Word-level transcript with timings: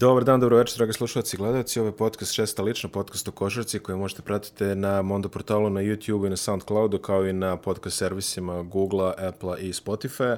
Dobar 0.00 0.24
dan, 0.24 0.40
dobro 0.40 0.56
večer, 0.56 0.76
dragi 0.76 0.92
slušalci 0.92 1.36
i 1.36 1.38
gledalci. 1.38 1.80
Ovo 1.80 1.88
je 1.88 1.96
podcast 1.96 2.32
šesta 2.32 2.62
lična, 2.62 2.88
podcast 2.88 3.28
o 3.28 3.32
košarci 3.32 3.78
koji 3.78 3.98
možete 3.98 4.22
pratiti 4.22 4.64
na 4.64 5.02
Mondo 5.02 5.28
portalu, 5.28 5.70
na 5.70 5.80
YouTube 5.80 6.26
i 6.26 6.30
na 6.30 6.36
Soundcloudu, 6.36 6.98
kao 6.98 7.26
i 7.26 7.32
na 7.32 7.56
podcast 7.56 7.96
servisima 7.96 8.62
Google, 8.62 9.12
Apple 9.18 9.60
i 9.60 9.72
Spotify. 9.72 10.36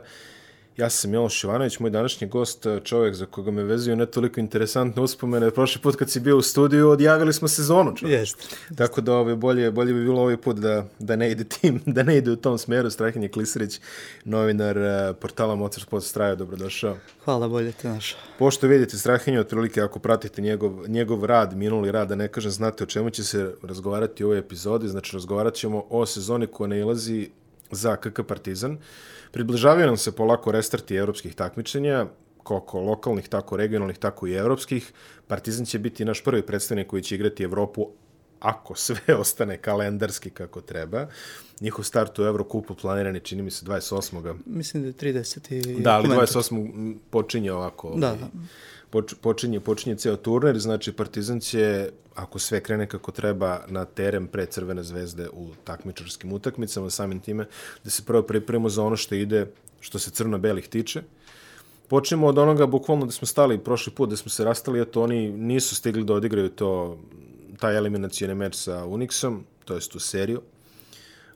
Ja 0.77 0.91
sam 0.91 1.11
Miloš 1.11 1.45
Ivanović, 1.45 1.79
moj 1.79 1.91
današnji 1.91 2.29
gost, 2.29 2.67
čovjek 2.85 3.15
za 3.15 3.27
koga 3.27 3.51
me 3.51 3.65
vezuju 3.65 3.97
ne 3.97 4.07
toliko 4.07 4.41
interesantne 4.41 5.03
uspomene. 5.03 5.51
Prošli 5.51 5.81
put 5.83 5.97
kad 5.97 6.11
si 6.11 6.21
bio 6.21 6.37
u 6.37 6.43
studiju, 6.43 6.89
odjavili 6.89 7.33
smo 7.33 7.49
sezonu. 7.49 7.95
Jeste. 8.01 8.57
Tako 8.77 9.01
da 9.01 9.15
ovaj, 9.15 9.35
bolje, 9.35 9.71
bolje 9.71 9.95
bi 9.95 10.05
bilo 10.05 10.21
ovaj 10.21 10.37
put 10.37 10.57
da, 10.57 10.87
da, 10.99 11.17
ne 11.17 11.31
ide 11.31 11.45
tim, 11.45 11.81
da 11.97 12.03
ne 12.03 12.17
ide 12.17 12.31
u 12.31 12.37
tom 12.37 12.59
smeru. 12.59 12.91
Strahinje 12.91 13.29
Klisarić, 13.29 13.81
novinar 14.25 14.79
uh, 14.79 15.17
portala 15.21 15.55
Motor 15.55 15.83
Sport 15.83 16.05
Straja, 16.05 16.35
dobrodošao. 16.35 16.97
Hvala, 17.25 17.49
bolje 17.49 17.73
te 17.73 17.89
našao. 17.89 18.21
Pošto 18.39 18.67
vidite 18.67 18.97
Strahinje, 18.97 19.41
otprilike 19.41 19.81
ako 19.81 19.99
pratite 19.99 20.43
njegov, 20.43 20.89
njegov 20.89 21.25
rad, 21.25 21.57
minuli 21.57 21.93
rad, 21.93 22.09
da 22.09 22.15
ne 22.15 22.29
kažem, 22.29 22.51
znate 22.51 22.85
o 22.85 22.87
čemu 22.87 23.11
će 23.11 23.25
se 23.25 23.55
razgovarati 23.63 24.25
u 24.25 24.27
ovoj 24.27 24.39
epizodi. 24.39 24.89
Znači, 24.89 25.17
razgovarat 25.17 25.55
ćemo 25.55 25.85
o 25.91 26.07
sezoni 26.07 26.47
koja 26.47 26.69
ne 26.69 26.79
ilazi 26.79 27.31
za 27.73 27.97
KK 27.97 28.23
Partizan. 28.29 28.79
Približavaju 29.31 29.87
nam 29.87 29.97
se 29.97 30.13
polako 30.13 30.53
restarti 30.53 30.97
evropskih 30.97 31.35
takmičenja, 31.35 32.07
kako 32.45 32.81
lokalnih, 32.81 33.29
tako 33.29 33.57
regionalnih, 33.57 33.99
tako 33.99 34.27
i 34.27 34.33
evropskih. 34.33 34.93
Partizan 35.27 35.67
će 35.67 35.79
biti 35.79 36.05
naš 36.05 36.25
prvi 36.25 36.43
predstavnik 36.43 36.87
koji 36.87 37.03
će 37.03 37.15
igrati 37.15 37.43
Evropu 37.43 37.89
ako 38.41 38.75
sve 38.75 39.15
ostane 39.21 39.57
kalendarski 39.57 40.31
kako 40.31 40.61
treba. 40.61 41.07
Njihov 41.61 41.85
start 41.85 42.19
u 42.19 42.23
Evrokupu 42.23 42.75
planiran 42.75 43.15
je, 43.15 43.21
čini 43.21 43.43
mi 43.43 43.51
se, 43.51 43.67
28. 43.67 44.35
Mislim 44.47 44.83
da 44.83 44.89
je 44.89 45.15
30. 45.15 45.83
Da, 45.83 45.93
ali 45.93 46.09
28. 46.09 46.97
počinje 47.11 47.53
ovako. 47.53 47.95
Da, 47.97 48.09
ovaj, 48.09 48.19
da. 48.19 48.29
Poč, 48.93 49.15
počinje, 49.21 49.61
počinje 49.61 49.97
ceo 49.97 50.17
turnir, 50.17 50.59
znači 50.61 50.93
Partizan 50.93 51.41
će, 51.41 51.91
ako 52.15 52.39
sve 52.39 52.61
krene 52.61 52.87
kako 52.87 53.13
treba, 53.13 53.65
na 53.69 53.85
teren 53.85 54.27
pre 54.29 54.47
Crvene 54.47 54.83
zvezde 54.85 55.29
u 55.33 55.49
takmičarskim 55.65 56.33
utakmicama, 56.33 56.91
samim 56.91 57.21
time 57.21 57.47
da 57.85 57.91
se 57.91 58.05
prvo 58.05 58.23
pripremimo 58.23 58.69
za 58.69 58.85
ono 58.85 58.97
što 58.97 59.15
ide, 59.15 59.47
što 59.81 59.99
se 59.99 60.11
crno-belih 60.11 60.69
tiče. 60.69 61.03
Počnemo 61.89 62.27
od 62.27 62.39
onoga, 62.39 62.67
bukvalno 62.67 63.07
da 63.07 63.13
smo 63.13 63.27
stali 63.27 63.59
prošli 63.59 63.93
put, 63.93 64.11
da 64.11 64.17
smo 64.17 64.31
se 64.31 64.45
rastali, 64.45 64.81
eto 64.81 65.03
oni 65.03 65.31
nisu 65.31 65.75
stigli 65.75 66.05
da 66.05 66.15
odigraju 66.15 66.49
to, 66.49 66.99
taj 67.61 67.77
eliminacijeni 67.77 68.35
meč 68.35 68.55
sa 68.55 68.85
Unixom, 68.85 69.41
to 69.65 69.75
jest 69.75 69.93
tu 69.93 70.01
seriju. 70.01 70.43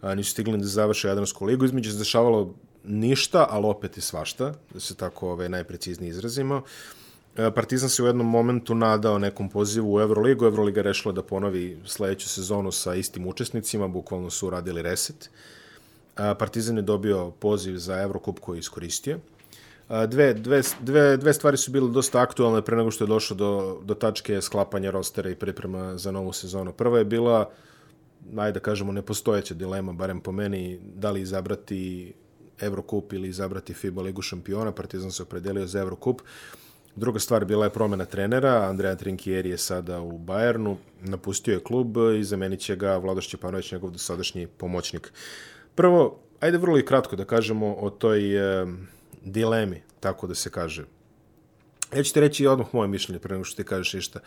A, 0.00 0.14
nisu 0.14 0.30
stigli 0.30 0.58
da 0.58 0.66
završe 0.66 1.08
Jadransku 1.08 1.44
ligu, 1.44 1.64
između 1.64 1.92
se 1.92 1.98
dešavalo 1.98 2.54
ništa, 2.84 3.46
ali 3.50 3.66
opet 3.66 3.96
i 3.96 4.00
svašta, 4.00 4.54
da 4.74 4.80
se 4.80 4.94
tako 4.94 5.30
ove, 5.30 5.48
najpreciznije 5.48 6.10
izrazimo. 6.10 6.56
E, 6.56 7.05
Partizan 7.36 7.88
se 7.88 8.02
u 8.02 8.06
jednom 8.06 8.26
momentu 8.26 8.74
nadao 8.74 9.18
nekom 9.18 9.48
pozivu 9.48 9.94
u 9.94 10.00
Euroligu. 10.00 10.44
Euroliga 10.44 10.82
rešila 10.82 11.12
da 11.12 11.22
ponovi 11.22 11.78
sledeću 11.84 12.28
sezonu 12.28 12.72
sa 12.72 12.94
istim 12.94 13.26
učesnicima, 13.26 13.88
bukvalno 13.88 14.30
su 14.30 14.50
radili 14.50 14.82
reset. 14.82 15.30
E, 16.16 16.34
Partizan 16.38 16.76
je 16.76 16.82
dobio 16.82 17.30
poziv 17.30 17.76
za 17.76 18.02
Eurocup 18.02 18.38
koji 18.40 18.56
je 18.56 18.60
iskoristio. 18.60 19.18
E, 19.90 20.06
Dve, 20.06 20.34
dve, 20.34 20.62
dve, 20.80 21.16
dve 21.16 21.32
stvari 21.32 21.56
su 21.56 21.70
bile 21.70 21.90
dosta 21.90 22.20
aktualne 22.20 22.62
pre 22.62 22.76
nego 22.76 22.90
što 22.90 23.04
je 23.04 23.08
došlo 23.08 23.36
do, 23.36 23.80
do 23.84 23.94
tačke 23.94 24.40
sklapanja 24.40 24.90
rostera 24.90 25.30
i 25.30 25.34
priprema 25.34 25.98
za 25.98 26.12
novu 26.12 26.32
sezonu. 26.32 26.72
Prva 26.72 26.98
je 26.98 27.04
bila, 27.04 27.50
ajde 28.36 28.52
da 28.52 28.60
kažemo, 28.60 28.92
nepostojeća 28.92 29.54
dilema, 29.54 29.92
barem 29.92 30.20
po 30.20 30.32
meni, 30.32 30.80
da 30.94 31.10
li 31.10 31.20
izabrati 31.20 32.12
Eurocup 32.60 33.12
ili 33.12 33.28
izabrati 33.28 33.74
FIBA 33.74 34.02
ligu 34.02 34.22
šampiona. 34.22 34.72
Partizan 34.72 35.10
se 35.10 35.22
opredelio 35.22 35.66
za 35.66 35.80
Eurocup. 35.80 36.20
Druga 36.96 37.18
stvar 37.18 37.44
bila 37.44 37.64
je 37.64 37.70
promena 37.70 38.04
trenera. 38.04 38.68
Andrea 38.68 38.96
Trinkieri 38.96 39.50
je 39.50 39.58
sada 39.58 40.00
u 40.00 40.18
Bajernu. 40.18 40.76
Napustio 41.02 41.54
je 41.54 41.64
klub 41.64 41.96
i 42.18 42.24
zamenit 42.24 42.60
će 42.60 42.76
ga 42.76 42.96
Vladoš 42.96 43.28
Čepanović, 43.28 43.72
njegov 43.72 43.90
dosadašnji 43.90 44.46
pomoćnik. 44.46 45.12
Prvo, 45.74 46.18
ajde 46.40 46.58
vrlo 46.58 46.78
i 46.78 46.84
kratko 46.84 47.16
da 47.16 47.24
kažemo 47.24 47.74
o 47.74 47.90
toj 47.90 48.36
e, 48.36 48.66
dilemi, 49.24 49.82
tako 50.00 50.26
da 50.26 50.34
se 50.34 50.50
kaže. 50.50 50.84
Ja 51.96 52.02
ću 52.02 52.14
ti 52.14 52.20
reći 52.20 52.46
odmah 52.46 52.66
moje 52.72 52.88
mišljenje 52.88 53.18
pre 53.18 53.34
nego 53.34 53.44
što 53.44 53.62
ti 53.62 53.68
kažeš 53.68 53.94
išta. 53.94 54.20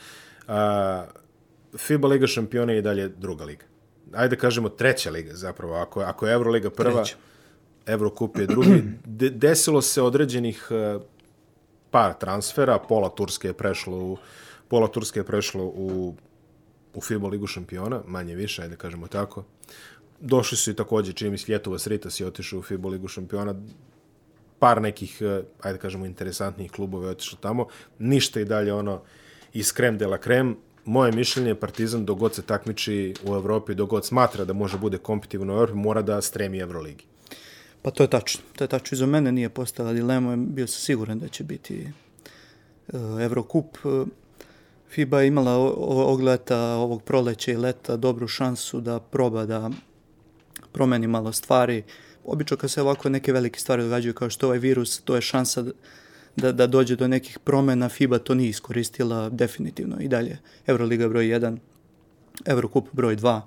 A, 0.48 1.06
FIBA 1.78 2.08
Liga 2.08 2.28
šampiona 2.28 2.74
je 2.74 2.80
i 2.80 2.82
dalje 2.82 3.08
druga 3.08 3.46
liga. 3.46 3.66
Ajde 4.14 4.36
da 4.36 4.42
kažemo 4.42 4.70
treća 4.70 5.12
liga 5.12 5.34
zapravo. 5.34 5.76
Ako, 5.76 6.02
ako 6.02 6.28
je 6.28 6.34
Euroliga 6.34 6.70
prva, 6.70 7.04
Treća. 7.04 7.16
Eurocup 7.86 8.38
je 8.38 8.48
drugi. 8.48 8.84
De, 9.06 9.30
desilo 9.30 9.82
se 9.82 10.02
određenih 10.02 10.68
e, 10.72 11.00
par 11.92 12.14
transfera, 12.20 12.80
pola 12.80 13.10
Turske 13.10 13.48
je 13.48 13.54
prešlo 13.54 13.98
u 13.98 14.18
pola 14.68 14.88
Turske 14.88 15.20
je 15.20 15.24
prešlo 15.24 15.64
u 15.64 16.16
u 16.94 17.02
FIBA 17.02 17.28
ligu 17.28 17.48
šampiona, 17.48 18.02
manje 18.08 18.36
više, 18.36 18.62
ajde 18.62 18.76
kažemo 18.76 19.08
tako. 19.08 19.44
Došli 20.20 20.58
su 20.58 20.72
i 20.72 20.76
takođe, 20.76 21.14
čini 21.14 21.32
mi 21.32 21.38
se 21.38 21.52
Ljetova 21.52 21.80
Sritas 21.80 22.20
je 22.20 22.28
otišao 22.28 22.60
u 22.60 22.62
FIBA 22.62 22.90
ligu 22.90 23.08
šampiona, 23.08 23.56
par 24.60 24.82
nekih, 24.82 25.22
eh, 25.22 25.44
ajde 25.62 25.80
kažemo, 25.80 26.06
interesantnih 26.06 26.72
klubova 26.72 27.06
je 27.06 27.12
otišlo 27.12 27.38
tamo. 27.42 27.68
Ništa 28.00 28.42
i 28.42 28.46
dalje 28.46 28.74
ono 28.74 29.02
iz 29.54 29.72
krem 29.74 29.98
de 29.98 30.08
la 30.08 30.18
krem. 30.18 30.58
Moje 30.86 31.12
mišljenje 31.12 31.50
je 31.50 31.60
Partizan 31.60 32.06
dogod 32.06 32.36
se 32.36 32.42
takmiči 32.42 33.14
u 33.24 33.36
Evropi, 33.36 33.76
dogod 33.76 34.06
smatra 34.06 34.46
da 34.46 34.54
može 34.54 34.78
bude 34.78 34.98
kompetitivno 34.98 35.54
u 35.54 35.58
Evropi, 35.58 35.74
mora 35.74 36.02
da 36.02 36.22
stremi 36.22 36.60
Evroligi. 36.60 37.06
Pa 37.82 37.92
to 37.92 38.04
je 38.04 38.10
tačno. 38.10 38.42
To 38.56 38.64
je 38.64 38.68
tačno. 38.68 38.96
Iza 38.96 39.06
mene 39.06 39.32
nije 39.32 39.50
postala 39.50 39.94
dilema. 39.94 40.36
Bio 40.36 40.68
sam 40.68 40.82
siguran 40.82 41.20
da 41.20 41.28
će 41.28 41.44
biti 41.44 41.88
uh, 42.94 43.22
Evrokup. 43.22 43.78
Uh, 43.84 44.08
FIBA 44.90 45.22
je 45.22 45.28
imala 45.28 45.52
o- 45.58 45.76
o- 45.78 46.18
ovog 46.78 47.04
proleća 47.04 47.52
i 47.52 47.58
leta 47.58 47.98
dobru 47.98 48.28
šansu 48.28 48.82
da 48.82 49.00
proba 49.00 49.46
da 49.46 49.70
promeni 50.72 51.08
malo 51.08 51.32
stvari. 51.32 51.84
Obično 52.26 52.58
kad 52.58 52.72
se 52.72 52.82
ovako 52.82 53.10
neke 53.10 53.34
velike 53.34 53.60
stvari 53.60 53.84
događaju 53.84 54.14
kao 54.14 54.30
što 54.30 54.48
ovaj 54.48 54.60
virus, 54.60 55.02
to 55.02 55.16
je 55.16 55.22
šansa 55.22 55.62
da, 55.62 55.72
da, 56.36 56.52
da 56.52 56.68
dođe 56.68 56.96
do 56.96 57.08
nekih 57.08 57.40
promena. 57.40 57.90
FIBA 57.90 58.20
to 58.20 58.36
nije 58.36 58.50
iskoristila 58.50 59.30
definitivno 59.30 59.98
i 60.02 60.08
dalje. 60.08 60.38
Euroliga 60.68 61.10
broj 61.10 61.26
1, 61.26 61.58
Evrokup 62.46 62.88
broj 62.92 63.16
2. 63.18 63.42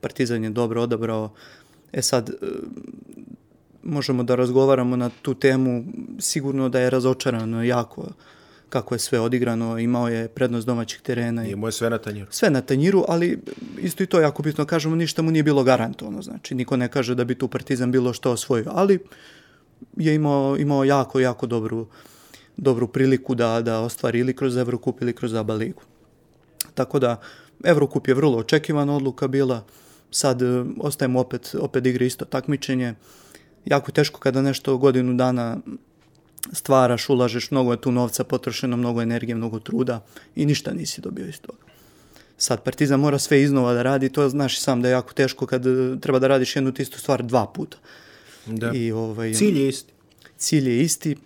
Partizan 0.00 0.44
je 0.44 0.50
dobro 0.50 0.82
odabrao. 0.82 1.32
E 1.92 2.02
sad, 2.02 2.30
e, 2.30 2.34
možemo 3.84 4.22
da 4.22 4.34
razgovaramo 4.34 4.96
na 4.96 5.10
tu 5.22 5.34
temu. 5.34 5.84
Sigurno 6.18 6.68
da 6.68 6.80
je 6.80 6.90
razočarano 6.90 7.64
jako 7.64 8.06
kako 8.74 8.94
je 8.94 8.98
sve 8.98 9.20
odigrano. 9.20 9.78
Imao 9.78 10.08
je 10.08 10.28
prednost 10.28 10.66
domaćih 10.66 11.00
terena 11.00 11.46
i 11.46 11.50
I 11.50 11.56
moje 11.56 11.72
sve 11.72 11.90
na 11.90 11.98
tanjiru. 11.98 12.26
sve 12.30 12.50
na 12.50 12.60
tanjiru, 12.60 13.04
ali 13.08 13.38
isto 13.78 14.02
i 14.02 14.06
to 14.06 14.20
jako 14.20 14.42
bitno 14.42 14.64
kažemo, 14.64 14.96
ništa 14.96 15.22
mu 15.22 15.30
nije 15.30 15.42
bilo 15.42 15.64
garantovano. 15.64 16.22
Znači, 16.22 16.54
niko 16.54 16.76
ne 16.76 16.88
kaže 16.88 17.14
da 17.14 17.24
bi 17.24 17.34
tu 17.34 17.48
Partizan 17.48 17.92
bilo 17.92 18.12
što 18.12 18.30
osvojio, 18.30 18.72
ali 18.74 18.98
je 19.96 20.14
imao, 20.14 20.56
imao 20.58 20.84
jako, 20.84 21.20
jako 21.20 21.46
dobru, 21.46 21.86
dobru 22.56 22.88
priliku 22.88 23.34
da, 23.34 23.60
da 23.62 23.80
ostvari 23.80 24.18
ili 24.18 24.36
kroz 24.36 24.56
Evrokup 24.56 25.02
ili 25.02 25.12
kroz 25.12 25.34
ABA 25.34 25.54
ligu. 25.54 25.82
Tako 26.74 26.98
da, 26.98 27.20
Evrokup 27.64 28.08
je 28.08 28.14
vrlo 28.14 28.38
očekivana 28.38 28.96
odluka 28.96 29.28
bila, 29.28 29.64
sad 30.10 30.42
e, 30.42 30.64
ostajemo 30.80 31.20
opet, 31.20 31.54
opet 31.60 31.86
igre 31.86 32.06
isto 32.06 32.24
takmičenje. 32.24 32.94
Jako 33.64 33.92
teško 33.92 34.20
kada 34.20 34.42
nešto 34.42 34.76
godinu 34.78 35.14
dana 35.14 35.58
stvaraš, 36.52 37.08
ulažeš, 37.08 37.50
mnogo 37.50 37.72
je 37.72 37.80
tu 37.80 37.92
novca 37.92 38.24
potrošeno, 38.24 38.76
mnogo 38.76 39.02
energije, 39.02 39.34
mnogo 39.34 39.58
truda 39.60 40.04
i 40.36 40.46
ništa 40.46 40.72
nisi 40.72 41.00
dobio 41.00 41.26
iz 41.26 41.40
toga. 41.40 41.58
Sad 42.36 42.62
Partizan 42.62 43.00
mora 43.00 43.18
sve 43.18 43.42
iznova 43.42 43.72
da 43.72 43.82
radi, 43.82 44.08
to 44.08 44.28
znaš 44.28 44.58
i 44.58 44.60
sam 44.60 44.82
da 44.82 44.88
je 44.88 44.92
jako 44.92 45.12
teško 45.12 45.46
kad 45.46 45.66
e, 45.66 45.96
treba 46.00 46.18
da 46.18 46.28
radiš 46.28 46.56
jednu 46.56 46.72
te 46.72 46.82
istu 46.82 46.98
stvar 46.98 47.22
dva 47.22 47.46
puta. 47.46 47.76
Da. 48.46 48.72
I 48.74 48.92
ovaj 48.92 49.34
Cilj 49.34 49.58
je 49.58 49.68
isti. 49.68 49.92
cilj 50.36 50.68
je 50.68 50.82
isti, 50.82 51.16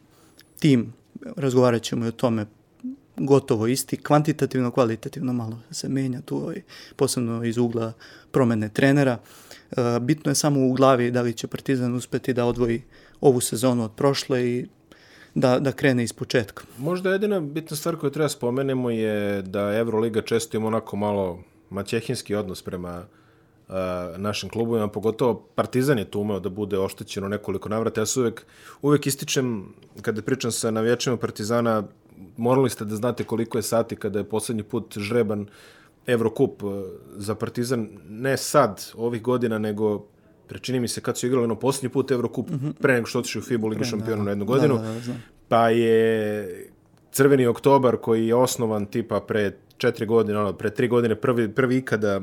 tim 0.58 0.92
razgovarat 1.36 1.82
ćemo 1.82 2.04
i 2.04 2.08
o 2.08 2.12
tome 2.12 2.46
gotovo 3.16 3.66
isti, 3.66 3.96
kvantitativno, 3.96 4.70
kvalitativno 4.70 5.32
malo 5.32 5.60
se 5.70 5.88
menja 5.88 6.20
tu, 6.20 6.36
ovaj, 6.36 6.62
posebno 6.96 7.44
iz 7.44 7.58
ugla 7.58 7.92
promene 8.30 8.68
trenera. 8.68 9.18
E, 9.22 9.47
bitno 10.00 10.30
je 10.30 10.34
samo 10.34 10.66
u 10.66 10.72
glavi 10.72 11.10
da 11.10 11.22
li 11.22 11.32
će 11.32 11.46
Partizan 11.46 11.94
uspeti 11.94 12.32
da 12.32 12.44
odvoji 12.44 12.82
ovu 13.20 13.40
sezonu 13.40 13.84
od 13.84 13.92
prošle 13.96 14.48
i 14.48 14.66
da, 15.34 15.58
da 15.58 15.72
krene 15.72 16.04
iz 16.04 16.12
početka. 16.12 16.64
Možda 16.78 17.12
jedina 17.12 17.40
bitna 17.40 17.76
stvar 17.76 17.96
koju 17.96 18.10
treba 18.10 18.28
spomenemo 18.28 18.90
je 18.90 19.42
da 19.42 19.72
Euroliga 19.74 20.22
često 20.22 20.56
ima 20.56 20.66
onako 20.66 20.96
malo 20.96 21.42
maćehinski 21.70 22.34
odnos 22.34 22.62
prema 22.62 23.04
uh, 23.68 23.74
našim 24.16 24.48
klubovima, 24.48 24.88
pogotovo 24.88 25.48
Partizan 25.54 25.98
je 25.98 26.10
tu 26.10 26.20
umeo 26.20 26.40
da 26.40 26.48
bude 26.48 26.78
oštećen 26.78 27.24
u 27.24 27.28
nekoliko 27.28 27.68
navrata. 27.68 28.00
Ja 28.00 28.06
se 28.06 28.20
uvek, 28.20 28.46
uvek 28.82 29.06
ističem, 29.06 29.74
kada 30.02 30.22
pričam 30.22 30.52
sa 30.52 30.70
navijačima 30.70 31.16
Partizana, 31.16 31.82
morali 32.36 32.70
ste 32.70 32.84
da 32.84 32.96
znate 32.96 33.24
koliko 33.24 33.58
je 33.58 33.62
sati 33.62 33.96
kada 33.96 34.18
je 34.18 34.28
poslednji 34.28 34.62
put 34.62 34.98
žreban 34.98 35.46
Evrokup 36.08 36.62
uh, 36.62 36.72
za 37.16 37.34
Partizan, 37.34 37.88
ne 38.08 38.36
sad, 38.36 38.84
ovih 38.96 39.22
godina, 39.22 39.58
nego 39.58 40.06
prečini 40.46 40.80
mi 40.80 40.88
se 40.88 41.00
kad 41.00 41.18
su 41.18 41.26
igrali 41.26 41.44
ono 41.44 41.54
posljednji 41.54 41.88
put 41.88 42.10
Evrokup, 42.10 42.50
mm 42.50 42.54
-hmm. 42.54 42.72
pre 42.72 42.94
nego 42.94 43.06
što 43.06 43.18
otišli 43.18 43.38
u 43.38 43.42
FIBA 43.42 43.68
Ligu 43.68 43.84
šampiona 43.84 44.22
na 44.22 44.30
jednu 44.30 44.44
godinu, 44.44 44.74
Da, 44.74 44.82
da, 44.82 44.92
da, 44.92 45.14
pa 45.48 45.68
je 45.68 46.70
Crveni 47.12 47.46
oktobar 47.46 47.96
koji 47.96 48.26
je 48.26 48.34
osnovan 48.34 48.86
tipa 48.86 49.20
pre 49.20 49.52
četiri 49.76 50.06
godine, 50.06 50.38
ono, 50.38 50.52
pre 50.52 50.70
tri 50.70 50.88
godine, 50.88 51.14
prvi, 51.14 51.48
prvi 51.54 51.76
ikada 51.76 52.20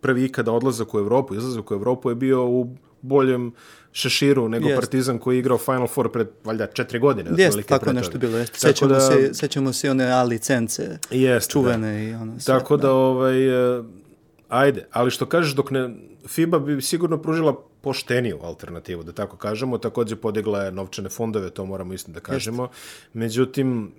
prvi 0.00 0.24
ikada 0.24 0.52
odlazak 0.52 0.94
u 0.94 0.98
Evropu, 0.98 1.34
izlazak 1.34 1.70
u 1.70 1.74
Evropu 1.74 2.10
je 2.10 2.14
bio 2.14 2.46
u 2.46 2.68
boljem 3.02 3.52
šeširu 3.92 4.48
nego 4.48 4.68
Jest. 4.68 4.80
Partizan 4.80 5.18
koji 5.18 5.36
je 5.36 5.38
igrao 5.38 5.58
Final 5.58 5.86
Four 5.86 6.12
pred 6.12 6.28
valjda 6.44 6.66
četiri 6.66 6.98
godine. 6.98 7.30
Jeste, 7.30 7.46
otprilike 7.46 7.68
tako 7.68 7.92
nešto 7.92 8.18
bilo. 8.18 8.38
Jeste. 8.38 8.58
Sećamo, 8.58 8.94
da- 8.94 9.00
se, 9.00 9.34
sećamo 9.34 9.72
se 9.72 9.90
one 9.90 10.10
A 10.10 10.22
licence 10.22 10.98
Jeste, 11.10 11.52
čuvene 11.52 12.08
i 12.08 12.14
ono 12.14 12.40
sve. 12.40 12.58
Tako 12.58 12.76
da, 12.76 12.92
ovaj, 12.92 13.76
e, 13.78 13.82
ajde, 14.48 14.86
ali 14.90 15.10
što 15.10 15.26
kažeš, 15.26 15.54
dok 15.54 15.70
ne, 15.70 15.90
FIBA 16.26 16.58
bi 16.58 16.82
sigurno 16.82 17.22
pružila 17.22 17.54
pošteniju 17.80 18.38
alternativu, 18.42 19.02
da 19.02 19.12
tako 19.12 19.36
kažemo, 19.36 19.78
takođe 19.78 20.16
podigla 20.16 20.62
je 20.62 20.72
novčane 20.72 21.08
fondove, 21.08 21.50
to 21.50 21.64
moramo 21.66 21.94
isto 21.94 22.12
da 22.12 22.20
kažemo. 22.20 22.68
Međutim, 23.12 23.92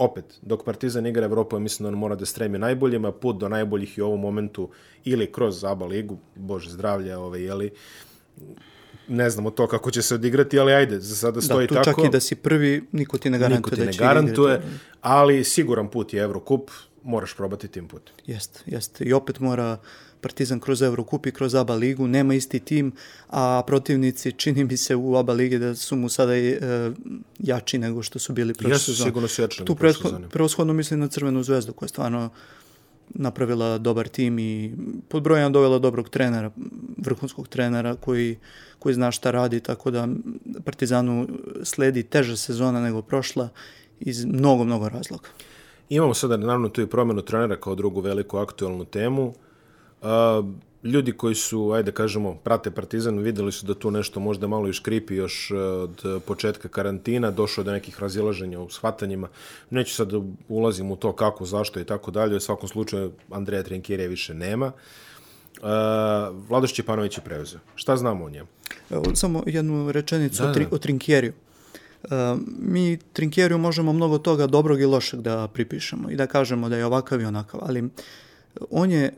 opet, 0.00 0.24
dok 0.42 0.64
Partizan 0.64 1.06
igra 1.06 1.24
Evropu, 1.24 1.56
ja 1.56 1.60
mislim 1.60 1.84
da 1.84 1.88
on 1.88 1.94
mora 1.94 2.14
da 2.14 2.26
stremi 2.26 2.58
najboljima, 2.58 3.12
put 3.12 3.36
do 3.36 3.48
najboljih 3.48 3.98
i 3.98 4.02
u 4.02 4.06
ovom 4.06 4.20
momentu 4.20 4.68
ili 5.04 5.32
kroz 5.32 5.64
ABA 5.64 5.86
ligu, 5.86 6.18
bože 6.34 6.70
zdravlja, 6.70 7.18
ovaj, 7.18 7.42
jeli, 7.42 7.70
ne 9.08 9.30
znamo 9.30 9.50
to 9.50 9.66
kako 9.66 9.90
će 9.90 10.02
se 10.02 10.14
odigrati, 10.14 10.58
ali 10.58 10.72
ajde, 10.72 11.00
za 11.00 11.16
sada 11.16 11.34
Da, 11.34 11.40
stoji 11.40 11.66
tu 11.66 11.74
tako. 11.74 11.84
čak 11.84 12.04
i 12.04 12.10
da 12.10 12.20
si 12.20 12.34
prvi, 12.34 12.84
niko 12.92 13.18
ti 13.18 13.30
ne 13.30 13.38
garantuje 13.38 13.58
Niko 13.58 13.70
ti 13.70 13.76
da 13.76 13.84
ne 13.84 13.92
će 13.92 13.98
garantuje, 13.98 14.54
igrati. 14.54 14.74
ali 15.00 15.44
siguran 15.44 15.88
put 15.88 16.12
je 16.12 16.22
Evrokup, 16.22 16.70
moraš 17.02 17.34
probati 17.34 17.68
tim 17.68 17.88
putem. 17.88 18.14
Jeste, 18.26 18.60
jeste. 18.66 19.04
I 19.04 19.12
opet 19.12 19.40
mora 19.40 19.76
Partizan 20.20 20.60
kroz 20.60 20.82
Eurocup 20.82 21.26
i 21.26 21.32
kroz 21.32 21.54
ABA 21.54 21.74
ligu, 21.74 22.06
nema 22.06 22.34
isti 22.34 22.60
tim, 22.60 22.92
a 23.28 23.62
protivnici 23.66 24.32
čini 24.32 24.64
mi 24.64 24.76
se 24.76 24.96
u 24.96 25.16
ABA 25.16 25.32
ligi 25.32 25.58
da 25.58 25.74
su 25.74 25.96
mu 25.96 26.08
sada 26.08 26.36
i, 26.36 26.48
e, 26.48 26.90
jači 27.38 27.78
nego 27.78 28.02
što 28.02 28.18
su 28.18 28.32
bili 28.32 28.54
prošle 28.54 28.74
Jesu, 28.74 28.84
sezone. 28.84 29.10
sigurno 29.10 29.28
su 29.28 29.42
jači 29.42 29.60
nego 29.60 29.66
Tu 29.66 29.74
prošle 29.74 30.10
prevashodno 30.30 30.72
mislim 30.72 31.00
na 31.00 31.08
Crvenu 31.08 31.42
zvezdu 31.42 31.72
koja 31.72 31.86
je 31.86 31.88
stvarno 31.88 32.30
napravila 33.14 33.78
dobar 33.78 34.08
tim 34.08 34.38
i 34.38 34.74
pod 35.08 35.22
brojem 35.22 35.52
dovela 35.52 35.78
dobrog 35.78 36.08
trenera, 36.08 36.50
vrhunskog 36.96 37.48
trenera 37.48 37.96
koji, 37.96 38.38
koji 38.78 38.94
zna 38.94 39.10
šta 39.10 39.30
radi, 39.30 39.60
tako 39.60 39.90
da 39.90 40.08
Partizanu 40.64 41.28
sledi 41.62 42.02
teža 42.02 42.36
sezona 42.36 42.80
nego 42.80 43.02
prošla 43.02 43.48
iz 44.00 44.24
mnogo, 44.24 44.64
mnogo 44.64 44.88
razloga. 44.88 45.28
Imamo 45.88 46.14
sada 46.14 46.36
naravno 46.36 46.68
tu 46.68 46.82
i 46.82 46.86
promjenu 46.86 47.22
trenera 47.22 47.60
kao 47.60 47.74
drugu 47.74 48.00
veliku 48.00 48.38
aktualnu 48.38 48.84
temu. 48.84 49.34
Ljudi 50.84 51.12
koji 51.12 51.34
su, 51.34 51.72
ajde 51.72 51.92
kažemo, 51.92 52.34
prate 52.34 52.70
Partizan, 52.70 53.18
videli 53.18 53.52
su 53.52 53.66
da 53.66 53.74
tu 53.74 53.90
nešto 53.90 54.20
možda 54.20 54.46
malo 54.46 54.68
i 54.68 54.72
škripi 54.72 55.14
još 55.14 55.50
e, 55.50 55.56
od 55.56 56.22
početka 56.26 56.68
karantina, 56.68 57.30
došlo 57.30 57.64
do 57.64 57.72
nekih 57.72 58.00
razilaženja 58.00 58.60
u 58.60 58.70
shvatanjima. 58.70 59.28
Neću 59.70 59.94
sad 59.94 60.12
da 60.12 60.20
ulazim 60.48 60.90
u 60.90 60.96
to 60.96 61.12
kako, 61.12 61.44
zašto 61.44 61.80
i 61.80 61.84
tako 61.84 62.10
dalje. 62.10 62.36
U 62.36 62.40
svakom 62.40 62.68
slučaju 62.68 63.12
Andreja 63.30 63.62
Trinkirija 63.62 64.08
više 64.08 64.34
nema. 64.34 64.72
A, 65.62 66.30
Vlado 66.48 66.66
Šćepanović 66.66 67.18
je 67.18 67.24
preuzeo. 67.24 67.60
Šta 67.74 67.96
znamo 67.96 68.24
o 68.24 68.30
njemu? 68.30 68.48
Evo, 68.90 69.04
samo 69.14 69.42
jednu 69.46 69.92
rečenicu 69.92 70.42
Da, 70.42 70.50
o, 70.50 70.54
tri, 70.54 70.64
da. 70.64 70.76
o 70.76 70.78
Trinkjeriju. 70.78 71.32
Uh, 72.02 72.10
mi 72.58 72.98
Trinkjeriju 73.12 73.58
možemo 73.58 73.92
mnogo 73.92 74.18
toga 74.18 74.46
dobrog 74.46 74.80
i 74.80 74.84
lošeg 74.84 75.20
da 75.20 75.48
pripišemo 75.48 76.10
i 76.10 76.16
da 76.16 76.26
kažemo 76.26 76.68
da 76.68 76.76
je 76.76 76.86
ovakav 76.86 77.20
i 77.20 77.24
onakav, 77.24 77.60
ali 77.62 77.88
on 78.70 78.90
je 78.90 79.12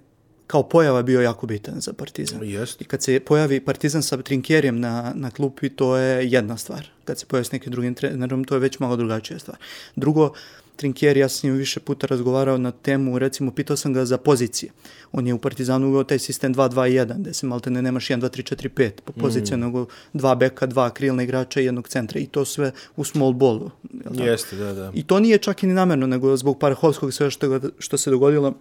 kao 0.52 0.62
pojava 0.62 1.02
bio 1.02 1.20
jako 1.20 1.46
bitan 1.46 1.80
za 1.80 1.92
Partizan. 1.92 2.40
Jeste. 2.42 2.84
I 2.84 2.86
kad 2.86 3.02
se 3.02 3.20
pojavi 3.20 3.60
Partizan 3.60 4.02
sa 4.02 4.16
Trinkjerijem 4.16 4.80
na, 4.80 5.12
na 5.14 5.30
klupi, 5.30 5.68
to 5.68 5.96
je 5.96 6.30
jedna 6.30 6.56
stvar. 6.56 6.88
Kad 7.04 7.18
se 7.18 7.26
pojavi 7.26 7.44
s 7.44 7.52
nekim 7.52 7.72
drugim 7.72 7.94
trenerom, 7.94 8.44
to 8.44 8.54
je 8.54 8.60
već 8.60 8.78
malo 8.78 8.96
drugačija 8.96 9.38
stvar. 9.38 9.56
Drugo, 9.96 10.32
Trinkjeri, 10.76 11.20
ja 11.20 11.28
sam 11.28 11.38
s 11.38 11.42
njim 11.42 11.54
više 11.54 11.80
puta 11.80 12.06
razgovarao 12.06 12.58
na 12.58 12.70
temu, 12.70 13.18
recimo, 13.18 13.50
pitao 13.50 13.76
sam 13.76 13.92
ga 13.92 14.04
za 14.04 14.18
pozicije. 14.18 14.72
On 15.12 15.26
je 15.26 15.34
u 15.34 15.38
Partizanu 15.38 15.88
uveo 15.88 16.04
taj 16.04 16.18
sistem 16.18 16.54
2-2-1, 16.54 17.18
gde 17.18 17.34
se 17.34 17.46
malte 17.46 17.70
ne 17.70 17.82
nemaš 17.82 18.08
1-2-3-4-5 18.08 18.90
po 19.04 19.12
poziciju, 19.12 19.56
mm. 19.56 19.60
nego 19.60 19.86
dva 20.12 20.34
beka, 20.34 20.66
dva 20.66 20.90
krilna 20.90 21.22
igrača 21.22 21.60
i 21.60 21.64
jednog 21.64 21.88
centra. 21.88 22.20
I 22.20 22.26
to 22.26 22.44
sve 22.44 22.72
u 22.96 23.04
small 23.04 23.32
ballu. 23.32 23.70
Jeste, 24.10 24.56
da, 24.56 24.72
da. 24.72 24.90
I 24.94 25.02
to 25.02 25.20
nije 25.20 25.38
čak 25.38 25.62
i 25.62 25.66
ni 25.66 25.74
namerno, 25.74 26.06
nego 26.06 26.36
zbog 26.36 26.58
Parahovskog 26.58 27.12
sve 27.12 27.30
što, 27.30 27.60
što 27.78 27.98
se 27.98 28.10
dogodilo, 28.10 28.54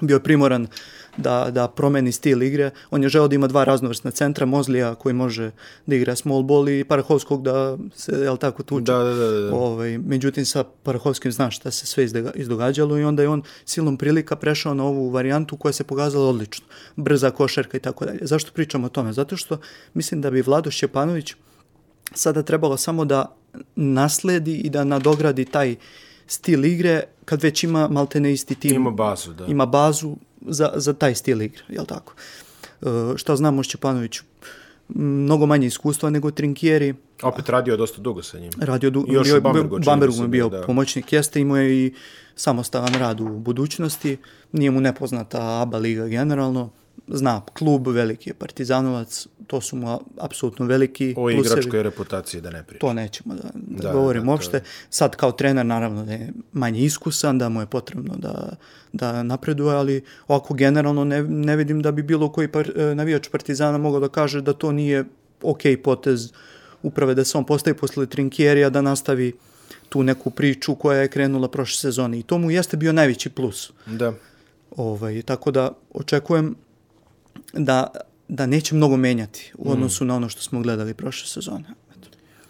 bio 0.00 0.14
je 0.14 0.22
primoran 0.22 0.66
da, 1.16 1.50
da 1.50 1.68
promeni 1.68 2.12
stil 2.12 2.42
igre. 2.42 2.70
On 2.90 3.02
je 3.02 3.08
želeo 3.08 3.28
da 3.28 3.34
ima 3.34 3.46
dva 3.46 3.64
raznovrsna 3.64 4.10
centra, 4.10 4.46
Mozlija 4.46 4.94
koji 4.94 5.12
može 5.12 5.50
da 5.86 5.94
igra 5.96 6.16
small 6.16 6.42
ball 6.42 6.68
i 6.68 6.84
Parahovskog 6.84 7.42
da 7.42 7.78
se, 7.94 8.12
jel 8.12 8.36
tako, 8.36 8.62
tuče. 8.62 8.92
Da, 8.92 8.98
da, 8.98 9.14
da, 9.14 9.40
da. 9.40 9.54
Ovaj, 9.54 9.98
međutim, 9.98 10.46
sa 10.46 10.64
Parahovskim 10.82 11.32
zna 11.32 11.50
šta 11.50 11.70
se 11.70 11.86
sve 11.86 12.06
izdogađalo 12.34 12.98
i 12.98 13.04
onda 13.04 13.22
je 13.22 13.28
on 13.28 13.42
silom 13.64 13.96
prilika 13.96 14.36
prešao 14.36 14.74
na 14.74 14.84
ovu 14.84 15.10
varijantu 15.10 15.56
koja 15.56 15.72
se 15.72 15.84
pokazala 15.84 16.28
odlično. 16.28 16.66
Brza 16.96 17.30
košarka 17.30 17.76
i 17.76 17.80
tako 17.80 18.04
dalje. 18.04 18.18
Zašto 18.22 18.52
pričam 18.52 18.84
o 18.84 18.88
tome? 18.88 19.12
Zato 19.12 19.36
što 19.36 19.58
mislim 19.94 20.20
da 20.20 20.30
bi 20.30 20.42
Vlado 20.42 20.70
Šćepanović 20.70 21.34
sada 22.14 22.42
trebalo 22.42 22.76
samo 22.76 23.04
da 23.04 23.36
nasledi 23.76 24.56
i 24.56 24.70
da 24.70 24.84
nadogradi 24.84 25.44
taj 25.44 25.76
stil 26.26 26.64
igre 26.64 27.02
kad 27.24 27.42
već 27.42 27.64
ima 27.64 27.88
maltene 27.88 28.32
isti 28.32 28.54
tim. 28.54 28.74
Ima 28.74 28.90
bazu, 28.90 29.32
da. 29.32 29.46
Ima 29.46 29.66
bazu 29.66 30.16
za, 30.46 30.72
za 30.74 30.92
taj 30.92 31.14
stil 31.14 31.42
igre, 31.42 31.62
jel 31.68 31.84
tako? 31.86 32.14
E, 32.82 32.86
šta 33.16 33.36
znamo 33.36 33.60
o 33.60 33.62
Šćepanoviću? 33.62 34.22
Mnogo 34.94 35.46
manje 35.46 35.66
iskustva 35.66 36.10
nego 36.10 36.30
Trinkieri, 36.30 36.94
Opet 37.22 37.48
radio 37.48 37.76
dosta 37.76 38.00
dugo 38.00 38.22
sa 38.22 38.38
njim. 38.38 38.50
radio 38.60 38.90
du, 38.90 39.04
I 39.08 39.12
još 39.12 39.26
bio, 39.28 39.38
u 39.38 39.40
Bambergu, 39.40 39.78
Bambergu 39.84 40.22
je 40.22 40.28
bio 40.28 40.48
bio, 40.48 40.58
da. 40.60 40.66
pomoćnik, 40.66 41.12
jeste, 41.12 41.40
imao 41.40 41.56
je 41.56 41.86
i 41.86 41.94
samostalan 42.36 42.94
rad 42.94 43.20
u 43.20 43.28
budućnosti, 43.28 44.16
nije 44.52 44.70
mu 44.70 44.80
nepoznata 44.80 45.60
ABA 45.62 45.78
liga 45.78 46.06
generalno, 46.08 46.70
zna 47.08 47.40
klub, 47.52 47.88
veliki 47.88 48.30
je 48.30 48.34
partizanovac, 48.34 49.26
to 49.46 49.60
su 49.60 49.76
mu 49.76 50.00
apsolutno 50.18 50.66
veliki 50.66 51.10
O 51.10 51.14
plusevi. 51.14 51.40
igračkoj 51.40 51.82
reputaciji 51.82 52.40
da 52.40 52.50
ne 52.50 52.62
pričam. 52.62 52.88
To 52.88 52.92
nećemo 52.92 53.34
da, 53.34 53.50
da, 53.54 53.82
Da, 53.82 53.92
govorimo 53.92 54.24
da, 54.24 54.30
uopšte. 54.30 54.60
Sad 54.90 55.16
kao 55.16 55.32
trener 55.32 55.66
naravno 55.66 56.04
da 56.04 56.12
je 56.12 56.32
manje 56.52 56.80
iskusan, 56.80 57.38
da 57.38 57.48
mu 57.48 57.60
je 57.60 57.66
potrebno 57.66 58.14
da, 58.16 58.56
da 58.92 59.22
napreduje, 59.22 59.74
ali 59.74 60.04
ovako 60.28 60.54
generalno 60.54 61.04
ne, 61.04 61.22
ne 61.22 61.56
vidim 61.56 61.82
da 61.82 61.92
bi 61.92 62.02
bilo 62.02 62.32
koji 62.32 62.48
par, 62.48 62.72
e, 62.76 62.94
navijač 62.94 63.28
Partizana 63.28 63.78
mogao 63.78 64.00
da 64.00 64.08
kaže 64.08 64.40
da 64.40 64.52
to 64.52 64.72
nije 64.72 65.04
ok 65.42 65.62
potez 65.84 66.32
uprave 66.82 67.14
da 67.14 67.24
se 67.24 67.38
on 67.38 67.44
postavi 67.46 67.76
posle 67.76 68.06
Trinkjerija 68.06 68.70
da 68.70 68.82
nastavi 68.82 69.32
tu 69.88 70.02
neku 70.02 70.30
priču 70.30 70.74
koja 70.74 71.00
je 71.00 71.08
krenula 71.08 71.48
prošle 71.48 71.78
sezone 71.78 72.18
i 72.18 72.22
to 72.22 72.38
mu 72.38 72.50
jeste 72.50 72.76
bio 72.76 72.92
najveći 72.92 73.30
plus. 73.30 73.72
Da. 73.86 74.12
Ovaj, 74.76 75.22
tako 75.22 75.50
da 75.50 75.70
očekujem 75.94 76.54
da, 77.52 77.86
da 78.28 78.46
neće 78.46 78.74
mnogo 78.74 78.96
menjati 78.96 79.52
u 79.58 79.72
odnosu 79.72 80.04
na 80.04 80.16
ono 80.16 80.28
što 80.28 80.42
smo 80.42 80.60
gledali 80.60 80.94
prošle 80.94 81.28
sezone. 81.28 81.64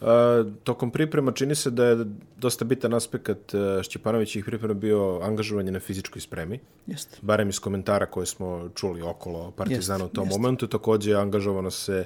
A, 0.03 0.45
tokom 0.65 0.91
priprema 0.91 1.33
čini 1.33 1.55
se 1.55 1.71
da 1.71 1.85
je 1.85 2.05
dosta 2.37 2.65
bitan 2.65 2.95
aspekt 2.95 3.55
e, 3.55 3.83
Šćepanovićih 3.83 4.45
priprema 4.45 4.75
bio 4.75 5.21
angažovanje 5.23 5.71
na 5.71 5.81
fizičkoj 5.81 6.21
spremi. 6.21 6.61
Jeste. 6.87 7.19
Barem 7.23 7.49
iz 7.49 7.61
komentara 7.61 8.07
koje 8.07 8.27
smo 8.27 8.71
čuli 8.75 9.03
okolo 9.03 9.51
Partizana 9.51 10.05
u 10.05 10.09
tom 10.09 10.25
Jeste. 10.25 10.39
momentu. 10.39 10.67
Takođe 10.67 11.11
je 11.11 11.17
angažovano 11.17 11.71
se 11.71 12.05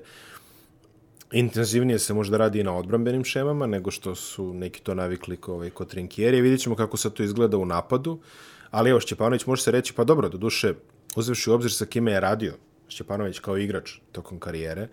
intenzivnije 1.33 1.99
se 1.99 2.15
možda 2.15 2.37
radi 2.37 2.61
i 2.61 2.65
na 2.65 2.77
odbrambenim 2.77 3.25
šemama 3.25 3.67
nego 3.67 3.91
što 3.91 4.15
su 4.15 4.55
neki 4.55 4.81
to 4.81 4.95
navikli 4.95 5.37
ko, 5.37 5.53
ovaj, 5.53 5.71
kod 5.71 5.89
Trinkjeri. 5.89 6.41
Vidjet 6.41 6.61
ćemo 6.61 6.77
kako 6.77 6.97
sad 6.97 7.13
to 7.13 7.23
izgleda 7.23 7.57
u 7.57 7.67
napadu. 7.67 8.19
Ali 8.71 8.91
evo, 8.91 9.01
Šćepanović 9.01 9.47
može 9.47 9.63
se 9.63 9.71
reći, 9.71 9.93
pa 9.93 10.05
dobro, 10.05 10.29
do 10.29 10.39
duše, 10.39 10.75
uzevši 11.17 11.51
u 11.51 11.53
obzir 11.53 11.73
sa 11.73 11.87
kime 11.87 12.13
je 12.13 12.21
radio 12.21 12.55
Šćepanović 12.89 13.39
kao 13.39 13.59
igrač 13.59 13.93
tokom 14.13 14.39
karijere, 14.41 14.89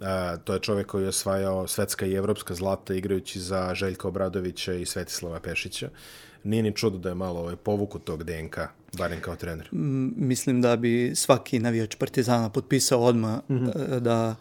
a, 0.00 0.36
to 0.36 0.54
je 0.54 0.60
čovjek 0.60 0.86
koji 0.86 1.02
je 1.02 1.08
osvajao 1.08 1.68
svetska 1.68 2.06
i 2.06 2.14
evropska 2.14 2.54
zlata 2.54 2.94
igrajući 2.94 3.40
za 3.40 3.74
Željka 3.74 4.08
Obradovića 4.08 4.74
i 4.74 4.86
Svetislava 4.86 5.40
Pešića. 5.40 5.88
Nije 6.44 6.62
ni 6.62 6.72
čudo 6.76 6.98
da 6.98 7.08
je 7.08 7.14
malo 7.14 7.40
ovaj, 7.40 7.56
povuku 7.56 7.98
tog 7.98 8.24
DNK, 8.24 8.58
barem 8.98 9.20
kao 9.20 9.36
trener. 9.36 9.68
Mislim 10.16 10.62
da 10.62 10.76
bi 10.76 11.12
svaki 11.14 11.58
navijač 11.58 11.96
Partizana 11.96 12.50
potpisao 12.50 13.00
odmah 13.00 13.38
mm 13.48 13.54
-hmm. 13.54 14.00
da 14.00 14.34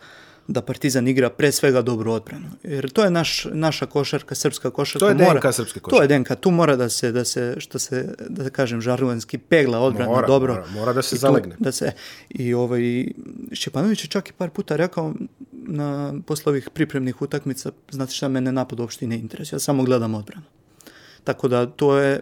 da 0.51 0.61
Partizan 0.61 1.07
igra 1.07 1.29
pre 1.29 1.51
svega 1.51 1.81
dobru 1.81 2.11
odbranu. 2.11 2.45
Jer 2.63 2.89
to 2.89 3.03
je 3.03 3.09
naš, 3.11 3.45
naša 3.45 3.85
košarka, 3.85 4.35
srpska 4.35 4.69
košarka. 4.69 4.99
To 4.99 5.09
je 5.09 5.15
mora, 5.17 5.39
DNK 5.39 5.53
srpske 5.53 5.79
To 5.79 5.83
košarke. 5.83 6.03
je 6.05 6.19
DNK. 6.19 6.35
Tu 6.35 6.51
mora 6.51 6.75
da 6.75 6.89
se, 6.89 7.11
da 7.11 7.25
se 7.25 7.55
što 7.59 7.79
se, 7.79 7.97
da 8.21 8.49
kažem, 8.49 8.81
žargonski 8.81 9.37
pegla 9.37 9.79
odbrana 9.79 10.11
Mora, 10.11 10.27
dobro. 10.27 10.53
mora, 10.53 10.65
mora 10.69 10.93
da 10.93 11.01
se 11.01 11.15
I 11.15 11.17
tu- 11.17 11.21
zalegne. 11.21 11.55
Da 11.59 11.71
se, 11.71 11.91
I 12.29 12.53
ovaj, 12.53 13.05
Šćepanović 13.51 14.03
je 14.03 14.09
čak 14.09 14.29
i 14.29 14.33
par 14.33 14.49
puta 14.49 14.75
rekao 14.75 15.13
na, 15.51 15.89
posle 16.25 16.49
ovih 16.49 16.69
pripremnih 16.69 17.21
utakmica, 17.21 17.71
znate 17.91 18.11
šta, 18.13 18.27
mene 18.27 18.51
napad 18.51 18.79
uopšte 18.79 19.07
ne 19.07 19.15
interesuje, 19.17 19.55
ja 19.55 19.61
samo 19.61 19.83
gledam 19.83 20.15
odbranu. 20.15 20.45
Tako 21.23 21.47
da 21.47 21.65
to 21.65 21.97
je, 21.97 22.19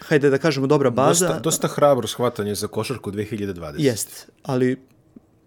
hajde 0.00 0.30
da 0.30 0.38
kažemo, 0.38 0.66
dobra 0.66 0.90
baza. 0.90 1.26
Dosta, 1.26 1.40
dosta 1.40 1.68
hrabro 1.68 2.06
shvatanje 2.06 2.54
za 2.54 2.66
košarku 2.66 3.12
2020. 3.12 3.74
Jest, 3.78 4.28
ali 4.42 4.76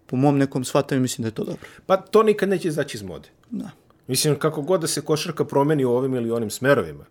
po 0.08 0.16
mom 0.16 0.38
nekom 0.38 0.64
shvatanju 0.64 1.00
mislim 1.00 1.22
da 1.22 1.28
je 1.28 1.34
to 1.34 1.44
dobro. 1.44 1.60
Pa 1.86 1.96
to 1.96 2.22
nikad 2.22 2.48
neće 2.48 2.68
izaći 2.68 2.96
iz 2.96 3.02
mode. 3.02 3.28
Da. 3.50 3.70
Mislim, 4.06 4.38
kako 4.38 4.62
god 4.62 4.80
da 4.80 4.86
se 4.86 5.00
košarka 5.00 5.44
promeni 5.44 5.84
u 5.84 5.90
ovim 5.90 6.14
ili 6.14 6.30
onim 6.30 6.50
smerovima, 6.50 7.04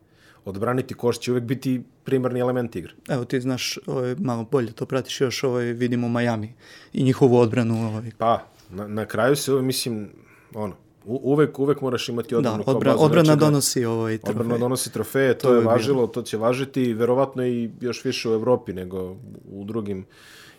odbraniti 0.46 0.94
koš 0.94 1.20
će 1.20 1.32
uvek 1.32 1.44
biti 1.44 1.82
primarni 2.04 2.40
element 2.40 2.76
igre. 2.76 2.94
Evo 3.10 3.26
ti 3.26 3.42
znaš, 3.42 3.78
ovaj, 3.86 4.16
malo 4.16 4.46
bolje 4.52 4.72
to 4.72 4.86
pratiš 4.86 5.22
još, 5.22 5.44
ovaj, 5.44 5.66
vidimo 5.66 6.10
Miami 6.10 6.54
i 6.94 7.04
njihovu 7.04 7.38
odbranu. 7.38 7.88
Ovaj. 7.88 8.12
Pa, 8.18 8.44
na, 8.70 8.88
na 8.88 9.06
kraju 9.06 9.36
se, 9.36 9.52
ovaj, 9.52 9.64
mislim, 9.64 10.10
ono, 10.54 10.76
u, 11.06 11.20
uvek, 11.24 11.60
uvek 11.60 11.82
moraš 11.82 12.10
imati 12.10 12.36
odbranu 12.36 12.64
da, 12.64 12.72
odbra, 12.72 12.96
odbrana 12.96 13.30
nečega. 13.30 13.46
donosi 13.46 13.86
ovaj 13.86 14.18
trofej. 14.18 14.32
Odbrana 14.42 14.58
donosi 14.58 14.94
trofeje, 14.94 15.38
to, 15.38 15.48
To 15.48 15.54
je 15.54 15.58
je 15.58 15.62
bilo. 15.62 15.72
važilo, 15.72 16.08
to 16.08 16.22
će 16.22 16.38
važiti 16.38 16.94
verovatno 16.94 17.46
i 17.46 17.70
još 17.82 18.06
više 18.06 18.30
u 18.30 18.34
Evropi 18.34 18.74
nego 18.74 19.16
u 19.52 19.64
drugim 19.66 20.06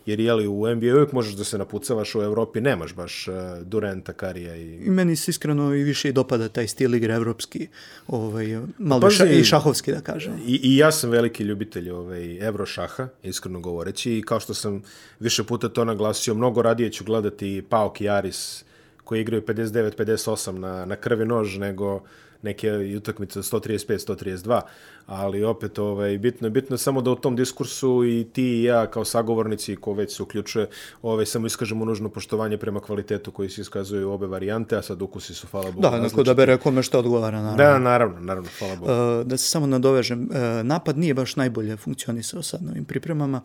jer 0.08 0.20
jeli 0.20 0.46
u 0.46 0.74
NBA 0.74 0.94
uvijek 0.94 1.12
možeš 1.12 1.34
da 1.34 1.44
se 1.44 1.58
napucavaš 1.58 2.14
u 2.14 2.22
Evropi, 2.22 2.60
nemaš 2.60 2.94
baš 2.94 3.28
uh, 3.28 3.34
Durenta, 3.62 4.12
Karija 4.12 4.56
i... 4.56 4.74
I 4.86 4.90
meni 4.90 5.16
se 5.16 5.30
iskreno 5.30 5.74
i 5.74 5.82
više 5.82 6.08
i 6.08 6.12
dopada 6.12 6.48
taj 6.48 6.68
stil 6.68 6.94
igre 6.94 7.14
evropski, 7.14 7.68
ovaj, 8.06 8.58
malo 8.78 9.02
Pazi- 9.02 9.16
ša, 9.16 9.26
i 9.26 9.44
šahovski 9.44 9.92
da 9.92 10.00
kažem. 10.00 10.32
I, 10.46 10.60
I 10.62 10.76
ja 10.76 10.92
sam 10.92 11.10
veliki 11.10 11.42
ljubitelj 11.42 11.90
ovaj, 11.90 12.38
Evrošaha, 12.46 13.08
iskreno 13.22 13.60
govoreći, 13.60 14.18
i 14.18 14.22
kao 14.22 14.40
što 14.40 14.54
sam 14.54 14.82
više 15.20 15.44
puta 15.44 15.68
to 15.68 15.84
naglasio, 15.84 16.34
mnogo 16.34 16.62
radije 16.62 16.92
ću 16.92 17.04
gledati 17.04 17.62
Paok 17.68 18.00
i 18.00 18.08
Aris 18.08 18.64
koji 19.04 19.20
igraju 19.20 19.42
59-58 19.42 20.58
na, 20.58 20.84
na 20.84 20.96
krvi 20.96 21.24
nož 21.24 21.58
nego 21.58 22.02
neke 22.42 22.70
utakmice 22.96 23.40
135-132, 23.40 24.60
ali 25.06 25.44
opet 25.44 25.78
ovaj, 25.78 26.18
bitno 26.18 26.46
je 26.46 26.50
bitno 26.50 26.74
je 26.74 26.78
samo 26.78 27.02
da 27.02 27.10
u 27.10 27.16
tom 27.16 27.36
diskursu 27.36 28.04
i 28.04 28.26
ti 28.32 28.42
i 28.42 28.62
ja 28.62 28.86
kao 28.86 29.04
sagovornici 29.04 29.76
ko 29.76 29.92
već 29.92 30.16
se 30.16 30.22
uključuje, 30.22 30.68
ovaj, 31.02 31.26
samo 31.26 31.46
iskažemo 31.46 31.84
nužno 31.84 32.08
poštovanje 32.08 32.58
prema 32.58 32.80
kvalitetu 32.80 33.30
koji 33.30 33.48
se 33.50 33.60
iskazuju 33.60 34.10
obe 34.10 34.26
varijante, 34.26 34.76
a 34.76 34.82
sad 34.82 35.02
ukusi 35.02 35.34
su, 35.34 35.46
hvala 35.46 35.70
Bogu, 35.70 35.82
Da, 35.82 36.00
neko 36.00 36.22
da 36.22 36.34
bere 36.34 36.56
kome 36.56 36.82
što 36.82 36.98
odgovara, 36.98 37.42
naravno. 37.42 37.64
Da, 37.64 37.78
naravno, 37.78 38.20
naravno, 38.20 38.48
hvala 38.58 38.76
Bogu. 38.76 38.92
Uh, 38.92 39.26
da 39.26 39.36
se 39.36 39.50
samo 39.50 39.66
nadovežem, 39.66 40.22
uh, 40.22 40.66
napad 40.66 40.98
nije 40.98 41.14
baš 41.14 41.36
najbolje 41.36 41.76
funkcionisao 41.76 42.42
sad 42.42 42.62
na 42.62 42.70
ovim 42.70 42.84
pripremama. 42.84 43.40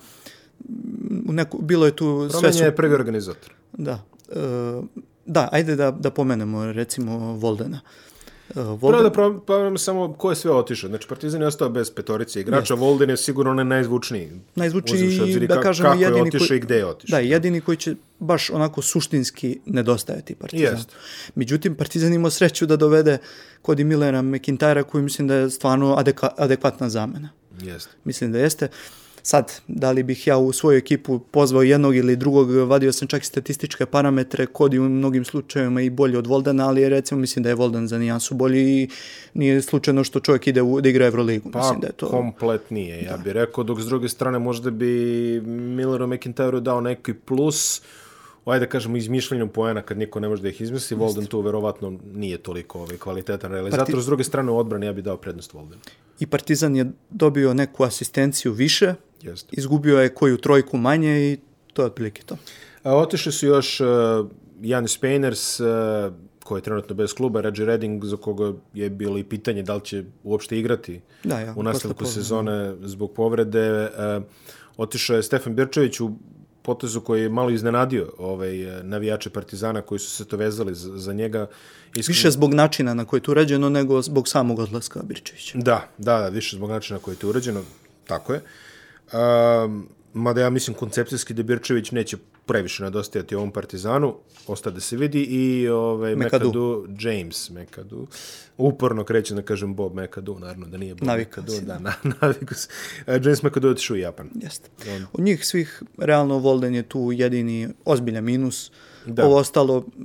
Mm, 0.69 1.29
U 1.29 1.33
neku, 1.33 1.61
bilo 1.61 1.85
je 1.85 1.95
tu 1.95 2.29
sve 2.29 2.39
Promenje 2.39 2.53
su... 2.53 2.63
je 2.63 2.75
prvi 2.75 2.93
organizator. 2.93 3.53
Da. 3.73 4.03
Uh, 4.27 4.85
da, 5.25 5.49
ajde 5.51 5.75
da, 5.75 5.91
da 5.91 6.11
pomenemo 6.11 6.71
recimo 6.71 7.17
Voldena. 7.17 7.79
Uh, 7.83 8.12
Prvo 8.53 8.75
Volden, 8.75 9.03
da 9.03 9.11
pro- 9.11 9.39
pogledamo 9.39 9.77
samo 9.77 10.13
ko 10.13 10.29
je 10.29 10.35
sve 10.35 10.51
otišao. 10.51 10.87
Znači, 10.87 11.07
Partizan 11.07 11.41
je 11.41 11.47
ostao 11.47 11.69
bez 11.69 11.91
petorice 11.91 12.41
igrača, 12.41 12.73
Volden 12.75 13.09
je 13.09 13.17
sigurno 13.17 13.51
onaj 13.51 13.65
najzvučniji. 13.65 14.31
najzvučniji, 14.55 15.19
obzir 15.21 15.47
da 15.47 15.55
ka- 15.55 15.63
kažemo, 15.63 15.89
kako 15.89 16.01
jedini 16.01 16.17
je 16.17 16.23
otišao 16.23 16.47
koji- 16.47 16.57
i 16.57 16.61
gde 16.61 16.75
je 16.75 16.85
otišao. 16.85 17.13
Da, 17.13 17.21
jedini 17.21 17.61
koji 17.61 17.77
će 17.77 17.95
baš 18.19 18.49
onako 18.49 18.81
suštinski 18.81 19.59
nedostajati 19.65 20.35
Partizan. 20.35 20.75
Jest. 20.75 20.89
Međutim, 21.35 21.75
Partizan 21.75 22.13
imao 22.13 22.31
sreću 22.31 22.65
da 22.65 22.75
dovede 22.77 23.17
kod 23.61 23.79
i 23.79 23.83
Millera 23.83 24.19
McIntyra 24.19 24.83
koji 24.83 25.03
mislim 25.03 25.27
da 25.27 25.35
je 25.35 25.49
stvarno 25.49 25.95
adeka, 25.95 26.29
adekvatna 26.37 26.89
zamena. 26.89 27.29
Jeste. 27.61 27.91
Mislim 28.03 28.31
da 28.31 28.39
jeste. 28.39 28.67
Sad, 29.25 29.61
da 29.67 29.91
li 29.91 30.03
bih 30.03 30.27
ja 30.27 30.37
u 30.37 30.53
svoju 30.53 30.77
ekipu 30.77 31.19
pozvao 31.19 31.63
jednog 31.63 31.95
ili 31.95 32.15
drugog, 32.15 32.51
vadio 32.51 32.93
sam 32.93 33.07
čak 33.07 33.21
i 33.21 33.25
statističke 33.25 33.85
parametre, 33.85 34.45
kod 34.45 34.73
i 34.73 34.79
u 34.79 34.89
mnogim 34.89 35.25
slučajevima 35.25 35.81
i 35.81 35.89
bolji 35.89 36.17
od 36.17 36.27
Voldena, 36.27 36.67
ali 36.67 36.89
recimo 36.89 37.19
mislim 37.21 37.43
da 37.43 37.49
je 37.49 37.55
Volden 37.55 37.87
za 37.87 37.97
nijansu 37.97 38.35
bolji 38.35 38.61
i 38.61 38.89
nije 39.33 39.61
slučajno 39.61 40.03
što 40.03 40.19
čovjek 40.19 40.47
ide 40.47 40.61
u, 40.61 40.81
da 40.81 40.89
igra 40.89 41.05
Euroligu. 41.05 41.51
Pa, 41.51 41.59
mislim 41.59 41.79
da 41.79 41.87
je 41.87 41.93
to... 41.93 42.07
kompletnije, 42.07 43.03
ja 43.03 43.17
bih 43.17 43.33
rekao, 43.33 43.63
dok 43.63 43.81
s 43.81 43.85
druge 43.85 44.09
strane 44.09 44.39
možda 44.39 44.71
bi 44.71 45.41
Milleru 45.45 46.07
McIntyru 46.07 46.59
dao 46.59 46.81
neki 46.81 47.13
plus, 47.13 47.81
ajde 48.45 48.65
da 48.65 48.69
kažemo, 48.69 48.97
izmišljanju 48.97 49.47
poena 49.47 49.81
kad 49.81 49.97
niko 49.97 50.19
ne 50.19 50.29
može 50.29 50.41
da 50.41 50.49
ih 50.49 50.61
izmisli, 50.61 50.97
Volden 50.97 51.25
tu 51.25 51.41
verovatno 51.41 51.99
nije 52.13 52.37
toliko 52.37 52.79
ovaj, 52.79 52.97
kvalitetan 52.97 53.51
realizator, 53.51 53.95
Parti- 53.95 54.01
s 54.01 54.05
druge 54.05 54.23
strane 54.23 54.51
u 54.51 54.57
odbrani 54.57 54.85
ja 54.85 54.93
bih 54.93 55.03
dao 55.03 55.17
prednost 55.17 55.53
Voldenu. 55.53 55.81
I 56.19 56.25
Partizan 56.25 56.75
je 56.75 56.91
dobio 57.09 57.53
neku 57.53 57.83
asistenciju 57.83 58.51
više, 58.51 58.93
Jeste. 59.23 59.55
izgubio 59.57 59.99
je 59.99 60.13
koju 60.13 60.37
trojku 60.37 60.77
manje 60.77 61.31
i 61.31 61.37
to 61.73 61.81
je 61.81 61.85
otprilike 61.85 62.23
to. 62.23 62.37
A, 62.83 62.95
otišli 62.95 63.31
su 63.31 63.45
još 63.45 63.81
uh, 63.81 63.87
Janis 64.61 64.97
Peiners, 64.97 65.59
uh, 65.59 65.67
koji 66.43 66.59
je 66.59 66.63
trenutno 66.63 66.95
bez 66.95 67.13
kluba, 67.13 67.41
Reggie 67.41 67.65
Redding, 67.65 68.05
za 68.05 68.17
koga 68.17 68.53
je 68.73 68.89
bilo 68.89 69.17
i 69.17 69.23
pitanje 69.23 69.63
da 69.63 69.75
li 69.75 69.81
će 69.81 70.03
uopšte 70.23 70.59
igrati 70.59 71.01
Da, 71.23 71.39
ja, 71.39 71.53
u 71.57 71.63
nastavku 71.63 72.05
sezone 72.05 72.75
zbog 72.81 73.13
povrede. 73.13 73.81
Uh, 74.17 74.23
otišao 74.77 75.15
je 75.15 75.23
Stefan 75.23 75.55
Birčević 75.55 75.99
u 75.99 76.11
potezu 76.61 77.01
koji 77.01 77.21
je 77.21 77.29
malo 77.29 77.49
iznenadio 77.49 78.11
ovaj, 78.17 78.83
navijače 78.83 79.29
Partizana 79.29 79.81
koji 79.81 79.99
su 79.99 80.09
se 80.09 80.25
to 80.25 80.37
vezali 80.37 80.75
za, 80.75 80.97
za 80.97 81.13
njega. 81.13 81.47
Iskreno, 81.95 82.15
Više 82.15 82.31
zbog 82.31 82.53
načina 82.53 82.93
na 82.93 83.05
koji 83.05 83.17
je 83.17 83.23
to 83.23 83.31
urađeno 83.31 83.69
nego 83.69 84.01
zbog 84.01 84.27
samog 84.27 84.59
odlaska 84.59 85.03
Birčevića. 85.03 85.57
Da, 85.57 85.89
da, 85.97 86.19
da, 86.19 86.29
više 86.29 86.55
zbog 86.55 86.69
načina 86.69 86.99
koji 86.99 87.15
je 87.15 87.19
to 87.19 87.29
urađeno, 87.29 87.61
tako 88.07 88.33
je. 88.33 88.41
Um, 89.13 89.87
mada 90.13 90.41
ja 90.41 90.49
mislim 90.49 90.75
koncepcijski 90.75 91.33
da 91.33 91.43
Birčević 91.43 91.91
neće 91.91 92.17
previše 92.45 92.83
nedostajati 92.83 93.35
ovom 93.35 93.51
Partizanu, 93.51 94.15
ostaje 94.47 94.73
da 94.73 94.79
se 94.79 94.97
vidi 94.97 95.23
i 95.23 95.69
ovaj, 95.69 96.15
Mekadu. 96.15 96.45
Mekadu, 96.45 96.87
James 96.99 97.49
Mekadu, 97.49 98.07
uporno 98.57 99.03
kreće 99.03 99.35
da 99.35 99.41
kažem 99.41 99.75
Bob 99.75 99.95
Mekadu, 99.95 100.39
naravno 100.39 100.67
da 100.67 100.77
nije 100.77 100.95
Bob 100.95 101.07
Navikao 101.07 101.41
Mekadu, 101.41 101.59
si, 101.59 101.65
da, 101.65 101.79
na, 101.79 101.93
navikao 102.21 102.57
se. 102.57 102.69
Uh, 103.07 103.13
James 103.13 103.43
Mekadu 103.43 103.69
otišao 103.69 103.95
u 103.95 103.97
Japan. 103.97 104.29
Jeste. 104.35 104.69
Od 105.13 105.23
njih 105.23 105.45
svih, 105.45 105.83
realno, 105.97 106.37
Volden 106.37 106.75
je 106.75 106.83
tu 106.83 107.11
jedini 107.11 107.69
ozbiljan 107.85 108.23
minus. 108.23 108.71
Da. 108.71 108.92
Da. 109.05 109.25
Ovo 109.25 109.37
ostalo, 109.37 109.77
e, 109.77 110.03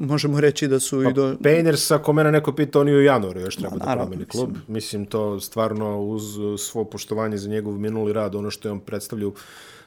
možemo 0.00 0.40
reći 0.40 0.68
da 0.68 0.80
su 0.80 1.02
i 1.02 1.12
do... 1.12 1.36
Painters, 1.42 1.90
ako 1.90 2.12
mene 2.12 2.32
neko 2.32 2.52
pita, 2.52 2.80
on 2.80 2.88
i 2.88 2.94
u 2.94 3.02
januaru 3.02 3.40
još 3.40 3.56
treba 3.56 3.76
da 3.76 3.84
naravno, 3.84 4.04
promeni 4.04 4.24
klub. 4.24 4.50
Mislim, 4.66 5.06
to 5.06 5.40
stvarno 5.40 6.00
uz 6.00 6.22
svo 6.58 6.84
poštovanje 6.84 7.36
za 7.36 7.48
njegov 7.48 7.78
minuli 7.78 8.12
rad, 8.12 8.34
ono 8.34 8.50
što 8.50 8.68
je 8.68 8.72
on 8.72 8.80
predstavljao, 8.80 9.32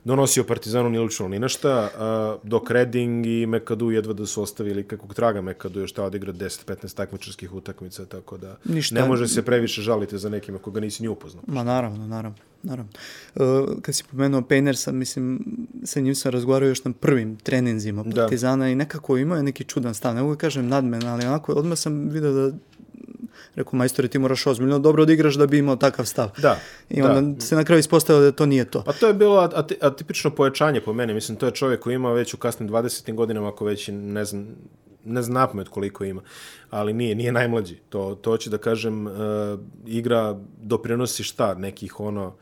donosio 0.03 0.43
Partizanu 0.43 0.89
nije 0.89 1.01
lično 1.01 1.27
ni 1.27 1.39
našta, 1.39 1.89
dok 2.43 2.71
Redding 2.71 3.25
i 3.25 3.45
Mekadu 3.45 3.91
jedva 3.91 4.13
da 4.13 4.25
su 4.25 4.41
ostavili 4.41 4.83
kakvog 4.87 5.13
traga 5.13 5.41
Mekadu 5.41 5.79
još 5.79 5.91
ta 5.91 6.03
odigra 6.03 6.33
10-15 6.33 6.95
takmičarskih 6.95 7.53
utakmica, 7.53 8.05
tako 8.05 8.37
da 8.37 8.57
Ništa. 8.65 8.95
ne 8.95 9.07
može 9.07 9.27
se 9.27 9.41
previše 9.41 9.81
žaliti 9.81 10.17
za 10.17 10.29
nekim 10.29 10.55
ako 10.55 10.71
ga 10.71 10.79
nisi 10.79 11.03
ni 11.03 11.09
upoznao. 11.09 11.43
Ma 11.47 11.63
naravno, 11.63 12.07
naravno. 12.07 12.37
naravno. 12.63 12.91
Uh, 13.35 13.43
kad 13.81 13.95
si 13.95 14.03
pomenuo 14.11 14.41
Pejnersa, 14.41 14.91
mislim, 14.91 15.39
sa 15.83 15.99
njim 15.99 16.15
sam 16.15 16.31
razgovarao 16.31 16.67
još 16.67 16.83
na 16.83 16.93
prvim 16.99 17.35
treninzima 17.35 18.03
Da. 18.03 18.21
Partizana 18.21 18.69
i 18.69 18.75
nekako 18.75 19.17
imao 19.17 19.37
je 19.37 19.43
neki 19.43 19.63
čudan 19.63 19.93
stav. 19.93 20.15
Ne 20.15 20.21
mogu 20.21 20.33
da 20.35 20.39
kažem 20.39 20.67
nadmen, 20.67 21.07
ali 21.07 21.25
onako 21.25 21.53
odmah 21.53 21.77
sam 21.77 22.09
vidio 22.09 22.31
da 22.31 22.51
rekao, 23.55 23.71
majstore, 23.73 24.07
ti 24.07 24.19
moraš 24.19 24.47
ozbiljno 24.47 24.79
dobro 24.79 25.05
da 25.05 25.13
igraš 25.13 25.35
da 25.35 25.47
bi 25.47 25.57
imao 25.57 25.75
takav 25.75 26.05
stav. 26.05 26.29
Da, 26.37 26.59
I 26.89 27.01
onda 27.01 27.21
da. 27.23 27.41
se 27.41 27.55
na 27.55 27.63
kraju 27.63 27.79
ispostavilo 27.79 28.25
da 28.25 28.31
to 28.31 28.45
nije 28.45 28.65
to. 28.65 28.83
Pa 28.83 28.93
to 28.93 29.07
je 29.07 29.13
bilo 29.13 29.35
ati- 29.45 29.77
atipično 29.81 30.29
pojačanje 30.31 30.81
po 30.81 30.93
meni. 30.93 31.13
Mislim, 31.13 31.37
to 31.37 31.45
je 31.45 31.51
čovjek 31.51 31.79
koji 31.79 31.95
ima 31.95 32.11
već 32.11 32.33
u 32.33 32.37
kasnim 32.37 32.69
20. 32.69 33.13
godinama, 33.13 33.47
ako 33.47 33.65
već 33.65 33.89
ne 33.91 34.25
znam, 34.25 34.47
ne 35.05 35.21
znam 35.21 35.33
napamet 35.33 35.67
koliko 35.67 36.03
ima, 36.03 36.21
ali 36.69 36.93
nije, 36.93 37.15
nije 37.15 37.31
najmlađi. 37.31 37.75
To, 37.89 38.15
to 38.15 38.37
će 38.37 38.49
da 38.49 38.57
kažem, 38.57 39.07
uh, 39.07 39.13
igra 39.85 40.35
doprinosi 40.57 41.23
šta, 41.23 41.53
nekih 41.53 41.99
ono, 41.99 42.33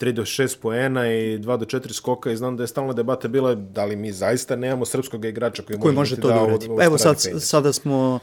3 0.00 0.12
do 0.12 0.22
6 0.22 0.58
poena 0.58 1.06
i 1.08 1.38
2 1.38 1.56
do 1.56 1.64
4 1.66 1.92
skoka 1.92 2.30
i 2.30 2.36
znam 2.36 2.56
da 2.56 2.62
je 2.62 2.66
stalna 2.66 2.92
debata 2.92 3.28
bila 3.28 3.54
da 3.54 3.84
li 3.84 3.96
mi 3.96 4.12
zaista 4.12 4.56
nemamo 4.56 4.84
srpskog 4.84 5.24
igrača 5.24 5.62
koji, 5.62 5.78
koji 5.78 5.94
može 5.94 6.16
ti 6.16 6.22
to 6.22 6.28
da 6.28 6.34
ovo- 6.34 6.46
uradi. 6.46 6.66
evo 6.80 6.98
sad, 6.98 7.16
sada 7.40 7.72
smo 7.72 8.18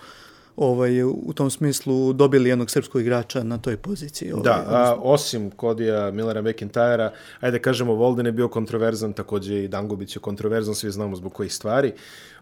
ovaj, 0.59 1.03
u 1.03 1.33
tom 1.35 1.49
smislu 1.49 2.13
dobili 2.13 2.49
jednog 2.49 2.71
srpskog 2.71 3.01
igrača 3.01 3.43
na 3.43 3.57
toj 3.57 3.77
poziciji. 3.77 4.31
Ovaj, 4.31 4.43
Da, 4.43 4.65
a, 4.67 4.95
osim 5.01 5.51
Kodija 5.51 6.11
Millera 6.11 6.41
McIntyra, 6.41 7.09
ajde 7.39 7.59
kažemo, 7.59 7.93
Volden 7.93 8.25
je 8.25 8.31
bio 8.31 8.47
kontroverzan, 8.47 9.13
takođe 9.13 9.63
i 9.63 9.67
Dangubić 9.67 10.15
je 10.15 10.19
kontroverzan, 10.19 10.75
svi 10.75 10.91
znamo 10.91 11.15
zbog 11.15 11.33
kojih 11.33 11.53
stvari. 11.53 11.93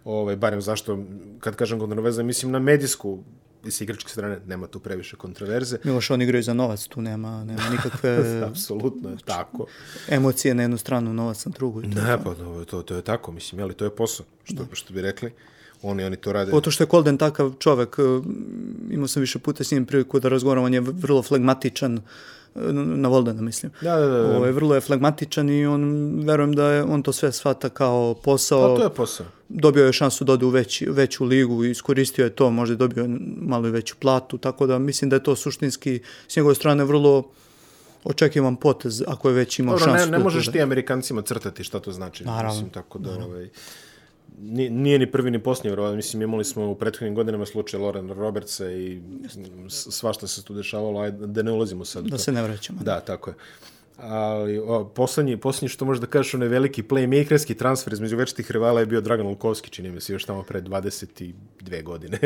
Ovaj, 0.05 0.35
barem 0.35 0.61
zašto, 0.61 0.99
kad 1.39 1.55
kažem 1.55 1.79
kontroverzan, 1.79 2.25
mislim 2.25 2.51
na 2.51 2.59
medijsku 2.59 3.19
i 3.65 3.71
s 3.71 3.81
igračke 3.81 4.09
strane 4.09 4.39
nema 4.47 4.67
tu 4.67 4.79
previše 4.79 5.15
kontroverze. 5.15 5.77
Miloš, 5.83 6.11
on 6.11 6.21
igraju 6.21 6.43
za 6.43 6.53
novac, 6.53 6.87
tu 6.87 7.01
nema, 7.01 7.43
nema 7.43 7.69
nikakve 7.69 8.19
Apsolutno 8.49 9.09
je 9.09 9.17
tako. 9.25 9.65
emocije 10.09 10.55
na 10.55 10.61
jednu 10.61 10.77
stranu, 10.77 11.13
novac 11.13 11.45
na 11.45 11.51
drugu. 11.51 11.81
i 11.81 11.91
to. 11.91 12.01
Ne, 12.01 12.17
pa 12.23 12.35
to, 12.35 12.65
to, 12.65 12.81
to 12.81 12.95
je 12.95 13.01
tako, 13.01 13.31
mislim, 13.31 13.59
jeli, 13.59 13.73
to 13.73 13.85
je 13.85 13.95
posao, 13.95 14.25
što, 14.43 14.65
što 14.71 14.93
bi 14.93 15.01
rekli. 15.01 15.31
Oni, 15.81 16.03
oni 16.03 16.15
to 16.15 16.33
rade. 16.33 16.51
Pogotovo 16.51 16.71
što 16.71 16.83
je 16.83 16.87
Kolden 16.87 17.17
takav 17.17 17.53
čovek, 17.59 17.95
e, 17.99 18.01
imao 18.91 19.07
sam 19.07 19.19
više 19.21 19.39
puta 19.39 19.63
s 19.63 19.71
njim 19.71 19.85
priliku 19.85 20.19
da 20.19 20.29
razgovaram, 20.29 20.63
on 20.63 20.73
je 20.73 20.79
vrlo 20.81 21.23
flegmatičan, 21.23 21.97
e, 21.97 22.01
na 22.73 23.09
Voldena 23.09 23.41
mislim. 23.41 23.71
Da, 23.81 23.95
da, 23.95 24.05
da. 24.07 24.17
da. 24.17 24.37
Ovaj, 24.37 24.51
vrlo 24.51 24.75
je 24.75 24.81
flegmatičan 24.81 25.49
i 25.49 25.65
on, 25.65 26.13
verujem 26.25 26.53
da 26.53 26.67
je, 26.67 26.83
on 26.83 27.03
to 27.03 27.13
sve 27.13 27.31
shvata 27.31 27.69
kao 27.69 28.13
posao. 28.23 28.75
Pa 28.75 28.81
to 28.81 28.83
je 28.83 28.95
posao. 28.95 29.25
dobio 29.49 29.85
je 29.85 29.93
šansu 29.93 30.23
da 30.23 30.33
ode 30.33 30.45
u 30.45 30.49
veći, 30.49 30.85
veću 30.89 31.25
ligu 31.25 31.65
i 31.65 31.71
iskoristio 31.71 32.23
je 32.23 32.29
to, 32.29 32.49
možda 32.49 32.73
je 32.73 32.77
dobio 32.77 33.07
malo 33.41 33.67
i 33.67 33.71
veću 33.71 33.95
platu, 33.99 34.37
tako 34.37 34.67
da 34.67 34.79
mislim 34.79 35.09
da 35.09 35.15
je 35.15 35.23
to 35.23 35.35
suštinski 35.35 36.01
s 36.27 36.35
njegove 36.35 36.55
strane 36.55 36.83
vrlo 36.83 37.23
očekivan 38.03 38.55
potez 38.55 39.03
ako 39.07 39.29
je 39.29 39.35
već 39.35 39.59
imao 39.59 39.75
Dobro, 39.75 39.85
šansu. 39.85 40.05
ne, 40.05 40.11
ne 40.11 40.17
da 40.17 40.23
možeš 40.23 40.45
da- 40.45 40.51
ti 40.51 40.61
Amerikancima 40.61 41.21
crtati 41.21 41.63
šta 41.63 41.79
to 41.79 41.91
znači. 41.91 42.23
Naravno, 42.23 42.49
Mislim, 42.53 42.69
tako 42.69 42.99
da, 42.99 43.11
ovaj, 43.11 43.49
nije, 44.37 44.99
ni 44.99 45.11
prvi 45.11 45.31
ni 45.31 45.43
posljednji, 45.43 45.69
vjerovatno. 45.69 45.95
Mislim, 45.95 46.21
imali 46.21 46.45
smo 46.45 46.69
u 46.69 46.75
prethodnim 46.75 47.15
godinama 47.15 47.45
slučaj 47.45 47.79
Loren 47.79 48.09
Robertsa 48.09 48.71
i 48.71 49.01
svašta 49.69 50.27
se 50.27 50.43
tu 50.43 50.53
dešavalo, 50.53 50.99
ajde, 50.99 51.27
da 51.27 51.43
ne 51.43 51.51
ulazimo 51.51 51.85
sad. 51.85 52.05
Da 52.05 52.17
se 52.17 52.31
ne 52.31 52.43
vraćamo. 52.43 52.79
Da, 52.83 52.99
tako 52.99 53.29
je. 53.29 53.35
Ali 53.97 54.59
o, 54.59 54.85
poslednji, 54.85 55.37
poslednji 55.37 55.69
što 55.69 55.85
možeš 55.85 56.01
da 56.01 56.07
kažeš, 56.07 56.33
onaj 56.33 56.47
veliki 56.47 56.83
playmakerski 56.83 57.57
transfer 57.57 57.93
između 57.93 58.17
večitih 58.17 58.51
rivala 58.51 58.79
je 58.79 58.85
bio 58.85 59.01
Dragan 59.01 59.27
Lukovski, 59.27 59.69
čini 59.69 59.91
mi 59.91 60.01
se, 60.01 60.13
još 60.13 60.25
tamo 60.25 60.43
pre 60.43 60.61
22 60.61 61.83
godine, 61.83 62.19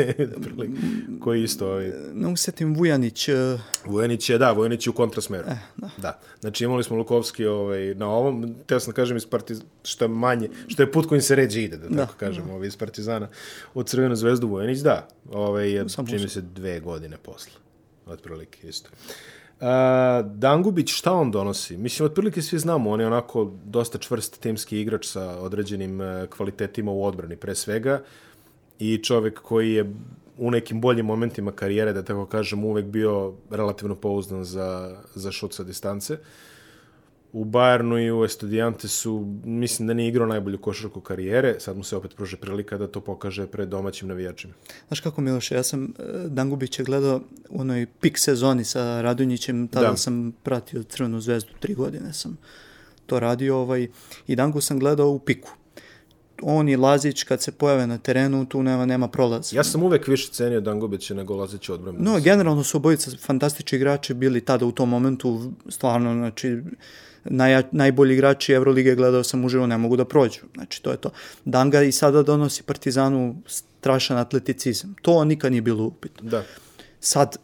koji 1.22 1.42
isto 1.42 1.66
ovaj, 1.66 1.92
Ne 2.14 2.28
usetim 2.28 2.74
Vujanić, 2.74 3.28
e, 3.28 3.58
Vojanić 3.84 4.30
je, 4.30 4.38
da, 4.38 4.52
Vojanić 4.52 4.86
je 4.86 4.90
u 4.90 4.92
kontrasmeru. 4.92 5.48
Eh, 5.48 5.58
da. 5.76 5.90
da. 5.98 6.20
Znači 6.40 6.64
imali 6.64 6.84
smo 6.84 6.96
Lukovski 6.96 7.46
ovaj, 7.46 7.94
na 7.94 8.08
ovom, 8.08 8.54
teo 8.66 8.80
sam 8.80 8.90
da 8.90 8.96
kažem 8.96 9.16
iz 9.16 9.26
Partiz... 9.26 9.62
što 9.84 10.04
je 10.04 10.08
manje, 10.08 10.48
što 10.66 10.82
je 10.82 10.92
put 10.92 11.08
kojim 11.08 11.22
se 11.22 11.34
ređe 11.34 11.62
ide, 11.62 11.76
da, 11.76 11.88
da 11.88 11.96
tako 11.96 12.14
kažem, 12.18 12.50
ovaj, 12.50 12.68
iz 12.68 12.76
Partizana 12.76 13.28
od 13.74 13.88
Crvenu 13.88 14.16
zvezdu 14.16 14.48
Vojanić, 14.48 14.78
da. 14.78 15.08
Ovaj, 15.32 15.70
je, 15.70 15.84
čini 16.06 16.22
mi 16.22 16.28
se, 16.28 16.40
dve 16.40 16.80
godine 16.80 17.16
posle. 17.22 17.52
Otprilike, 18.06 18.68
isto. 18.68 18.90
Uh, 19.62 19.68
Dangubić, 20.26 20.94
šta 20.94 21.12
on 21.12 21.30
donosi? 21.30 21.76
Mislim, 21.76 22.06
otprilike 22.06 22.42
svi 22.42 22.58
znamo, 22.58 22.90
on 22.90 23.00
je 23.00 23.06
onako 23.06 23.52
dosta 23.64 23.98
čvrst 23.98 24.40
timski 24.40 24.80
igrač 24.80 25.06
sa 25.06 25.38
određenim 25.38 26.00
uh, 26.00 26.06
kvalitetima 26.36 26.92
u 26.92 27.04
odbrani, 27.04 27.36
pre 27.36 27.54
svega, 27.54 28.02
i 28.78 28.98
čovek 28.98 29.40
koji 29.40 29.72
je 29.72 29.94
u 30.38 30.50
nekim 30.50 30.80
boljim 30.80 31.06
momentima 31.06 31.52
karijere, 31.52 31.92
da 31.92 32.02
tako 32.02 32.26
kažem, 32.26 32.64
uvek 32.64 32.84
bio 32.84 33.32
relativno 33.50 33.94
pouzdan 33.94 34.44
za, 34.44 34.96
za 35.14 35.32
šut 35.32 35.54
sa 35.54 35.64
distance. 35.64 36.18
U 37.32 37.44
Bayernu 37.44 38.06
i 38.06 38.12
u 38.12 38.24
Estudiante 38.24 38.88
su, 38.88 39.26
mislim 39.44 39.88
da 39.88 39.94
nije 39.94 40.08
igrao 40.08 40.26
najbolju 40.26 40.58
košarku 40.58 41.00
karijere, 41.00 41.60
sad 41.60 41.76
mu 41.76 41.84
se 41.84 41.96
opet 41.96 42.16
pruže 42.16 42.36
prilika 42.36 42.78
da 42.78 42.86
to 42.86 43.00
pokaže 43.00 43.46
pred 43.46 43.68
domaćim 43.68 44.08
navijačima. 44.08 44.54
Znaš 44.88 45.00
kako 45.00 45.20
Miloše, 45.20 45.54
ja 45.54 45.62
sam 45.62 45.84
e, 45.84 45.88
Dangubića 46.28 46.82
gledao 46.82 47.20
u 47.48 47.60
onoj 47.60 47.86
pik 48.00 48.18
sezoni 48.18 48.64
sa 48.64 49.02
Radunjićem, 49.02 49.68
tada 49.68 49.88
Da. 49.90 49.96
sam 49.96 50.32
pratio 50.42 50.82
Crvenu 50.82 51.20
zvezdu, 51.20 51.50
tri 51.60 51.74
godine 51.74 52.12
sam 52.12 52.38
to 53.06 53.20
radio 53.20 53.56
ovaj, 53.56 53.88
i 54.26 54.36
Dangu 54.36 54.60
sam 54.60 54.78
gledao 54.78 55.08
u 55.08 55.18
piku. 55.18 55.50
On 56.42 56.68
i 56.68 56.76
Lazić 56.76 57.22
kad 57.24 57.42
se 57.42 57.52
pojave 57.52 57.86
na 57.86 57.98
terenu, 57.98 58.46
tu 58.46 58.62
nema, 58.62 58.86
nema 58.86 59.08
prolaza. 59.08 59.56
Ja 59.56 59.64
sam 59.64 59.82
uvek 59.82 60.08
više 60.08 60.28
cenio 60.32 60.60
Dangubića 60.60 61.14
nego 61.14 61.36
Lazića 61.36 61.74
odbranu. 61.74 61.98
No, 62.00 62.20
generalno 62.20 62.64
su 62.64 62.76
obojica 62.76 63.10
fantastični 63.20 63.76
igrači 63.76 64.14
bili 64.14 64.40
tada 64.40 64.66
u 64.66 64.72
tom 64.72 64.88
momentu, 64.88 65.52
stvarno, 65.68 66.12
znači, 66.12 66.62
naj, 67.24 67.62
najbolji 67.72 68.14
igrači 68.14 68.52
Evrolige 68.52 68.94
gledao 68.94 69.24
sam 69.24 69.44
uživo, 69.44 69.66
ne 69.66 69.78
mogu 69.78 69.96
da 69.96 70.04
prođu. 70.04 70.40
Znači, 70.54 70.82
to 70.82 70.90
je 70.90 70.96
to. 70.96 71.10
Danga 71.44 71.82
i 71.82 71.92
sada 71.92 72.22
donosi 72.22 72.62
Partizanu 72.62 73.36
strašan 73.46 74.18
atleticizam. 74.18 74.94
To 75.02 75.24
nikad 75.24 75.52
nije 75.52 75.62
bilo 75.62 75.84
upitno. 75.84 76.30
Da. 76.30 76.44
Sad, 77.00 77.36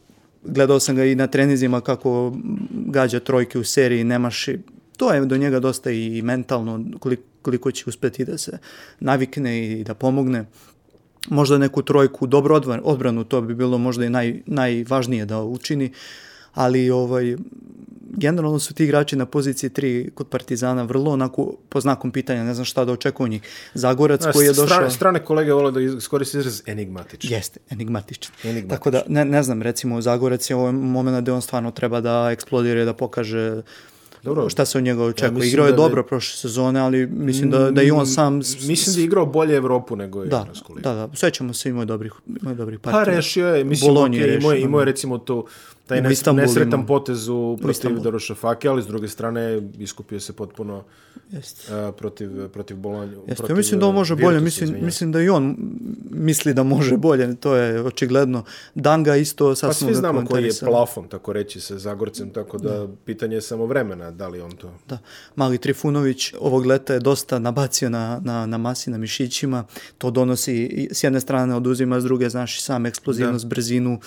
gledao 0.44 0.80
sam 0.80 0.96
ga 0.96 1.04
i 1.04 1.14
na 1.14 1.26
trenizima 1.26 1.80
kako 1.80 2.36
gađa 2.70 3.20
trojke 3.20 3.58
u 3.58 3.64
seriji, 3.64 4.04
nemaš 4.04 4.48
i 4.48 4.58
to 4.96 5.12
je 5.12 5.26
do 5.26 5.36
njega 5.36 5.60
dosta 5.60 5.90
i 5.90 6.22
mentalno 6.22 6.84
koliko, 7.00 7.22
koliko 7.42 7.70
će 7.70 7.84
uspeti 7.86 8.24
da 8.24 8.38
se 8.38 8.58
navikne 9.00 9.80
i 9.80 9.84
da 9.84 9.94
pomogne 9.94 10.44
možda 11.28 11.58
neku 11.58 11.82
trojku, 11.82 12.26
dobro 12.26 12.56
odbran- 12.60 12.80
odbranu, 12.84 13.24
to 13.24 13.40
bi 13.40 13.54
bilo 13.54 13.78
možda 13.78 14.04
i 14.04 14.10
naj, 14.10 14.42
najvažnije 14.46 15.24
da 15.26 15.42
učini, 15.42 15.92
ali 16.54 16.90
ovaj, 16.90 17.36
generalno 18.08 18.58
su 18.58 18.74
ti 18.74 18.84
igrači 18.84 19.16
na 19.16 19.26
poziciji 19.26 19.70
3 19.70 20.10
kod 20.10 20.26
Partizana 20.28 20.82
vrlo 20.82 21.10
onako 21.10 21.54
po 21.68 21.80
znakom 21.80 22.10
pitanja, 22.10 22.44
ne 22.44 22.54
znam 22.54 22.64
šta 22.64 22.84
da 22.84 22.92
očekuju 22.92 23.28
njih. 23.28 23.42
Zagorac 23.74 24.22
koji 24.32 24.44
je 24.44 24.50
došao... 24.50 24.66
Strane, 24.66 24.90
strane 24.90 25.18
kolege 25.20 25.52
vole 25.52 25.72
da 25.72 25.80
iskoriste 25.80 26.38
izraz 26.38 26.62
enigmatičan. 26.66 27.30
Jeste, 27.32 27.60
enigmatičan. 27.70 28.32
Enigmatičan. 28.44 28.68
Tako 28.70 28.90
da, 28.90 29.02
ne, 29.08 29.24
ne 29.24 29.42
znam, 29.42 29.62
recimo 29.62 30.00
Zagorac 30.00 30.50
je 30.50 30.56
ovo 30.56 30.72
moment 30.72 31.22
gde 31.22 31.32
on 31.32 31.42
stvarno 31.42 31.70
treba 31.70 32.00
da 32.00 32.28
eksplodira 32.32 32.82
i 32.82 32.84
da 32.84 32.92
pokaže 32.92 33.62
Dobro. 34.22 34.48
šta 34.50 34.64
se 34.64 34.78
od 34.78 34.84
njega 34.84 35.04
očekuje. 35.04 35.30
mislim 35.30 35.48
Igrao 35.48 35.66
je 35.66 35.72
da- 35.72 35.76
dobro 35.76 36.02
prošle 36.02 36.36
sezone, 36.38 36.80
ali 36.80 37.06
mislim 37.06 37.50
da, 37.50 37.70
da 37.70 37.82
i 37.82 37.90
on 37.90 38.06
sam... 38.06 38.34
Mislim 38.60 38.94
da 38.94 39.00
je 39.00 39.04
igrao 39.04 39.26
bolje 39.26 39.56
Evropu 39.56 39.96
nego 39.96 40.22
je 40.22 40.28
Da, 40.28 40.40
ligu. 40.68 40.80
da, 40.80 40.94
da, 40.94 41.08
sećamo 41.14 41.54
se 41.54 41.68
imao 41.68 41.84
dobrih, 41.84 42.12
imao 42.40 42.52
je 42.52 42.56
dobrih 42.56 42.78
Pa 42.78 42.90
partija. 42.90 43.16
rešio 43.16 43.48
je, 43.48 43.64
mislim, 43.64 43.88
Bolonji 43.88 44.18
okay, 44.18 44.38
imao, 44.38 44.52
je, 44.52 44.60
imao 44.60 44.80
je 44.80 44.84
da. 44.84 44.90
recimo 44.90 45.18
to, 45.18 45.44
taj 45.88 46.00
nes, 46.02 46.24
nesretan 46.26 46.80
imao. 46.80 46.86
potez 46.86 47.28
u 47.28 47.56
protiv 47.56 47.70
Istanbulu. 47.70 48.02
Darušafake, 48.02 48.68
ali 48.68 48.82
s 48.82 48.86
druge 48.86 49.08
strane 49.08 49.62
iskupio 49.78 50.20
se 50.20 50.32
potpuno 50.32 50.84
Jeste. 51.30 51.74
uh, 51.74 51.94
protiv, 51.94 52.48
protiv 52.48 52.76
Bolonju. 52.76 53.18
Jeste, 53.26 53.34
protiv, 53.34 53.54
ja 53.54 53.56
mislim 53.56 53.80
da 53.80 53.86
on 53.86 53.94
može 53.94 54.14
uh, 54.14 54.20
bolje, 54.20 54.40
mislim, 54.40 54.64
izvinjavam 54.64 54.80
se. 54.80 54.86
mislim 54.86 55.12
da 55.12 55.22
i 55.22 55.28
on 55.28 55.56
misli 56.10 56.54
da 56.54 56.62
može 56.62 56.96
bolje, 56.96 57.34
to 57.34 57.56
je 57.56 57.82
očigledno. 57.82 58.44
Danga 58.74 59.16
isto 59.16 59.48
Pa 59.48 59.54
sad 59.54 59.76
smo 59.76 59.88
svi 59.88 59.94
znamo 59.94 60.24
koji 60.26 60.44
je 60.44 60.52
plafon, 60.60 61.08
tako 61.08 61.32
reći, 61.32 61.60
sa 61.60 61.78
Zagorcem, 61.78 62.30
tako 62.30 62.58
da 62.58 62.88
pitanje 63.04 63.36
je 63.36 63.40
samo 63.40 63.66
vremena, 63.66 64.10
da 64.10 64.28
li 64.28 64.40
on 64.40 64.50
to... 64.50 64.74
Da. 64.88 64.98
Mali 65.36 65.58
Trifunović 65.58 66.34
ovog 66.40 66.66
leta 66.66 66.94
je 66.94 67.00
dosta 67.00 67.38
nabacio 67.38 67.90
na, 67.90 68.20
na, 68.24 68.46
na 68.46 68.58
masi, 68.58 68.90
na 68.90 68.98
mišićima. 68.98 69.64
To 69.98 70.10
donosi, 70.10 70.88
s 70.92 71.04
jedne 71.04 71.20
strane 71.20 71.54
oduzima, 71.54 72.00
s 72.00 72.04
druge, 72.04 72.28
znaš, 72.28 72.62
sam 72.62 72.86
eksplozivnost, 72.86 73.44
da. 73.44 73.48
brzinu. 73.48 74.00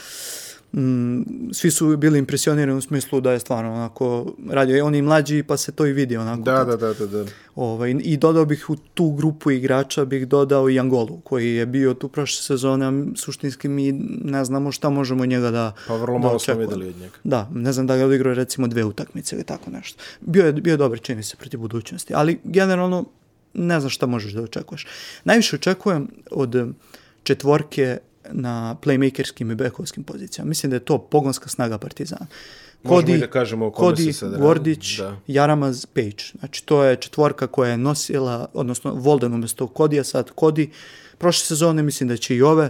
Mm, 0.73 1.21
svi 1.53 1.71
su 1.71 1.97
bili 1.97 2.19
impresionirani 2.19 2.77
u 2.77 2.81
smislu 2.81 3.21
da 3.21 3.31
je 3.31 3.39
stvarno 3.39 3.73
onako 3.73 4.33
radio. 4.49 4.85
On 4.85 4.95
i 4.95 5.01
mlađi, 5.01 5.43
pa 5.43 5.57
se 5.57 5.71
to 5.71 5.85
i 5.85 5.93
vidi 5.93 6.17
onako. 6.17 6.41
Da, 6.41 6.63
da, 6.63 6.77
da, 6.77 6.93
da, 6.93 7.07
da. 7.07 7.25
Ovaj, 7.55 7.95
I 7.99 8.17
dodao 8.17 8.45
bih 8.45 8.69
u 8.69 8.75
tu 8.75 9.11
grupu 9.11 9.51
igrača, 9.51 10.05
bih 10.05 10.27
dodao 10.27 10.69
i 10.69 10.79
Angolu, 10.79 11.19
koji 11.23 11.55
je 11.55 11.65
bio 11.65 11.93
tu 11.93 12.07
prošle 12.09 12.43
sezone, 12.43 13.05
suštinski 13.15 13.67
mi 13.67 13.91
ne 14.23 14.45
znamo 14.45 14.71
šta 14.71 14.89
možemo 14.89 15.25
njega 15.25 15.51
da 15.51 15.73
Pa 15.87 15.95
vrlo 15.95 16.19
da 16.19 16.27
malo 16.27 16.39
smo 16.39 16.53
očekujemo. 16.53 16.69
videli 16.69 16.89
od 16.89 16.99
njega. 17.01 17.13
Da, 17.23 17.49
ne 17.53 17.73
znam 17.73 17.87
da 17.87 17.95
ga 17.95 17.99
je 17.99 18.05
odigrao 18.05 18.33
recimo 18.33 18.67
dve 18.67 18.83
utakmice 18.83 19.35
ili 19.35 19.45
tako 19.45 19.69
nešto. 19.71 20.03
Bio 20.21 20.45
je, 20.45 20.53
bio 20.53 20.71
je 20.71 20.77
dobar, 20.77 20.99
čini 20.99 21.23
se, 21.23 21.35
protiv 21.37 21.59
budućnosti, 21.59 22.13
ali 22.15 22.39
generalno 22.43 23.05
ne 23.53 23.79
znam 23.79 23.89
šta 23.89 24.05
možeš 24.05 24.33
da 24.33 24.41
očekuješ. 24.41 24.87
Najviše 25.23 25.55
očekujem 25.55 26.07
od 26.31 26.73
četvorke 27.23 27.97
na 28.29 28.75
playmakerskim 28.81 29.51
i 29.51 29.55
bekovskim 29.55 30.03
pozicijama. 30.03 30.49
Mislim 30.49 30.69
da 30.69 30.75
je 30.75 30.79
to 30.79 30.97
pogonska 30.97 31.49
snaga 31.49 31.77
Partizana. 31.77 32.27
Možemo 32.83 33.15
i 33.15 33.19
da 33.19 33.27
kažemo 33.27 33.71
Kodi, 33.71 34.13
sad. 34.13 34.37
Gordić, 34.39 34.97
Da. 34.97 35.17
Jaramaz, 35.27 35.85
Page. 35.85 36.23
Znači, 36.39 36.65
to 36.65 36.83
je 36.83 36.95
četvorka 36.95 37.47
koja 37.47 37.71
je 37.71 37.77
nosila, 37.77 38.49
odnosno 38.53 38.93
Volden 38.93 39.33
umjesto 39.33 39.67
Kodija, 39.67 40.03
sad 40.03 40.31
Kodi. 40.31 40.69
Prošle 41.17 41.45
sezone 41.45 41.83
mislim 41.83 42.09
da 42.09 42.17
će 42.17 42.35
i 42.35 42.41
ove. 42.41 42.69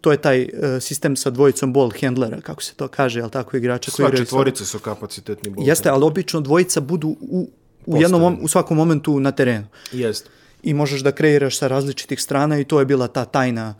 To 0.00 0.12
je 0.12 0.16
taj 0.16 0.42
uh, 0.42 0.48
sistem 0.80 1.16
sa 1.16 1.30
dvojicom 1.30 1.72
ball 1.72 1.90
handlera, 2.00 2.40
kako 2.40 2.62
se 2.62 2.74
to 2.74 2.88
kaže, 2.88 3.20
jel 3.20 3.30
tako 3.30 3.56
igrača 3.56 3.90
koji 3.90 3.94
Sva 3.96 4.08
igraju 4.08 4.18
sa- 4.18 4.30
četvorice 4.30 4.64
su 4.64 4.78
kapacitetni 4.78 5.50
bol. 5.50 5.68
Jeste, 5.68 5.88
ali 5.88 6.04
obično 6.04 6.40
dvojica 6.40 6.80
budu 6.80 7.08
u, 7.20 7.50
u, 7.86 7.96
jednom, 8.02 8.38
u 8.42 8.48
svakom 8.48 8.76
momentu 8.76 9.20
na 9.20 9.32
terenu. 9.32 9.66
Jeste. 9.92 10.30
I 10.62 10.74
možeš 10.74 11.00
da 11.00 11.12
kreiraš 11.12 11.58
sa 11.58 11.68
različitih 11.68 12.22
strana 12.22 12.58
i 12.58 12.64
to 12.64 12.80
je 12.80 12.86
bila 12.86 13.08
ta 13.08 13.24
tajna. 13.24 13.74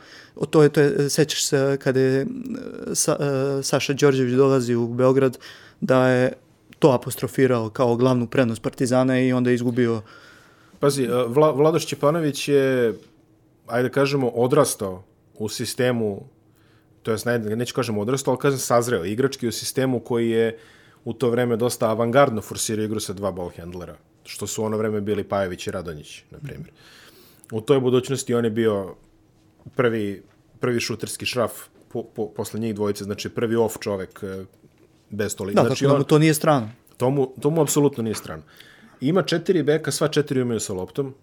To 0.51 0.63
je, 0.63 0.69
to 0.69 0.81
je, 0.81 1.11
sećaš 1.11 1.45
se 1.45 1.79
kada 1.81 2.01
je 2.01 2.21
e, 2.21 2.27
sa, 2.95 3.17
e, 3.21 3.63
Saša 3.63 3.93
Đorđević 3.93 4.35
dolazi 4.35 4.75
u 4.75 4.89
Beograd 4.89 5.39
da 5.81 6.09
je 6.09 6.33
to 6.79 6.91
apostrofirao 6.91 7.71
kao 7.71 7.97
glavnu 7.97 8.27
prednost 8.27 8.63
Partizana 8.63 9.21
i 9.21 9.33
onda 9.33 9.51
je 9.51 9.55
izgubio 9.55 10.03
Pazi, 10.81 11.09
uh, 11.09 11.37
Vla, 11.37 11.51
Vladoš 11.51 11.87
Ćepanović 11.87 12.49
je, 12.49 12.95
ajde 13.67 13.89
da 13.89 13.95
kažemo, 13.95 14.29
odrastao 14.29 15.03
u 15.35 15.49
sistemu, 15.49 16.29
to 17.03 17.11
jest, 17.11 17.27
ne, 17.27 17.39
neću 17.39 17.75
kažem 17.75 17.99
odrastao, 17.99 18.33
ali 18.33 18.41
kažem 18.41 18.59
sazreo, 18.59 19.05
igrački 19.05 19.49
u 19.49 19.53
sistemu 19.53 20.01
koji 20.01 20.31
je 20.31 20.59
u 21.05 21.13
to 21.13 21.31
vreme 21.31 21.57
dosta 21.57 21.91
avangardno 21.91 22.41
forsirao 22.41 22.85
igru 22.85 23.01
sa 23.01 23.13
dva 23.13 23.33
ball 23.33 23.51
handlera, 23.57 23.97
što 24.29 24.47
su 24.47 24.65
ono 24.65 24.77
vreme 24.77 25.01
bili 25.01 25.25
Pajević 25.25 25.67
i 25.67 25.71
Radonjić, 25.71 26.23
na 26.31 26.39
primjer. 26.39 26.71
U 27.53 27.61
toj 27.61 27.81
budućnosti 27.81 28.35
on 28.35 28.45
je 28.45 28.51
bio 28.51 28.95
prvi, 29.77 30.23
prvi 30.61 30.81
šuterski 30.81 31.27
šraf 31.27 31.53
po, 31.89 32.03
po, 32.03 32.29
posle 32.29 32.61
njih 32.61 32.75
dvojice, 32.75 33.05
znači 33.05 33.29
prvi 33.29 33.57
off 33.57 33.77
čovek 33.81 34.21
eh, 34.23 34.45
bez 35.11 35.37
toliko. 35.37 35.63
Da, 35.63 35.67
znači, 35.67 35.85
tako 35.85 35.93
da 35.93 35.99
mu 35.99 36.05
to 36.05 36.19
nije 36.19 36.35
strano. 36.35 36.71
to, 36.97 37.11
mu, 37.11 37.33
to 37.41 37.51
mu 37.51 37.63
apsolutno 37.63 38.03
nije 38.03 38.15
strano. 38.15 38.43
Ima 39.01 39.23
četiri 39.23 39.63
beka, 39.63 39.91
sva 39.91 40.09
četiri 40.09 40.43
umiju 40.43 40.61
sa 40.61 40.73
loptom, 40.73 41.15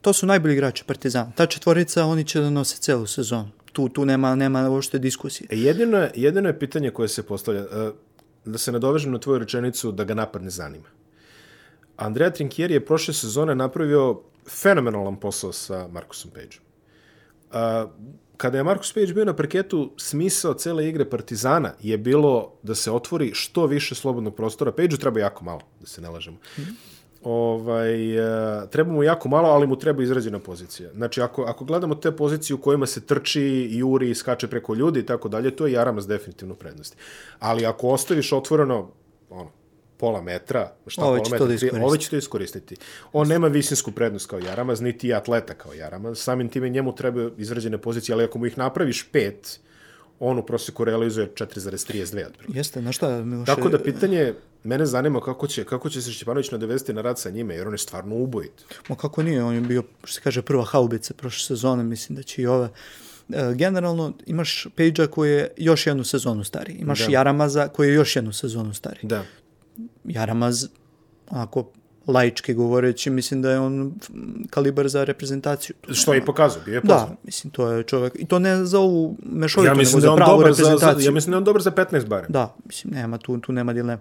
To 0.00 0.12
su 0.12 0.26
najbolji 0.26 0.52
igrači 0.52 0.84
Partizana. 0.84 1.32
Ta 1.34 1.46
četvorica, 1.46 2.04
oni 2.04 2.24
će 2.24 2.40
da 2.40 2.50
nose 2.50 2.76
celu 2.76 3.06
sezonu. 3.06 3.48
Tu, 3.72 3.88
tu 3.88 4.04
nema, 4.04 4.34
nema 4.34 4.70
uopšte 4.70 4.98
diskusije. 4.98 5.48
E, 5.50 5.56
jedino, 5.58 5.98
je, 5.98 6.10
jedino 6.14 6.48
je 6.48 6.58
pitanje 6.58 6.90
koje 6.90 7.08
se 7.08 7.22
postavlja, 7.22 7.60
e, 7.60 7.90
da 8.44 8.58
se 8.58 8.72
nadovežem 8.72 9.12
na 9.12 9.18
tvoju 9.18 9.38
rečenicu 9.38 9.92
da 9.92 10.04
ga 10.04 10.14
napad 10.14 10.42
ne 10.42 10.50
zanima. 10.50 10.88
Andrea 11.98 12.30
Trinkieri 12.30 12.74
je 12.74 12.84
prošle 12.84 13.14
sezone 13.14 13.54
napravio 13.54 14.20
fenomenalan 14.48 15.16
posao 15.16 15.52
sa 15.52 15.88
Markusom 15.92 16.30
Pageom. 16.30 16.64
A, 17.52 17.86
kada 18.36 18.58
je 18.58 18.64
Markus 18.64 18.92
Page 18.92 19.14
bio 19.14 19.24
na 19.24 19.36
parketu, 19.36 19.90
smisao 19.96 20.54
cele 20.54 20.88
igre 20.88 21.04
Partizana 21.10 21.72
je 21.80 21.98
bilo 21.98 22.52
da 22.62 22.74
se 22.74 22.90
otvori 22.90 23.30
što 23.34 23.66
više 23.66 23.94
slobodnog 23.94 24.34
prostora. 24.36 24.72
Pageu 24.72 24.96
treba 24.96 25.20
jako 25.20 25.44
malo, 25.44 25.60
da 25.80 25.86
se 25.86 26.00
ne 26.00 26.08
lažemo. 26.08 26.36
ovaj, 27.22 28.16
e, 28.62 28.70
treba 28.70 28.92
mu 28.92 29.02
jako 29.02 29.28
malo, 29.28 29.48
ali 29.48 29.66
mu 29.66 29.78
treba 29.78 30.02
izrađena 30.02 30.38
pozicija. 30.38 30.90
Znači, 30.94 31.20
ako, 31.20 31.42
ako 31.42 31.64
gledamo 31.64 31.94
te 31.94 32.16
pozicije 32.16 32.54
u 32.54 32.60
kojima 32.60 32.86
se 32.86 33.06
trči, 33.06 33.68
juri, 33.70 34.14
skače 34.14 34.46
preko 34.46 34.74
ljudi 34.74 35.00
i 35.00 35.06
tako 35.06 35.28
dalje, 35.28 35.56
to 35.56 35.66
je 35.66 35.72
Jaramas 35.72 36.06
definitivno 36.06 36.54
prednosti. 36.54 36.96
Ali 37.38 37.66
ako 37.66 37.88
ostaviš 37.88 38.32
otvoreno, 38.32 38.90
ono, 39.30 39.50
pola 39.98 40.22
metra, 40.22 40.72
šta 40.86 41.04
Ovaj 41.04 41.18
pola 41.18 41.28
da 41.28 41.30
metra, 41.30 41.46
tri- 41.46 41.54
iskoristi. 41.54 41.84
ovaj 41.84 41.98
će 41.98 42.10
to 42.10 42.16
iskoristiti. 42.16 42.76
On 43.12 43.28
nema 43.28 43.46
visinsku 43.48 43.92
prednost 43.92 44.26
kao 44.26 44.38
Jaramaz, 44.38 44.80
niti 44.80 45.08
je 45.08 45.14
atleta 45.14 45.54
kao 45.54 45.72
Jaramaz. 45.74 46.18
Samim 46.18 46.48
time 46.48 46.68
njemu 46.68 46.94
treba 46.94 47.30
izrađene 47.36 47.78
pozicije, 47.78 48.14
ali 48.14 48.24
ako 48.24 48.38
mu 48.38 48.46
ih 48.46 48.58
napraviš 48.58 49.08
pet, 49.12 49.60
on 50.20 50.38
u 50.38 50.42
prosjeku 50.46 50.84
realizuje 50.84 51.26
4,32 51.34 52.26
otprilike. 52.26 52.58
Jeste, 52.58 52.82
na 52.82 52.92
šta, 52.92 53.24
Miloše? 53.24 53.54
Tako 53.54 53.68
da 53.68 53.82
pitanje, 53.82 54.34
mene 54.64 54.86
zanima 54.86 55.20
kako 55.20 55.46
će, 55.46 55.64
kako 55.64 55.90
će 55.90 56.02
se 56.02 56.12
Šćepanović 56.12 56.50
nadovesti 56.50 56.92
na 56.92 57.00
rad 57.02 57.18
sa 57.18 57.30
njime, 57.30 57.54
jer 57.54 57.66
on 57.66 57.74
je 57.74 57.78
stvarno 57.78 58.16
ubojit. 58.16 58.52
Ma 58.88 58.96
kako 58.96 59.22
nije, 59.22 59.44
on 59.44 59.54
je 59.54 59.60
bio, 59.60 59.82
što 60.04 60.14
se 60.14 60.20
kaže, 60.20 60.42
prva 60.42 60.64
haubica 60.64 61.14
prošle 61.14 61.46
sezone, 61.46 61.84
mislim 61.84 62.16
da 62.16 62.22
će 62.22 62.42
i 62.42 62.46
ove. 62.46 62.68
E, 63.32 63.54
generalno 63.54 64.12
imaš 64.26 64.66
Pejđa 64.76 65.06
koji 65.06 65.32
je 65.32 65.50
još 65.56 65.86
jednu 65.86 66.04
sezonu 66.04 66.44
stariji. 66.44 66.76
Imaš 66.76 67.06
Da. 67.06 67.12
Jaramaza 67.12 67.68
koji 67.68 67.88
je 67.88 67.94
još 67.94 68.16
jednu 68.16 68.32
sezonu 68.32 68.74
stariji. 68.74 69.08
Da. 69.08 69.24
Jaramaz, 70.04 70.66
onako 71.30 71.70
laički 72.06 72.54
govoreći, 72.54 73.10
mislim 73.10 73.42
da 73.42 73.50
je 73.50 73.58
on 73.60 73.94
kalibar 74.50 74.88
za 74.88 75.04
reprezentaciju. 75.04 75.76
Tu 75.80 75.94
Što 75.94 76.14
je 76.14 76.18
i 76.18 76.24
pokazao, 76.24 76.62
bio 76.64 76.74
je 76.74 76.80
pozvan. 76.80 77.08
Da, 77.08 77.16
mislim, 77.24 77.50
to 77.50 77.70
je 77.72 77.82
čovjek, 77.82 78.12
i 78.18 78.26
to 78.26 78.38
ne 78.38 78.64
za 78.64 78.78
ovu 78.78 79.16
mešovitu, 79.22 79.66
Ja 79.70 79.74
nego 79.74 79.90
da 79.90 80.00
za 80.00 80.16
pravu 80.16 80.38
dobar 80.38 80.52
za, 80.52 80.62
reprezentaciju. 80.62 81.06
ja 81.06 81.12
mislim 81.12 81.30
da 81.30 81.34
je 81.34 81.38
on 81.38 81.44
dobar 81.44 81.62
za 81.62 81.70
15 81.70 82.06
barem. 82.06 82.26
Da, 82.28 82.54
mislim, 82.64 82.92
nema, 82.94 83.18
tu, 83.18 83.38
tu 83.38 83.52
nema 83.52 83.72
dilema. 83.72 83.98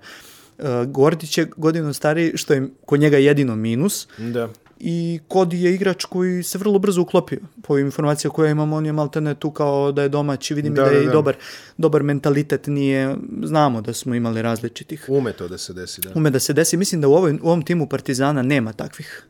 Uh, 0.58 0.66
Gordić 0.86 1.38
je 1.38 1.50
godinu 1.58 1.94
stariji, 1.94 2.32
što 2.36 2.54
je 2.54 2.70
kod 2.86 3.00
njega 3.00 3.18
jedino 3.18 3.56
minus, 3.56 4.08
Da. 4.18 4.50
I 4.80 5.20
Kodi 5.28 5.62
je 5.62 5.74
igrač 5.74 6.06
koji 6.06 6.44
se 6.44 6.58
vrlo 6.58 6.80
brzo 6.80 7.02
uklopio. 7.02 7.40
Po 7.62 7.78
informacijama 7.78 8.34
koje 8.34 8.52
imamo, 8.52 8.76
on 8.76 8.86
je 8.86 8.94
maltene 8.94 9.36
tu 9.36 9.52
kao 9.52 9.92
da 9.92 10.02
je 10.02 10.10
domaći, 10.10 10.54
vidim 10.54 10.74
Da, 10.74 10.84
da, 10.84 10.90
da 10.90 10.96
je 10.96 11.00
da, 11.00 11.04
i 11.04 11.06
da. 11.06 11.12
dobar, 11.12 11.36
dobar 11.78 12.04
mentalitet, 12.04 12.68
nije, 12.68 13.16
znamo 13.44 13.82
da 13.82 13.94
smo 13.94 14.16
imali 14.16 14.42
različitih. 14.42 15.06
Ume 15.08 15.34
to 15.34 15.48
da 15.48 15.58
se 15.58 15.74
desi, 15.74 16.02
da. 16.02 16.10
Ume 16.16 16.30
da 16.30 16.40
se 16.40 16.54
desi, 16.54 16.78
mislim 16.78 17.02
da 17.02 17.08
u, 17.08 17.14
ovoj, 17.14 17.34
u 17.42 17.48
ovom 17.48 17.62
timu 17.62 17.88
Partizana 17.88 18.42
nema 18.42 18.74
takvih. 18.74 19.28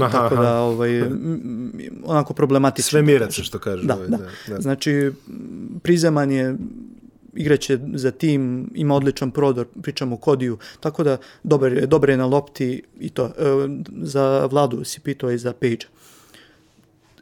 Aha, 0.00 0.10
Tako 0.10 0.36
da, 0.36 0.58
ovaj, 0.58 1.02
onako 2.04 2.34
problematično. 2.34 2.90
Sve 2.90 3.02
miraca, 3.02 3.42
što 3.42 3.58
kaže. 3.58 3.86
Da, 3.86 3.94
ovaj, 3.94 4.08
da. 4.08 4.16
da, 4.16 4.24
da. 4.48 4.60
Znači, 4.60 5.12
prizeman 5.82 6.30
je 6.30 6.56
igraće 7.34 7.78
za 7.94 8.10
tim, 8.10 8.70
ima 8.74 8.94
odličan 8.94 9.30
prodor, 9.30 9.66
pričamo 9.82 10.14
o 10.14 10.18
Kodiju, 10.18 10.58
tako 10.80 11.04
da 11.04 11.16
dobar, 11.42 11.86
dobar 11.86 12.10
je 12.10 12.16
na 12.16 12.26
lopti 12.26 12.82
i 13.00 13.10
to. 13.10 13.26
E, 13.26 13.32
za 14.02 14.46
Vladu 14.46 14.84
si 14.84 15.00
pitao 15.00 15.30
i 15.30 15.38
za 15.38 15.52
Page. 15.52 15.86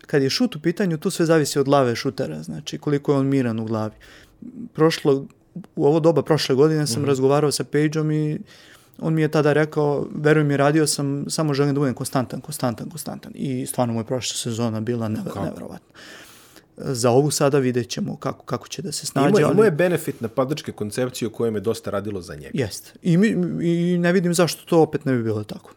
Kad 0.07 0.23
je 0.23 0.31
šut 0.31 0.57
u 0.57 0.61
pitanju, 0.61 0.99
tu 0.99 1.11
sve 1.11 1.27
zavisi 1.27 1.59
od 1.59 1.65
glave 1.65 1.97
šutera, 1.97 2.43
znači 2.43 2.79
koliko 2.79 3.13
je 3.13 3.19
on 3.19 3.27
miran 3.27 3.61
u 3.61 3.65
glavi. 3.65 3.95
Prošlo, 4.73 5.27
u 5.77 5.87
ovo 5.87 6.01
doba 6.01 6.23
prošle 6.23 6.55
godine 6.55 6.87
sam 6.87 7.05
razgovarao 7.05 7.53
sa 7.53 7.65
Pageom 7.65 8.11
i 8.11 8.39
on 9.01 9.15
mi 9.15 9.23
je 9.23 9.29
tada 9.29 9.53
rekao, 9.53 10.07
veruj 10.15 10.45
mi, 10.45 10.57
radio 10.57 10.87
sam, 10.87 11.25
samo 11.29 11.55
želim 11.55 11.75
da 11.75 11.81
budem 11.81 11.95
konstantan, 11.95 12.41
konstantan, 12.41 12.91
konstantan. 12.91 13.33
I 13.35 13.67
stvarno 13.67 13.95
mu 13.95 14.01
je 14.01 14.05
prošla 14.05 14.37
sezona 14.37 14.81
bila 14.81 15.09
never, 15.09 15.37
neverovatna. 15.37 15.95
Za 16.85 17.11
ovu 17.11 17.31
sada 17.31 17.59
vidjet 17.59 17.89
ćemo 17.89 18.17
kako, 18.17 18.45
kako 18.45 18.69
će 18.69 18.83
da 18.83 18.93
se 18.93 19.07
snađe. 19.07 19.41
Ima, 19.41 19.53
ima 19.53 19.65
je 19.65 19.71
benefit 19.71 20.21
napadačke 20.21 20.73
koncepcije 20.73 21.29
o 21.29 21.31
kojem 21.31 21.55
je 21.55 21.61
dosta 21.61 21.91
radilo 21.91 22.21
za 22.21 22.35
njega. 22.35 22.51
Jeste. 22.55 22.93
I, 23.03 23.17
mi, 23.17 23.29
I 23.63 23.99
ne 23.99 24.13
vidim 24.13 24.35
zašto 24.35 24.65
to 24.65 24.83
opet 24.83 25.05
ne 25.05 25.13
bi 25.13 25.23
bilo 25.23 25.45
tako. 25.45 25.75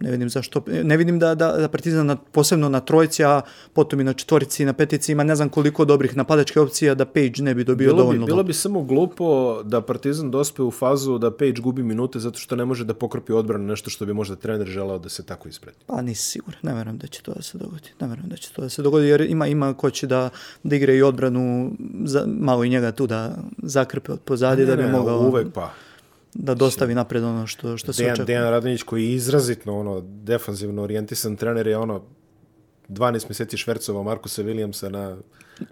Ne 0.00 0.10
vidim 0.10 0.28
zašto, 0.30 0.62
ne 0.66 0.96
vidim 0.96 1.18
da, 1.18 1.34
da, 1.34 1.52
da 1.52 1.68
Partizan 1.68 2.06
na, 2.06 2.16
posebno 2.16 2.68
na 2.68 2.80
trojci, 2.80 3.24
a 3.24 3.40
potom 3.72 4.00
i 4.00 4.04
na 4.04 4.12
četvorici 4.12 4.62
i 4.62 4.66
na 4.66 4.72
petici 4.72 5.12
ima 5.12 5.24
ne 5.24 5.36
znam 5.36 5.48
koliko 5.48 5.84
dobrih 5.84 6.16
napadačke 6.16 6.60
opcija 6.60 6.94
da 6.94 7.04
Page 7.04 7.32
ne 7.38 7.54
bi 7.54 7.64
dobio 7.64 7.86
Bilo 7.86 7.96
bi, 7.96 8.00
dovoljno. 8.02 8.26
bilo 8.26 8.36
lopti. 8.36 8.46
bi 8.46 8.52
samo 8.52 8.82
glupo 8.82 9.62
da 9.62 9.80
Partizan 9.80 10.30
dospe 10.30 10.62
u 10.62 10.70
fazu 10.70 11.18
da 11.18 11.30
Page 11.30 11.60
gubi 11.60 11.82
minute 11.82 12.18
zato 12.18 12.38
što 12.38 12.56
ne 12.56 12.64
može 12.64 12.84
da 12.84 12.94
pokropi 12.94 13.32
odbranu 13.32 13.66
nešto 13.66 13.90
što 13.90 14.06
bi 14.06 14.12
možda 14.14 14.36
trener 14.36 14.66
želeo 14.66 14.98
da 14.98 15.08
se 15.08 15.22
tako 15.22 15.48
isprati. 15.48 15.78
Pa 15.86 16.02
nisi 16.02 16.22
siguran, 16.30 16.60
ne 16.62 16.74
verujem 16.74 16.98
da 16.98 17.06
će 17.06 17.22
to 17.22 17.32
da 17.32 17.42
se 17.42 17.58
dogodi. 17.58 17.88
Ne 18.00 18.08
verujem 18.08 18.28
da 18.28 18.36
će 18.36 18.50
to 18.52 18.62
da 18.62 18.68
se 18.68 18.82
dogodi, 18.82 19.06
jer 19.06 19.20
ima, 19.20 19.46
ima 19.46 19.74
ko 19.74 19.90
će 19.90 20.06
da, 20.06 20.30
da 20.62 20.76
igra 20.76 20.92
i 20.92 21.02
odbranu, 21.02 21.72
za, 22.04 22.24
malo 22.26 22.64
i 22.64 22.68
njega 22.68 22.92
tu 22.92 23.06
da 23.06 23.36
zakrpe 23.62 24.12
od 24.12 24.20
pozadi, 24.20 24.66
da 24.66 24.76
bi 24.76 24.86
mogao 24.88 25.18
uvek 25.20 25.46
pa. 25.54 25.70
Da 26.34 26.54
dostavi 26.54 26.94
napred 26.94 27.24
ono 27.24 27.46
što, 27.46 27.76
što 27.76 27.92
se 27.92 28.02
Dejan, 28.02 28.12
očekuje. 28.12 28.26
Dejan 28.26 28.50
Radonjić 28.50 28.82
koji 28.82 29.04
je 29.04 29.14
izrazitno 29.14 29.78
ono, 29.78 30.00
defanzivno 30.00 30.82
orijentisan 30.82 31.36
trener 31.36 31.66
je 31.66 31.76
ono 31.76 32.02
12 32.88 33.28
mjeseci 33.28 33.56
švercovao 33.56 34.02
Markusa 34.02 34.42
Williamsa 34.42 34.88
na, 34.88 35.08
na 35.08 35.16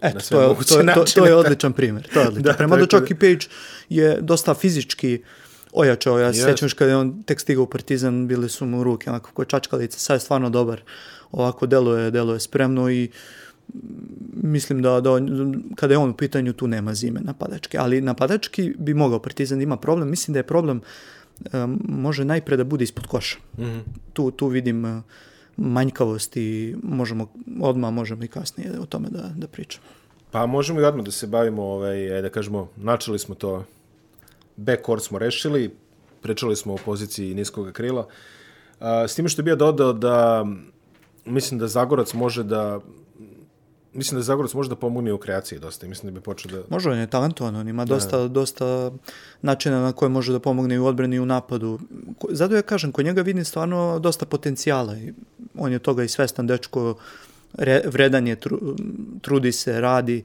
Eto, 0.01 0.19
sve 0.19 0.37
to 0.37 0.41
je, 0.41 0.47
moguće 0.47 0.73
to, 0.73 0.79
je, 0.79 0.93
to, 0.93 1.03
to 1.15 1.25
je 1.25 1.35
odličan 1.35 1.73
primjer. 1.73 2.07
To 2.13 2.19
je 2.19 2.27
odličan 2.27 2.43
Da, 2.43 2.53
Prema 2.53 2.77
da 2.77 2.85
čak 2.85 3.11
i 3.11 3.15
Page 3.15 3.45
je 3.89 4.17
dosta 4.21 4.53
fizički 4.53 5.23
ojačao. 5.71 6.19
Ja 6.19 6.33
se 6.33 6.43
sjećam 6.43 6.69
kada 6.75 6.91
je 6.91 6.97
on 6.97 7.23
tek 7.23 7.39
stigao 7.39 7.63
u 7.63 7.67
Partizan, 7.67 8.27
bili 8.27 8.49
su 8.49 8.65
mu 8.65 8.83
ruke 8.83 9.09
onako 9.09 9.31
kao 9.31 9.45
čačkalice. 9.45 9.99
Sad 9.99 10.15
je 10.15 10.19
stvarno 10.19 10.49
dobar. 10.49 10.81
Ovako 11.31 11.65
deluje, 11.65 12.11
deluje 12.11 12.39
spremno 12.39 12.89
i 12.89 13.03
mm, 13.03 13.48
mislim 14.33 14.81
da, 14.81 15.01
da 15.01 15.09
kada 15.75 15.93
je 15.93 15.97
on 15.97 16.09
u 16.09 16.13
pitanju 16.17 16.53
tu 16.53 16.67
nema 16.67 16.93
zime 16.93 17.19
napadačke. 17.19 17.77
Ali 17.77 18.01
napadački 18.01 18.73
bi 18.77 18.93
mogao 18.93 19.19
Partizan 19.19 19.59
da 19.59 19.63
ima 19.63 19.77
problem. 19.77 20.09
Mislim 20.09 20.33
da 20.33 20.39
je 20.39 20.43
problem 20.43 20.81
um, 21.53 21.81
može 21.87 22.25
najpre 22.25 22.57
da 22.57 22.63
bude 22.63 22.83
ispod 22.83 23.07
koša. 23.07 23.37
Mhm. 23.57 23.79
Tu, 24.13 24.31
tu 24.31 24.47
vidim 24.47 24.85
uh, 24.85 25.01
manjkavost 25.57 26.37
i 26.37 26.75
možemo, 26.83 27.31
odmah 27.61 27.93
možemo 27.93 28.23
i 28.23 28.27
kasnije 28.27 28.79
o 28.79 28.85
tome 28.85 29.09
da, 29.09 29.31
da 29.35 29.47
pričamo. 29.47 29.85
Pa 30.31 30.45
možemo 30.45 30.79
i 30.79 30.83
odmah 30.83 31.05
da 31.05 31.11
se 31.11 31.27
bavimo, 31.27 31.63
ovaj, 31.63 32.11
ajde 32.11 32.21
da 32.21 32.29
kažemo, 32.29 32.69
načeli 32.77 33.19
smo 33.19 33.35
to, 33.35 33.65
backcourt 34.55 35.03
smo 35.03 35.19
rešili, 35.19 35.75
pričali 36.21 36.55
smo 36.55 36.73
o 36.73 36.77
poziciji 36.85 37.33
niskog 37.33 37.71
krila. 37.71 38.07
A, 38.79 39.07
s 39.07 39.15
time 39.15 39.29
što 39.29 39.43
bi 39.43 39.49
ja 39.49 39.55
dodao 39.55 39.93
da 39.93 40.45
mislim 41.25 41.59
da 41.59 41.67
Zagorac 41.67 42.13
može 42.13 42.43
da 42.43 42.79
mislim 43.93 44.19
da 44.19 44.23
Zagorac 44.23 44.53
može 44.53 44.69
da 44.69 44.75
pomogne 44.75 45.13
u 45.13 45.17
kreaciji 45.17 45.59
dosta 45.59 45.85
i 45.85 45.89
mislim 45.89 46.13
da 46.13 46.19
bi 46.19 46.23
počeo 46.23 46.51
da 46.51 46.63
Može, 46.69 46.89
on 46.89 46.97
je 46.97 47.07
talentovan, 47.07 47.55
on 47.55 47.67
ima 47.67 47.85
dosta, 47.85 48.27
dosta 48.27 48.91
načina 49.41 49.81
na 49.81 49.91
koje 49.91 50.09
može 50.09 50.31
da 50.31 50.39
pomogne 50.39 50.75
i 50.75 50.79
u 50.79 50.85
odbrani 50.85 51.15
i 51.15 51.19
u 51.19 51.25
napadu. 51.25 51.79
Zato 52.29 52.55
ja 52.55 52.61
kažem, 52.61 52.91
kod 52.91 53.05
njega 53.05 53.21
vidim 53.21 53.45
stvarno 53.45 53.99
dosta 53.99 54.25
potencijala 54.25 54.97
i 54.97 55.13
on 55.57 55.71
je 55.71 55.79
toga 55.79 56.03
i 56.03 56.07
svestan 56.07 56.47
dečko, 56.47 56.95
re, 57.53 57.81
vredan 57.85 58.27
je, 58.27 58.35
tru, 58.35 58.59
trudi 59.21 59.51
se, 59.51 59.81
radi, 59.81 60.23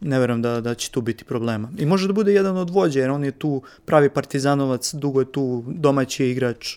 ne 0.00 0.18
verujem 0.18 0.42
da, 0.42 0.60
da 0.60 0.74
će 0.74 0.90
tu 0.90 1.00
biti 1.00 1.24
problema. 1.24 1.70
I 1.78 1.86
može 1.86 2.06
da 2.06 2.12
bude 2.12 2.32
jedan 2.32 2.56
od 2.56 2.70
vođa, 2.70 3.00
jer 3.00 3.10
on 3.10 3.24
je 3.24 3.32
tu 3.32 3.62
pravi 3.84 4.10
partizanovac, 4.10 4.94
dugo 4.94 5.20
je 5.20 5.32
tu 5.32 5.64
domaći 5.66 6.26
igrač, 6.26 6.76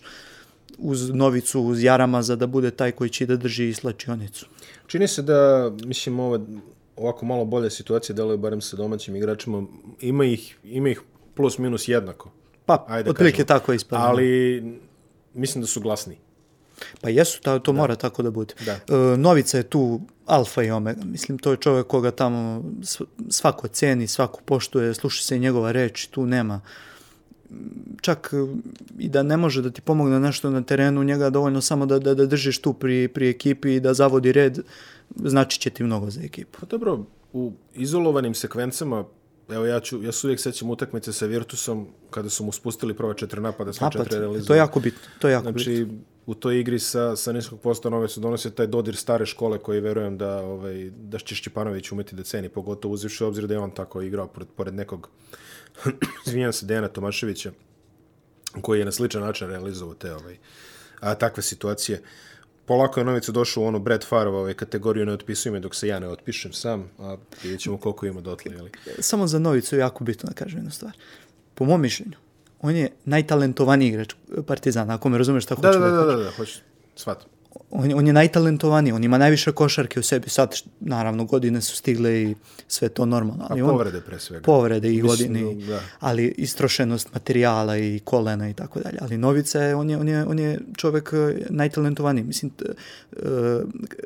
uz 0.78 1.10
Novicu, 1.10 1.60
uz 1.60 1.82
Jaramaza, 1.82 2.36
da 2.36 2.46
bude 2.46 2.70
taj 2.70 2.92
koji 2.92 3.10
će 3.10 3.26
da 3.26 3.36
drži 3.36 3.74
slačionicu. 3.74 4.46
Čini 4.88 5.08
se 5.08 5.22
da, 5.22 5.38
mislim, 5.78 6.20
ovo, 6.20 6.40
ovako 6.96 7.26
malo 7.26 7.44
bolja 7.44 7.70
situacija 7.70 8.16
deluje 8.16 8.36
barem 8.38 8.60
sa 8.60 8.76
domaćim 8.76 9.16
igračima. 9.16 9.62
Ima 10.00 10.24
ih, 10.24 10.58
ima 10.64 10.88
ih 10.88 11.00
plus 11.34 11.58
minus 11.58 11.88
jednako. 11.88 12.30
Pa, 12.66 12.84
Ajde, 12.88 13.10
otprilike 13.10 13.36
kažemo. 13.36 13.46
tako 13.50 13.72
ispada. 13.72 14.02
Ali 14.02 14.62
mislim 15.34 15.62
da 15.62 15.66
su 15.66 15.80
glasni. 15.80 16.18
Pa 17.00 17.08
jesu, 17.08 17.40
to, 17.42 17.58
to 17.58 17.72
mora 17.72 17.96
tako 17.96 18.22
da 18.22 18.30
bude. 18.30 18.54
Da. 18.60 18.72
E, 18.72 19.16
Novica 19.16 19.56
je 19.56 19.62
tu 19.62 20.00
alfa 20.26 20.62
i 20.62 20.70
omega. 20.70 21.04
Mislim, 21.04 21.38
to 21.38 21.50
je 21.50 21.56
čovjek 21.56 21.86
koga 21.86 22.10
tamo 22.10 22.62
sv- 22.80 23.02
svako 23.28 23.68
ceni, 23.68 24.06
svako 24.06 24.40
poštuje, 24.42 24.94
sluša 24.94 25.22
se 25.22 25.36
i 25.36 25.40
njegova 25.40 25.72
reč, 25.72 26.06
tu 26.06 26.26
nema. 26.26 26.60
Čak 28.00 28.32
i 28.98 29.08
da 29.08 29.22
ne 29.22 29.36
može 29.36 29.62
da 29.62 29.70
ti 29.70 29.80
pomogne 29.80 30.20
nešto 30.20 30.50
na 30.50 30.62
terenu, 30.62 31.04
njega 31.04 31.24
je 31.24 31.30
dovoljno 31.30 31.60
samo 31.60 31.86
da, 31.86 31.98
da, 31.98 32.14
da 32.14 32.26
držiš 32.26 32.58
tu 32.58 32.72
pri, 32.72 33.08
pri 33.08 33.28
ekipi 33.28 33.74
i 33.74 33.80
da 33.80 33.94
zavodi 33.94 34.32
red, 34.32 34.58
znači 35.16 35.60
će 35.60 35.70
ti 35.70 35.84
mnogo 35.84 36.10
za 36.10 36.20
ekipu. 36.22 36.58
Pa 36.60 36.66
dobro, 36.66 37.04
u 37.32 37.52
izolovanim 37.74 38.34
sekvencama, 38.34 39.04
evo 39.48 39.66
ja, 39.66 39.80
ću, 39.80 40.02
ja 40.02 40.12
se 40.12 40.26
uvijek 40.26 40.40
sećam 40.40 40.70
utakmice 40.70 41.12
sa 41.12 41.26
Virtusom, 41.26 41.86
kada 42.10 42.28
su 42.30 42.44
mu 42.44 42.52
spustili 42.52 42.94
prva 42.94 43.14
četiri 43.14 43.40
napada, 43.40 43.72
sve 43.72 43.84
Napad, 43.84 44.04
četiri 44.04 44.18
realizovali. 44.18 44.46
to 44.46 44.54
je 44.54 44.58
jako 44.58 44.80
bitno. 44.80 45.00
To 45.18 45.28
je 45.28 45.32
jako 45.32 45.52
bitno. 45.52 45.74
Znači, 45.74 45.86
u 46.28 46.34
toj 46.34 46.60
igri 46.60 46.78
sa, 46.78 47.16
sa 47.16 47.32
niskog 47.32 47.60
posta 47.60 47.90
nove 47.90 48.08
su 48.08 48.20
donosi 48.20 48.50
taj 48.50 48.66
dodir 48.66 48.96
stare 48.96 49.26
škole 49.26 49.58
koji 49.58 49.80
verujem 49.80 50.18
da, 50.18 50.42
ovaj, 50.42 50.90
da 50.90 51.18
će 51.18 51.34
Šćepanović 51.34 51.92
umeti 51.92 52.16
da 52.16 52.22
ceni, 52.22 52.48
pogotovo 52.48 52.94
uzivši 52.94 53.24
obzir 53.24 53.46
da 53.46 53.54
je 53.54 53.60
on 53.60 53.70
tako 53.70 54.02
igrao 54.02 54.26
pored, 54.26 54.48
pored 54.56 54.74
nekog, 54.74 55.08
izvinjam 56.26 56.52
se, 56.52 56.66
Dejana 56.66 56.88
Tomaševića, 56.88 57.52
koji 58.60 58.78
je 58.78 58.84
na 58.84 58.92
sličan 58.92 59.22
način 59.22 59.48
realizovao 59.48 59.94
te 59.94 60.14
ovaj, 60.14 60.36
a, 61.00 61.14
takve 61.14 61.42
situacije. 61.42 62.02
Polako 62.64 63.00
je 63.00 63.04
Novica 63.04 63.32
došao 63.32 63.62
u 63.62 63.66
onu 63.66 63.78
Brad 63.78 64.04
Farova 64.04 64.38
ovaj, 64.38 64.54
kategoriju 64.54 65.06
ne 65.06 65.12
otpisuj 65.12 65.52
me 65.52 65.60
dok 65.60 65.74
se 65.74 65.88
ja 65.88 65.98
ne 65.98 66.08
otpišem 66.08 66.52
sam, 66.52 66.90
a 66.98 67.16
vidjet 67.42 67.60
ćemo 67.60 67.78
koliko 67.78 68.06
ima 68.06 68.20
dotle. 68.20 68.52
Jeli. 68.52 68.70
Samo 68.98 69.26
za 69.26 69.38
Novicu 69.38 69.76
je 69.76 69.80
jako 69.80 70.04
bitno 70.04 70.28
da 70.28 70.34
kažem 70.34 70.58
jednu 70.58 70.70
stvar. 70.70 70.92
Po 71.54 71.64
mom 71.64 71.80
mišljenju, 71.80 72.16
on 72.60 72.76
je 72.76 72.90
najtalentovaniji 73.04 73.88
igrač 73.88 74.14
Partizana, 74.46 74.94
ako 74.94 75.08
me 75.08 75.18
razumeš 75.18 75.44
šta 75.44 75.54
Da, 75.54 75.68
hoću 75.68 75.80
da, 75.80 75.86
da, 75.86 75.96
da, 75.96 76.04
da, 76.04 76.16
da, 76.16 76.22
da, 76.22 76.30
hoću, 76.30 76.58
shvatam. 76.96 77.28
On, 77.70 77.92
on 77.94 78.06
je 78.06 78.12
najtalentovaniji, 78.12 78.92
on 78.92 79.04
ima 79.04 79.18
najviše 79.18 79.52
košarke 79.52 80.00
u 80.00 80.04
sebi. 80.04 80.28
Sad, 80.28 80.50
naravno, 80.80 81.24
godine 81.24 81.60
su 81.60 81.76
stigle 81.76 82.22
i 82.22 82.34
sve 82.68 82.88
to 82.88 83.06
normalno. 83.06 83.44
A 83.44 83.46
Ali 83.50 83.62
on, 83.62 83.70
povrede 83.70 84.00
pre 84.00 84.18
svega. 84.18 84.42
povrede 84.42 84.88
i 84.88 85.02
Mislim, 85.02 85.06
godine, 85.08 85.66
da. 85.66 85.80
ali 86.00 86.34
istrošenost 86.38 87.14
materijala 87.14 87.76
i 87.78 88.00
kolena 88.00 88.48
i 88.48 88.54
tako 88.54 88.80
dalje. 88.80 88.98
Ali 89.00 89.18
Novica 89.18 89.60
je, 89.60 89.74
on 89.74 89.90
je, 89.90 89.98
on 89.98 90.08
je, 90.08 90.24
on 90.24 90.38
je 90.38 90.60
čovek 90.76 91.10
e, 91.12 91.16
najtalentovaniji. 91.50 92.24
Mislim, 92.24 92.50
t- 92.50 92.64
e, 93.12 93.18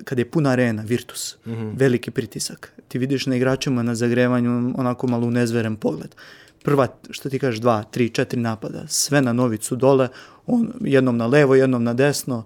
kad 0.05 0.19
je 0.19 0.25
puna 0.27 0.51
arena, 0.51 0.83
Virtus, 0.83 1.37
Mhm. 1.47 1.71
veliki 1.71 2.11
pritisak. 2.11 2.73
Ti 2.89 2.99
vidiš 2.99 3.27
na 3.27 3.37
igračima 3.37 3.83
na 3.83 3.95
zagrevanju 3.95 4.51
onako 4.77 5.07
malo 5.07 5.27
unezveren 5.27 5.77
pogled. 5.77 6.15
Prva, 6.63 6.89
što 7.11 7.31
ti 7.31 7.39
kažeš, 7.39 7.61
dva, 7.61 7.83
tri, 7.85 8.09
četiri 8.09 8.41
napada, 8.41 8.85
sve 8.89 9.23
na 9.23 9.33
Novicu 9.33 9.77
dole, 9.77 10.09
on, 10.47 10.73
jednom 10.81 11.17
na 11.17 11.27
levo, 11.27 11.55
jednom 11.55 11.85
na 11.85 11.95
desno, 11.95 12.45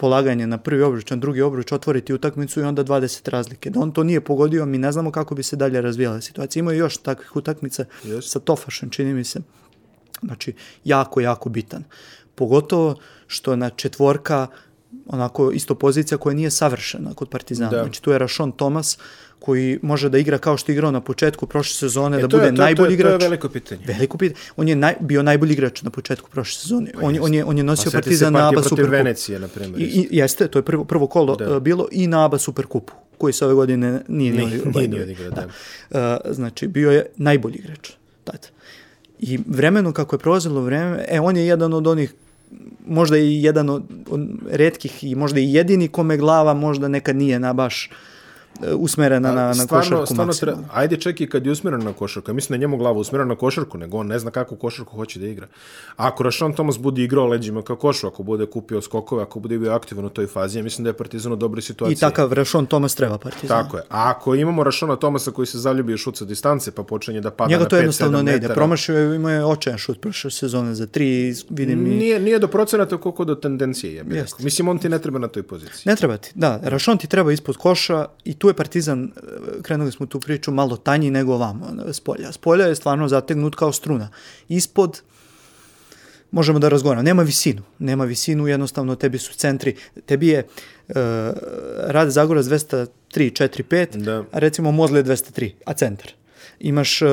polaganje 0.00 0.46
na 0.46 0.58
prvi 0.58 0.82
obruč, 0.82 1.10
na 1.10 1.16
drugi 1.16 1.42
obruč, 1.42 1.72
otvoriti 1.72 2.14
utakmicu 2.14 2.60
i 2.60 2.64
onda 2.64 2.84
20 2.84 3.28
razlike. 3.30 3.70
Da 3.70 3.80
on 3.80 3.92
to 3.92 4.04
nije 4.04 4.20
pogodio, 4.20 4.66
mi 4.66 4.78
ne 4.78 4.92
znamo 4.92 5.12
kako 5.12 5.34
bi 5.34 5.42
se 5.42 5.56
dalje 5.56 5.80
razvijala 5.80 6.20
situacija. 6.20 6.60
Imaju 6.60 6.78
još 6.78 6.96
takvih 6.96 7.36
utakmica 7.36 7.84
Jest. 8.04 8.30
sa 8.30 8.40
Tofašem, 8.40 8.90
čini 8.90 9.14
mi 9.14 9.24
se. 9.24 9.40
Znači, 10.22 10.54
jako, 10.84 11.20
jako 11.20 11.48
bitan. 11.48 11.84
Pogotovo 12.34 12.94
što 13.26 13.56
na 13.56 13.70
četvorka, 13.70 14.46
onako 15.06 15.50
isto 15.50 15.74
pozicija 15.74 16.18
koja 16.18 16.34
nije 16.34 16.50
savršena 16.50 17.14
kod 17.14 17.28
Partizana. 17.28 17.70
Da. 17.70 17.82
Znači, 17.82 18.02
tu 18.02 18.10
je 18.10 18.18
Rašon 18.18 18.52
Tomas, 18.52 18.98
koji 19.38 19.78
može 19.82 20.08
da 20.08 20.18
igra 20.18 20.38
kao 20.38 20.56
što 20.56 20.72
je 20.72 20.74
igrao 20.74 20.90
na 20.90 21.00
početku 21.00 21.46
prošle 21.46 21.74
sezone, 21.74 22.18
E, 22.18 22.20
da 22.20 22.28
to 22.28 22.36
je- 22.36 22.40
bude 22.40 22.56
to 22.56 22.62
najbolji 22.62 22.86
to 22.86 22.90
je, 22.90 22.94
igrač. 22.94 23.10
To 23.10 23.14
je 23.14 23.28
veliko 23.28 23.48
pitanje. 23.48 23.80
Veliko 23.86 24.18
pitanje. 24.18 24.40
On 24.56 24.68
je 24.68 24.76
naj, 24.76 24.94
bio 25.00 25.22
najbolji 25.22 25.52
igrač 25.52 25.82
na 25.82 25.90
početku 25.90 26.30
prošle 26.30 26.60
sezone. 26.60 26.92
on, 26.96 27.14
je, 27.14 27.20
on, 27.20 27.34
je, 27.34 27.44
on 27.44 27.58
je 27.58 27.64
nosio 27.64 27.84
Pa 27.86 27.96
Partizan 27.96 28.32
na 28.32 28.48
ABA 28.48 28.62
Superkupu. 28.62 28.90
Venecije, 28.92 29.38
na 29.38 29.48
primjer. 29.48 29.80
I, 29.80 29.84
i, 29.84 30.08
jeste, 30.10 30.48
to 30.48 30.58
je 30.58 30.62
prvo, 30.62 30.84
prvo 30.84 31.06
kolo 31.06 31.36
Da. 31.36 31.44
da. 31.44 31.60
bilo 31.60 31.88
i 31.92 32.06
na 32.06 32.24
ABA 32.24 32.38
Superkupu, 32.38 32.92
koji 33.18 33.32
se 33.32 33.44
ove 33.44 33.54
godine 33.54 34.02
nije, 34.08 34.32
Nije- 34.32 34.46
nije, 34.46 34.62
nije 34.66 34.88
ni 34.88 35.00
odigrao, 35.02 35.30
da. 35.30 35.46
Uh, 36.26 36.34
znači, 36.34 36.68
bio 36.68 36.90
je 36.90 37.06
najbolji 37.16 37.56
igrač 37.56 37.90
tada. 38.24 38.48
I 39.18 39.38
vremenu 39.46 39.92
kako 39.92 40.14
je 40.14 40.20
prolazilo 40.20 40.60
vreme, 40.60 41.04
e, 41.08 41.20
on 41.20 41.36
je 41.36 41.46
jedan 41.46 41.72
od 41.72 41.86
onih 41.86 42.14
možda 42.86 43.18
i 43.18 43.42
jedan 43.42 43.70
od, 43.70 43.84
od 44.10 44.28
redkih 44.50 45.04
i 45.04 45.14
možda 45.14 45.40
i 45.40 45.52
jedini 45.52 45.88
kome 45.88 46.16
glava 46.16 46.54
možda 46.54 46.88
nekad 46.88 47.16
nije 47.16 47.38
na 47.38 47.52
baš 47.52 47.90
e, 48.62 48.74
usmerena 48.74 49.32
na, 49.32 49.46
na 49.46 49.54
stvarno, 49.54 49.82
košarku 49.82 50.06
stvarno 50.06 50.32
treba, 50.32 50.58
ajde 50.72 50.96
čak 50.96 51.20
i 51.20 51.26
kad 51.26 51.46
je 51.46 51.52
usmjeren 51.52 51.84
na 51.84 51.92
košarku, 51.92 52.30
ja 52.30 52.34
mislim 52.34 52.48
da 52.48 52.54
je 52.54 52.60
njemu 52.60 52.76
glava 52.76 52.98
usmjerena 52.98 53.28
na 53.28 53.34
košarku, 53.34 53.78
nego 53.78 53.96
on 53.98 54.06
ne 54.06 54.18
zna 54.18 54.30
kakvu 54.30 54.56
košarku 54.56 54.96
hoće 54.96 55.20
da 55.20 55.26
igra. 55.26 55.46
A 55.96 56.06
ako 56.06 56.22
Rašon 56.22 56.52
Tomas 56.52 56.78
bude 56.78 57.02
igrao 57.02 57.26
leđima 57.26 57.62
kao 57.62 57.76
košu, 57.76 58.06
ako 58.06 58.22
bude 58.22 58.46
kupio 58.46 58.82
skokove, 58.82 59.22
ako 59.22 59.40
bude 59.40 59.58
bio 59.58 59.72
aktivan 59.72 60.04
u 60.04 60.10
toj 60.10 60.26
fazi, 60.26 60.58
ja 60.58 60.62
mislim 60.62 60.84
da 60.84 60.90
je 60.90 60.94
Partizan 60.94 61.32
u 61.32 61.36
dobroj 61.36 61.62
situaciji. 61.62 61.94
I 61.94 61.98
takav 61.98 62.32
Rašon 62.32 62.66
Tomas 62.66 62.94
treba 62.94 63.18
Partizan. 63.18 63.64
Tako 63.64 63.76
je. 63.76 63.82
A 63.88 64.10
ako 64.10 64.34
imamo 64.34 64.64
Rašona 64.64 64.96
Tomasa 64.96 65.30
koji 65.30 65.46
se 65.46 65.58
zaljubi 65.58 65.94
u 65.94 65.96
šut 65.96 66.16
sa 66.16 66.24
distance, 66.24 66.70
pa 66.70 66.82
počinje 66.82 67.20
da 67.20 67.30
pada 67.30 67.50
Njega 67.50 67.62
na 67.62 67.68
to 67.68 67.76
5-7 67.76 67.80
jednostavno 67.80 68.22
ne 68.22 68.30
ide. 68.30 68.40
metara. 68.40 68.54
Promašio 68.54 68.98
je, 68.98 69.16
imao 69.16 69.30
je 69.30 69.44
očajan 69.44 69.78
šut 69.78 70.00
prošle 70.00 70.30
sezone 70.30 70.74
za 70.74 70.86
tri, 70.86 71.34
vidim 71.50 71.86
i... 71.86 71.90
Nije, 71.90 72.20
nije 72.20 72.38
do 72.38 72.48
procenata 72.48 72.96
koliko 72.96 73.24
do 73.24 73.34
tendencije, 73.34 73.94
ja 73.94 74.04
bih 74.04 74.16
Jeste. 74.16 74.34
rekao. 74.34 74.44
Mislim, 74.44 74.68
on 74.68 74.78
ti 74.78 74.88
ne 74.88 74.98
treba 74.98 75.18
na 75.18 75.28
toj 75.28 75.42
poziciji. 75.42 75.82
Ne 75.84 75.96
treba 75.96 76.16
ti, 76.16 76.32
da. 76.34 76.60
Rašon 76.62 76.98
ti 76.98 77.06
treba 77.06 77.32
ispod 77.32 77.56
koša 77.56 78.06
i 78.24 78.34
tu 78.40 78.48
je 78.48 78.54
Partizan, 78.54 79.04
e, 79.04 79.62
krenuli 79.62 79.92
smo 79.92 80.06
tu 80.06 80.20
priču, 80.20 80.50
malo 80.50 80.76
tanji 80.76 81.10
nego 81.10 81.34
ovamo, 81.34 81.66
ono, 81.66 81.92
s 81.92 82.00
polja. 82.00 82.32
S 82.32 82.38
polja 82.38 82.66
je 82.66 82.74
stvarno 82.74 83.08
zategnut 83.08 83.54
kao 83.54 83.72
struna. 83.72 84.08
Ispod, 84.48 85.02
možemo 86.30 86.58
da 86.58 86.68
razgovaramo, 86.68 87.02
nema 87.02 87.22
visinu. 87.22 87.62
Nema 87.78 88.04
visinu, 88.04 88.46
jednostavno 88.48 88.96
tebi 88.96 89.18
su 89.18 89.34
centri, 89.34 89.76
tebi 90.06 90.28
je 90.28 90.46
uh, 90.88 90.94
Rade 91.86 92.10
Zagorac 92.10 92.46
203, 92.46 92.88
4, 93.14 93.62
5, 93.62 93.96
Da. 93.96 94.24
a 94.32 94.38
recimo 94.38 94.72
Mozle 94.72 94.98
je 94.98 95.04
203, 95.04 95.52
a 95.66 95.72
centar. 95.72 96.12
Imaš 96.60 97.02
uh, 97.02 97.08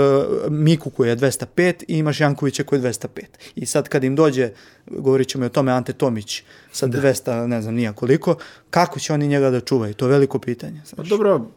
Miku 0.50 0.90
koji 0.90 1.10
je 1.10 1.18
205 1.18 1.84
i 1.88 1.98
imaš 1.98 2.20
Jankovića 2.20 2.64
koji 2.64 2.80
je 2.80 2.84
205. 2.84 3.08
I 3.56 3.66
sad 3.66 3.90
kad 3.90 4.04
im 4.04 4.16
dođe, 4.16 4.50
govorit 4.88 5.28
ćemo 5.28 5.44
i 5.44 5.48
o 5.48 5.50
tome 5.50 5.72
Ante 5.72 5.94
Tomić 5.94 6.44
sa 6.72 6.88
200, 6.88 7.48
ne 7.48 7.62
znam 7.62 7.76
nija 7.76 7.94
koliko, 7.94 8.36
kako 8.70 9.00
će 9.00 9.14
oni 9.14 9.28
njega 9.28 9.50
da 9.50 9.60
čuvaju? 9.60 9.94
To 9.94 10.06
je 10.06 10.12
veliko 10.12 10.40
pitanje. 10.40 10.82
Pa 10.90 10.96
Znaš. 10.96 11.10
dobro, 11.10 11.48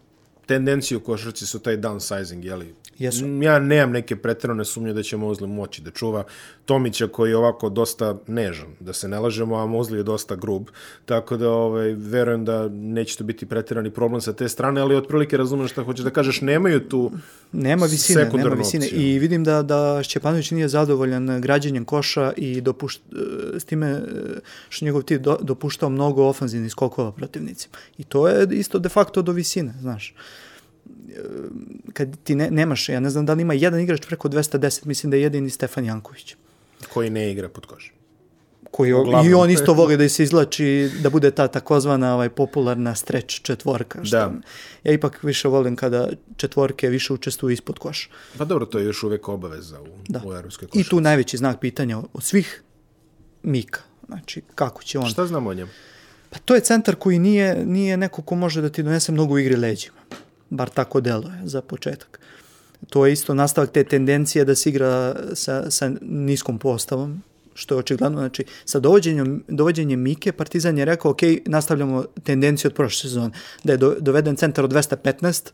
tendencije 0.51 0.99
u 0.99 1.01
košarci 1.01 1.47
su 1.47 1.59
taj 1.59 1.77
downsizing, 1.77 2.45
jeli? 2.45 2.75
Jesu. 2.99 3.25
M, 3.25 3.43
Ja 3.43 3.59
nemam 3.59 3.93
neke 3.93 4.17
pretjerane 4.17 4.65
sumnje 4.65 4.93
da 4.93 5.03
će 5.03 5.17
Mozli 5.17 5.49
moći 5.49 5.83
da 5.83 5.91
čuva 5.91 6.25
Tomića 6.65 7.07
koji 7.09 7.31
je 7.31 7.37
ovako 7.37 7.69
dosta 7.69 8.19
nežan, 8.27 8.75
da 8.81 8.93
se 8.93 9.09
ne 9.09 9.19
lažemo, 9.19 9.57
a 9.57 9.67
Mozli 9.67 9.99
je 9.99 10.03
dosta 10.03 10.37
grub, 10.37 10.67
tako 11.07 11.37
da 11.37 11.51
ovaj, 11.51 11.95
verujem 11.95 12.45
da 12.45 12.69
neće 12.69 13.17
to 13.19 13.25
biti 13.25 13.47
pretjerani 13.47 13.91
problem 13.91 14.21
sa 14.21 14.33
te 14.33 14.49
strane, 14.49 14.81
ali 14.81 14.95
otprilike 14.97 15.37
razumem 15.37 15.69
šta 15.69 15.83
hoćeš 15.83 16.05
da 16.05 16.11
kažeš, 16.11 16.41
nemaju 16.41 16.81
tu 16.89 17.11
Nema 17.53 17.87
visine, 17.87 18.29
nema 18.35 18.55
visine. 18.55 18.85
opciju. 18.87 19.01
I 19.01 19.19
vidim 19.19 19.45
da, 19.45 19.63
da 19.63 20.03
Šćepanović 20.03 20.51
nije 20.51 20.69
zadovoljan 20.69 21.41
građenjem 21.41 21.85
koša 21.85 22.33
i 22.37 22.61
dopušt, 22.61 23.01
e, 23.13 23.61
s 23.61 23.65
time 23.65 23.87
e, 23.87 24.01
što 24.69 24.85
njegov 24.85 25.03
tim 25.03 25.23
do, 25.23 25.39
dopuštao 25.43 25.89
mnogo 25.89 26.25
ofanzivnih 26.29 26.71
skokova 26.73 27.13
protivnicima. 27.13 27.75
I 27.99 28.05
to 28.05 28.29
je 28.29 28.49
isto 28.51 28.79
de 28.79 28.89
facto 28.89 29.23
do 29.23 29.33
visine, 29.33 29.75
znaš. 29.81 30.15
E, 31.09 31.21
Kad 31.93 32.17
ti 32.25 32.35
ne, 32.35 32.51
nemaš, 32.51 32.89
ja 32.89 33.01
ne 33.01 33.11
znam 33.11 33.27
da 33.27 33.35
li 33.35 33.43
ima 33.43 33.55
jedan 33.55 33.81
igrač 33.81 34.07
preko 34.07 34.29
210, 34.29 34.87
mislim 34.87 35.11
da 35.11 35.17
je 35.17 35.23
jedini 35.23 35.51
Stefan 35.51 35.85
Janković. 35.85 36.37
koji 36.93 37.11
ne 37.11 37.31
igra 37.33 37.49
pod 37.49 37.67
koš. 37.67 37.93
Koji, 38.71 38.93
Uglavnom. 38.93 39.31
I 39.31 39.35
on 39.35 39.51
isto 39.51 39.73
voli 39.75 39.97
da 39.97 40.09
se 40.09 40.23
izlači, 40.23 40.91
da 41.03 41.11
bude 41.11 41.31
ta 41.31 41.49
takozvana 41.49 42.15
ovaj, 42.15 42.29
popularna 42.29 42.95
streč 42.95 43.41
četvorka. 43.43 44.05
Što 44.05 44.17
Da. 44.17 44.33
Ja 44.85 44.93
ipak 44.93 45.23
više 45.23 45.49
volim 45.49 45.77
kada 45.77 46.09
četvorke 46.37 46.89
više 46.89 47.13
učestvuju 47.13 47.53
ispod 47.53 47.79
koša. 47.79 48.09
Pa 48.39 48.45
dobro, 48.45 48.67
to 48.67 48.79
je 48.79 48.85
još 48.85 49.03
uvek 49.03 49.29
obaveza 49.29 49.81
u, 49.81 49.87
Da. 50.09 50.23
u 50.27 50.33
evropskoj 50.33 50.67
I 50.67 50.69
košarci. 50.71 50.91
tu 50.91 51.01
najveći 51.01 51.37
znak 51.37 51.61
pitanja 51.61 51.99
od 52.13 52.23
svih 52.23 52.63
Mika. 53.43 53.81
Znači, 54.07 54.43
kako 54.55 54.83
će 54.83 54.99
on... 54.99 55.07
Šta 55.11 55.27
znamo 55.27 55.51
o 55.51 55.55
njemu? 55.55 55.71
Pa 56.31 56.39
to 56.39 56.55
je 56.55 56.61
centar 56.61 56.95
koji 56.97 57.19
nije, 57.19 57.67
nije 57.67 57.97
neko 57.97 58.23
ko 58.23 58.35
može 58.35 58.61
da 58.63 58.69
ti 58.69 58.83
donese 58.83 59.13
mnogo 59.13 59.39
igri 59.39 59.57
leđima. 59.57 59.99
Bar 60.51 60.69
tako 60.69 61.01
deluje 61.01 61.41
za 61.45 61.63
početak. 61.63 62.21
To 62.89 63.07
je 63.07 63.13
isto 63.13 63.35
nastavak 63.35 63.71
te 63.71 63.85
tendencije 63.85 64.45
da 64.45 64.55
se 64.55 64.69
igra 64.69 65.17
sa, 65.35 65.71
sa 65.71 65.91
niskom 66.01 66.59
postavom, 66.59 67.23
što 67.55 67.75
je 67.75 67.79
očigledno. 67.79 68.19
Znači, 68.19 68.45
sa 68.65 68.81
dovođenjem, 68.81 69.43
dovođenjem 69.49 70.01
Mike, 70.01 70.33
Partizan 70.33 70.79
je 70.79 70.85
rekao, 70.85 71.11
ok, 71.11 71.21
nastavljamo 71.47 72.05
tendenciju 72.25 72.69
od 72.69 72.75
prošle 72.75 73.01
sezone. 73.01 73.31
Da 73.65 73.73
je 73.73 73.77
do, 73.77 73.97
doveden 74.01 74.37
centar 74.37 74.65
od 74.65 74.73
215, 74.73 75.51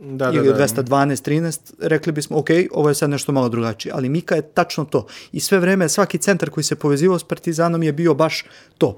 Da, 0.00 0.30
ili 0.32 0.48
od 0.48 0.56
212, 0.56 1.28
13, 1.28 1.74
rekli 1.78 2.12
bismo, 2.12 2.38
ok, 2.38 2.48
ovo 2.72 2.88
je 2.88 2.94
sad 2.94 3.10
nešto 3.10 3.32
malo 3.32 3.48
drugačije, 3.48 3.92
ali 3.92 4.08
Mika 4.08 4.34
je 4.34 4.42
tačno 4.42 4.84
to. 4.84 5.06
I 5.32 5.40
sve 5.40 5.58
vreme, 5.58 5.88
svaki 5.88 6.18
centar 6.18 6.50
koji 6.50 6.64
se 6.64 6.76
povezivao 6.76 7.18
s 7.18 7.24
Partizanom 7.24 7.82
je 7.82 7.92
bio 7.92 8.14
baš 8.14 8.44
to. 8.78 8.96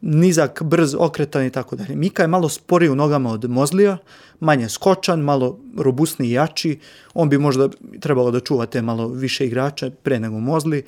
Nizak, 0.00 0.62
brz, 0.62 0.94
okretan 0.98 1.46
i 1.46 1.50
tako 1.50 1.76
dalje. 1.76 1.96
Mika 1.96 2.22
je 2.22 2.28
malo 2.28 2.48
sporiji 2.48 2.90
u 2.90 2.94
nogama 2.94 3.30
od 3.30 3.50
Mozlija, 3.50 3.96
manje 4.40 4.68
skočan, 4.68 5.20
malo 5.20 5.58
robustniji 5.76 6.28
i 6.28 6.32
jači. 6.32 6.78
On 7.14 7.28
bi 7.28 7.38
možda 7.38 7.68
trebalo 8.00 8.30
da 8.30 8.40
čuva 8.40 8.66
te 8.66 8.82
malo 8.82 9.08
više 9.08 9.46
igrača 9.46 9.90
pre 10.02 10.20
nego 10.20 10.38
Mozli. 10.38 10.84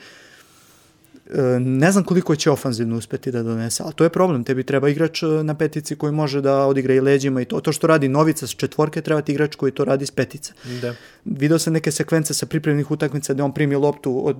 Ne 1.60 1.92
znam 1.92 2.04
koliko 2.04 2.36
će 2.36 2.50
ofanzivno 2.50 2.96
uspeti 2.96 3.30
da 3.30 3.42
donese, 3.42 3.82
ali 3.82 3.92
to 3.94 4.04
je 4.04 4.10
problem. 4.10 4.44
Tebi 4.44 4.64
treba 4.64 4.88
igrač 4.88 5.22
e, 5.22 5.26
na 5.26 5.54
petici 5.54 5.96
koji 5.96 6.12
može 6.12 6.40
da 6.40 6.66
odigra 6.66 6.94
i 6.94 7.00
leđima 7.00 7.40
i 7.40 7.44
to. 7.44 7.60
To 7.60 7.72
što 7.72 7.86
radi 7.86 8.08
Novica 8.08 8.46
s 8.46 8.50
četvorke, 8.50 9.02
treba 9.02 9.22
ti 9.22 9.32
igrač 9.32 9.54
koji 9.54 9.72
to 9.72 9.84
radi 9.84 10.06
s 10.06 10.10
petice. 10.10 10.52
Da. 10.82 10.94
Video 11.24 11.58
sam 11.58 11.72
neke 11.72 11.90
sekvence 11.90 12.34
sa 12.34 12.46
pripremnih 12.46 12.90
utakmica 12.90 13.34
gde 13.34 13.42
on 13.42 13.54
primi 13.54 13.76
loptu 13.76 14.28
od 14.28 14.36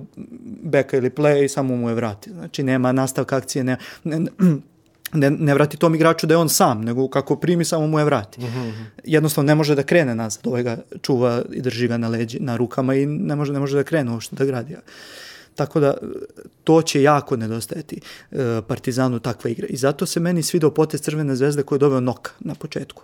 beka 0.63 0.97
ili 0.97 1.09
play 1.09 1.45
i 1.45 1.49
samo 1.49 1.75
mu 1.75 1.89
je 1.89 1.95
vrati. 1.95 2.29
Znači 2.29 2.63
nema 2.63 2.91
nastavka 2.91 3.37
akcije, 3.37 3.63
ne, 3.63 3.77
ne, 4.03 4.19
ne, 5.13 5.29
ne 5.29 5.53
vrati 5.53 5.77
tom 5.77 5.95
igraču 5.95 6.27
da 6.27 6.33
je 6.33 6.37
on 6.37 6.49
sam, 6.49 6.81
nego 6.81 7.07
kako 7.07 7.35
primi 7.35 7.65
samo 7.65 7.87
mu 7.87 7.99
je 7.99 8.05
vrati. 8.05 8.41
Jednostavno 9.03 9.47
ne 9.47 9.55
može 9.55 9.75
da 9.75 9.83
krene 9.83 10.15
nazad, 10.15 10.47
ovaj 10.47 10.63
ga 10.63 10.77
čuva 11.01 11.41
i 11.51 11.61
drži 11.61 11.87
ga 11.87 11.97
na, 11.97 12.07
leđi, 12.07 12.39
na 12.39 12.55
rukama 12.55 12.95
i 12.95 13.05
ne 13.05 13.35
može, 13.35 13.53
ne 13.53 13.59
može 13.59 13.77
da 13.77 13.83
krene 13.83 14.11
uopšte 14.11 14.35
da 14.35 14.45
gradi. 14.45 14.75
Tako 15.55 15.79
da 15.79 15.93
to 16.63 16.81
će 16.81 17.01
jako 17.01 17.35
nedostajati 17.35 17.99
e, 18.31 18.61
Partizanu 18.67 19.19
takva 19.19 19.49
igra. 19.49 19.67
I 19.67 19.77
zato 19.77 20.05
se 20.05 20.19
meni 20.19 20.43
svidao 20.43 20.71
potez 20.71 21.01
Crvene 21.01 21.35
zvezde 21.35 21.63
koji 21.63 21.77
je 21.77 21.79
doveo 21.79 21.99
Noka 21.99 22.31
na 22.39 22.55
početku. 22.55 23.03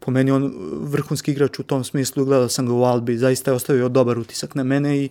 Po 0.00 0.10
meni 0.10 0.30
on 0.30 0.52
vrhunski 0.80 1.30
igrač 1.30 1.58
u 1.58 1.62
tom 1.62 1.84
smislu, 1.84 2.24
gledao 2.24 2.48
sam 2.48 2.66
ga 2.66 2.72
u 2.72 2.82
Albi, 2.82 3.18
zaista 3.18 3.50
je 3.50 3.54
ostavio 3.54 3.88
dobar 3.88 4.18
utisak 4.18 4.54
na 4.54 4.62
mene 4.62 5.04
i 5.04 5.08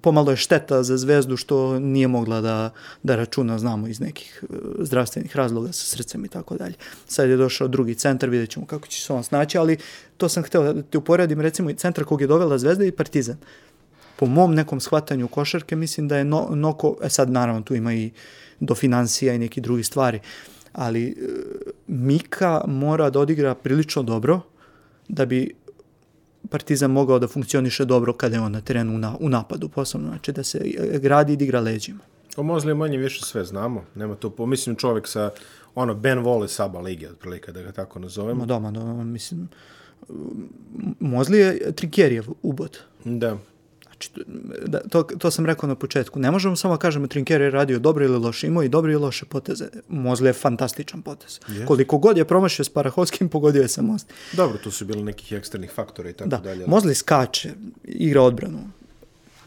pomalo 0.00 0.30
je 0.30 0.36
šteta 0.36 0.82
za 0.82 0.96
zvezdu 0.96 1.36
što 1.36 1.78
nije 1.78 2.08
mogla 2.08 2.40
da, 2.40 2.70
da 3.02 3.16
računa, 3.16 3.58
znamo, 3.58 3.88
iz 3.88 4.00
nekih 4.00 4.42
e, 4.42 4.56
zdravstvenih 4.78 5.36
razloga 5.36 5.72
sa 5.72 5.96
srcem 5.96 6.24
i 6.24 6.28
tako 6.28 6.56
dalje. 6.56 6.74
Sad 7.06 7.28
je 7.28 7.36
došao 7.36 7.68
drugi 7.68 7.94
centar, 7.94 8.30
vidjet 8.30 8.50
ćemo 8.50 8.66
kako 8.66 8.88
će 8.88 9.02
se 9.02 9.12
on 9.12 9.24
snaći, 9.24 9.58
ali 9.58 9.76
to 10.16 10.28
sam 10.28 10.42
hteo 10.42 10.72
da 10.72 10.82
ti 10.82 10.98
uporedim, 10.98 11.40
recimo, 11.40 11.70
i 11.70 11.74
centar 11.74 12.04
kog 12.04 12.20
je 12.20 12.26
dovela 12.26 12.58
zvezda 12.58 12.84
i 12.84 12.92
Partizan. 12.92 13.36
Po 14.20 14.26
mom 14.26 14.54
nekom 14.54 14.80
shvatanju 14.80 15.28
košarke, 15.28 15.76
mislim 15.76 16.08
da 16.08 16.16
je 16.16 16.24
no, 16.24 16.48
Noko, 16.50 16.96
e 17.02 17.08
sad 17.08 17.30
naravno 17.30 17.62
tu 17.62 17.74
ima 17.74 17.94
i 17.94 18.10
do 18.60 18.74
financija 18.74 19.34
i 19.34 19.38
neki 19.38 19.60
drugi 19.60 19.82
stvari, 19.82 20.20
ali 20.72 21.08
e, 21.08 21.14
Mika 21.86 22.60
mora 22.66 23.10
da 23.10 23.20
odigra 23.20 23.54
prilično 23.54 24.02
dobro 24.02 24.40
da 25.08 25.26
bi 25.26 25.54
Partizan 26.50 26.90
mogao 26.90 27.18
da 27.18 27.28
funkcioniše 27.28 27.84
dobro 27.84 28.12
kada 28.12 28.36
je 28.36 28.42
on 28.42 28.52
na 28.52 28.60
terenu 28.60 28.98
na, 28.98 29.16
u 29.20 29.28
napadu 29.28 29.68
posebno, 29.68 30.08
znači 30.08 30.32
da 30.32 30.44
se 30.44 30.58
e, 30.58 30.98
gradi 30.98 31.32
i 31.32 31.36
da 31.36 31.44
igra 31.44 31.60
leđima. 31.60 32.00
O 32.36 32.42
Mozli 32.42 32.74
manje 32.74 32.98
više 32.98 33.24
sve 33.24 33.44
znamo, 33.44 33.84
nema 33.94 34.14
to, 34.14 34.30
po, 34.30 34.46
mislim 34.46 34.76
čovjek 34.76 35.08
sa 35.08 35.30
ono 35.74 35.94
Ben 35.94 36.18
Vole 36.18 36.48
Saba 36.48 36.80
lige, 36.80 37.08
otprilike 37.08 37.52
da 37.52 37.62
ga 37.62 37.72
tako 37.72 37.98
nazovemo. 37.98 38.40
Ma 38.40 38.46
doma, 38.46 38.70
no, 38.70 39.04
mislim, 39.04 39.48
Mozli 41.00 41.38
je 41.38 41.72
Trinkjerijev 41.72 42.24
ubod. 42.42 42.78
Da. 43.04 43.38
Znači, 44.00 44.30
da, 44.66 44.80
to, 44.80 45.02
to 45.02 45.30
sam 45.30 45.46
rekao 45.46 45.68
na 45.68 45.74
početku. 45.74 46.18
Ne 46.18 46.30
možemo 46.30 46.56
samo 46.56 46.76
kažemo 46.76 47.06
Trinker 47.06 47.40
je 47.40 47.50
radio 47.50 47.78
dobro 47.78 48.04
ili 48.04 48.18
loše. 48.18 48.46
Imao 48.46 48.62
i 48.62 48.68
dobre 48.68 48.92
i 48.92 48.96
loše 48.96 49.24
poteze. 49.24 49.68
Mozli 49.88 50.28
je 50.28 50.32
fantastičan 50.32 51.02
potez. 51.02 51.40
Yes. 51.48 51.64
Koliko 51.66 51.98
god 51.98 52.16
je 52.16 52.24
promašio 52.24 52.64
s 52.64 52.68
Parahovskim, 52.68 53.28
pogodio 53.28 53.62
je 53.62 53.68
sa 53.68 53.82
Mozli. 53.82 54.08
Dobro, 54.32 54.58
tu 54.58 54.70
su 54.70 54.84
bili 54.84 55.02
nekih 55.02 55.32
eksternih 55.32 55.70
faktora 55.74 56.10
i 56.10 56.12
tako 56.12 56.30
da. 56.30 56.36
dalje. 56.36 56.66
Mozli 56.66 56.94
skače, 56.94 57.50
igra 57.84 58.22
odbranu. 58.22 58.58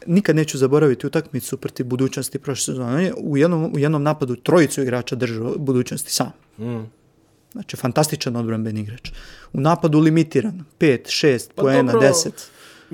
Nikad 0.06 0.36
neću 0.36 0.58
zaboraviti 0.58 1.06
utakmicu 1.06 1.56
proti 1.56 1.82
budućnosti 1.82 2.38
prošle 2.38 2.74
sezone. 2.74 3.12
U 3.16 3.36
jednom, 3.36 3.74
u 3.74 3.78
jednom 3.78 4.02
napadu 4.02 4.36
trojicu 4.36 4.82
igrača 4.82 5.16
držao 5.16 5.54
budućnosti 5.58 6.12
sam. 6.12 6.32
Mm. 6.58 6.84
Znači, 7.52 7.76
fantastičan 7.76 8.36
odbranben 8.36 8.78
igrač. 8.78 9.10
U 9.52 9.60
napadu 9.60 9.98
limitiran. 9.98 10.64
5, 10.80 10.98
6, 11.06 11.48
pa 11.54 11.62
poena, 11.62 11.92
10. 11.92 12.30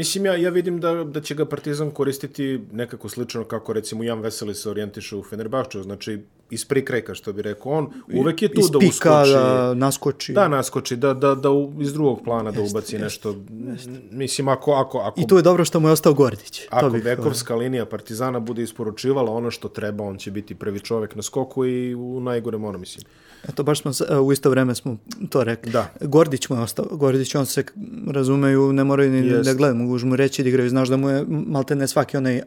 Mislim, 0.01 0.27
ja, 0.27 0.37
ja 0.37 0.51
vidim 0.51 0.81
da, 0.81 1.05
da 1.05 1.21
će 1.21 1.35
ga 1.35 1.45
Partizan 1.45 1.91
koristiti 1.91 2.61
nekako 2.73 3.09
slično 3.09 3.45
kako 3.45 3.73
recimo 3.73 4.05
Jan 4.05 4.21
Veseli 4.21 4.55
se 4.55 4.71
orijentiše 4.71 5.17
u 5.17 5.23
Fenerbahču, 5.23 5.83
znači 5.83 6.19
iz 6.51 6.65
prikreka, 6.65 7.15
što 7.15 7.33
bi 7.33 7.43
rekao 7.43 7.73
on, 7.73 7.91
uvek 8.15 8.43
je 8.43 8.49
tu 8.49 8.61
iz 8.61 8.71
da 8.71 8.79
uskoči. 8.79 9.33
da 9.33 9.75
naskoči. 9.75 10.33
Da, 10.33 10.49
naskoči, 10.49 10.97
da, 10.97 11.15
da, 11.15 11.35
da 11.35 11.49
iz 11.81 11.93
drugog 11.93 12.21
plana 12.25 12.51
da 12.51 12.63
ubaci 12.63 12.95
jest, 12.95 13.03
nešto. 13.03 13.37
Jest. 13.51 13.89
Mislim, 14.11 14.49
ako, 14.49 14.73
ako, 14.73 14.99
ako... 14.99 15.21
I 15.21 15.27
tu 15.27 15.37
je 15.37 15.43
dobro 15.43 15.65
što 15.65 15.81
mu 15.81 15.89
je 15.89 15.93
ostao 15.93 16.15
Gordić. 16.15 16.63
Ako 16.71 16.87
to 16.87 16.93
bih, 16.93 17.05
vekovska 17.05 17.55
linija 17.55 17.87
Partizana 17.87 18.41
bude 18.41 18.63
isporučivala 18.63 19.33
ono 19.33 19.51
što 19.51 19.69
treba, 19.69 20.05
on 20.05 20.19
će 20.19 20.31
biti 20.31 20.55
prvi 20.55 20.81
čovek 20.81 21.15
na 21.15 21.23
skoku 21.23 21.67
i 21.67 21.95
u 21.95 22.21
najgorem 22.21 22.65
ono, 22.65 22.79
mislim. 22.79 23.05
Eto, 23.49 23.63
baš 23.63 23.81
smo, 23.81 23.93
u 24.23 24.33
isto 24.33 24.51
vreme 24.51 24.75
smo 24.75 24.97
to 25.31 25.45
rekli. 25.45 25.73
Da. 25.73 25.91
Gordić 26.01 26.49
mu 26.49 26.57
je 26.57 26.63
ostao. 26.63 26.85
Gordić, 26.91 27.35
on 27.35 27.47
se 27.47 27.65
razumeju, 28.07 28.73
ne 28.73 28.85
moraju 28.85 29.11
ni 29.11 29.27
Jest. 29.27 29.45
da 29.45 29.55
gledaju, 29.55 29.75
mogu 29.75 30.07
mu 30.07 30.17
reći 30.17 30.43
da 30.43 30.49
igraju. 30.49 30.71
Znaš 30.71 30.89
da 30.89 30.97
mu 30.97 31.09
je 31.09 31.25
malte 31.29 31.77
ne 31.77 31.89
svaki 31.89 32.17
onaj, 32.17 32.43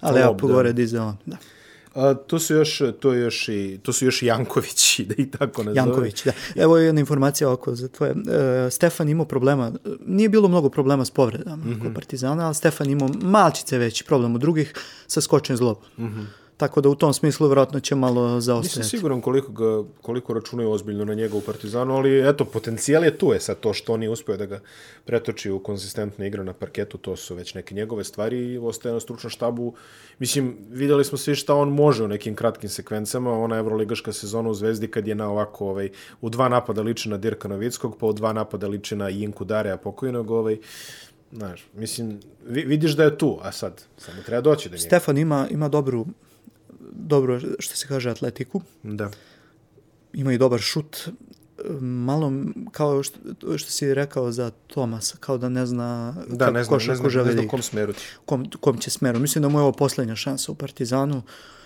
ali 0.00 0.20
ja 0.20 0.32
pogore 0.32 0.72
dizao. 0.72 1.16
Da. 1.26 1.36
A, 1.94 2.14
to 2.14 2.38
su 2.38 2.54
još 2.54 2.82
to 3.00 3.12
još 3.12 3.48
i 3.48 3.80
to 3.82 3.92
su 3.92 4.04
još 4.04 4.22
Jankovići 4.22 5.04
da 5.08 5.14
i 5.18 5.30
tako 5.30 5.62
nazove. 5.62 5.76
Janković, 5.76 6.24
da. 6.24 6.32
Evo 6.56 6.76
je 6.76 6.86
jedna 6.86 7.00
informacija 7.00 7.50
oko 7.50 7.74
za 7.74 7.88
tvoje. 7.88 8.14
E, 8.66 8.70
Stefan 8.70 9.08
imao 9.08 9.26
problema, 9.26 9.72
nije 10.06 10.28
bilo 10.28 10.48
mnogo 10.48 10.70
problema 10.70 11.04
s 11.04 11.10
povredama 11.10 11.56
mm 11.56 11.74
-hmm. 11.74 11.82
kod 11.82 11.94
Partizana, 11.94 12.46
ali 12.46 12.54
Stefan 12.54 12.90
imao 12.90 13.08
malčice 13.22 13.78
veći 13.78 14.04
problem 14.04 14.34
od 14.34 14.40
drugih 14.40 14.74
sa 15.06 15.20
skočen 15.20 15.56
zlobom. 15.56 15.82
Mm 15.98 16.04
-hmm. 16.04 16.24
Tako 16.58 16.80
da 16.80 16.88
u 16.88 16.94
tom 16.94 17.14
smislu 17.14 17.46
vjerojatno 17.46 17.80
će 17.80 17.94
malo 17.94 18.40
zaostajati. 18.40 18.78
Nisam 18.78 18.90
siguran 18.90 19.20
koliko, 19.20 19.52
ga, 19.52 19.88
koliko 20.02 20.34
računaju 20.34 20.70
ozbiljno 20.70 21.04
na 21.04 21.14
njega 21.14 21.36
u 21.36 21.40
Partizanu, 21.40 21.94
ali 21.94 22.28
eto, 22.28 22.44
potencijal 22.44 23.04
je 23.04 23.18
tu 23.18 23.32
je 23.32 23.40
sad 23.40 23.60
to 23.60 23.72
što 23.72 23.92
on 23.92 24.00
nije 24.00 24.10
uspio 24.10 24.36
da 24.36 24.46
ga 24.46 24.60
pretoči 25.04 25.50
u 25.50 25.58
konzistentne 25.58 26.26
igre 26.26 26.44
na 26.44 26.52
parketu, 26.52 26.98
to 26.98 27.16
su 27.16 27.34
već 27.34 27.54
neke 27.54 27.74
njegove 27.74 28.04
stvari 28.04 28.38
i 28.52 28.58
ostaje 28.58 28.92
na 28.92 29.00
stručnom 29.00 29.30
štabu. 29.30 29.74
Mislim, 30.18 30.56
videli 30.70 31.04
smo 31.04 31.18
svi 31.18 31.34
šta 31.34 31.54
on 31.54 31.68
može 31.68 32.04
u 32.04 32.08
nekim 32.08 32.34
kratkim 32.34 32.70
sekvencama, 32.70 33.38
ona 33.38 33.56
evroligaška 33.56 34.12
sezona 34.12 34.50
u 34.50 34.54
Zvezdi 34.54 34.88
kad 34.88 35.08
je 35.08 35.14
na 35.14 35.30
ovako, 35.30 35.68
ovaj, 35.68 35.90
u 36.20 36.30
dva 36.30 36.48
napada 36.48 36.82
liči 36.82 37.08
na 37.08 37.16
Dirka 37.16 37.48
Novickog, 37.48 37.96
pa 38.00 38.06
u 38.06 38.12
dva 38.12 38.32
napada 38.32 38.68
liči 38.68 38.96
na 38.96 39.10
Inku 39.10 39.44
Dareja 39.44 39.76
pokojnog, 39.76 40.30
ovaj, 40.30 40.58
Znaš, 41.32 41.66
mislim, 41.74 42.20
vidiš 42.46 42.92
da 42.92 43.04
je 43.04 43.18
tu, 43.18 43.38
a 43.42 43.52
sad, 43.52 43.82
samo 43.98 44.22
treba 44.26 44.40
doći 44.40 44.68
da 44.68 44.76
njega. 44.76 44.86
Stefan 44.86 45.18
ima, 45.18 45.46
ima 45.50 45.68
dobru 45.68 46.06
dobro, 46.92 47.40
što 47.58 47.76
se 47.76 47.86
kaže, 47.86 48.10
atletiku. 48.10 48.62
Da. 48.82 49.10
Ima 50.12 50.32
i 50.32 50.38
dobar 50.38 50.60
šut. 50.60 51.08
Malo, 51.80 52.32
kao 52.72 53.02
što, 53.02 53.18
što 53.58 53.70
si 53.70 53.94
rekao 53.94 54.32
za 54.32 54.50
Tomasa, 54.66 55.16
kao 55.20 55.38
da 55.38 55.48
ne 55.48 55.66
zna 55.66 56.14
da, 56.28 56.44
kako 56.44 56.54
ne 56.54 56.64
zna, 56.64 56.76
ne 56.76 56.94
zna, 56.94 57.22
ne 57.24 57.32
zna 57.32 57.48
kom 57.48 57.62
smeru 57.62 57.92
ti. 57.92 58.00
Kom, 58.26 58.50
kom 58.60 58.78
će 58.78 58.90
smeru. 58.90 59.18
Mislim 59.18 59.42
da 59.42 59.48
mu 59.48 59.58
je 59.58 59.62
ovo 59.62 59.72
posljednja 59.72 60.16
šansa 60.16 60.52
u 60.52 60.54
Partizanu. 60.54 61.16
Uh, 61.16 61.24
E, 61.24 61.57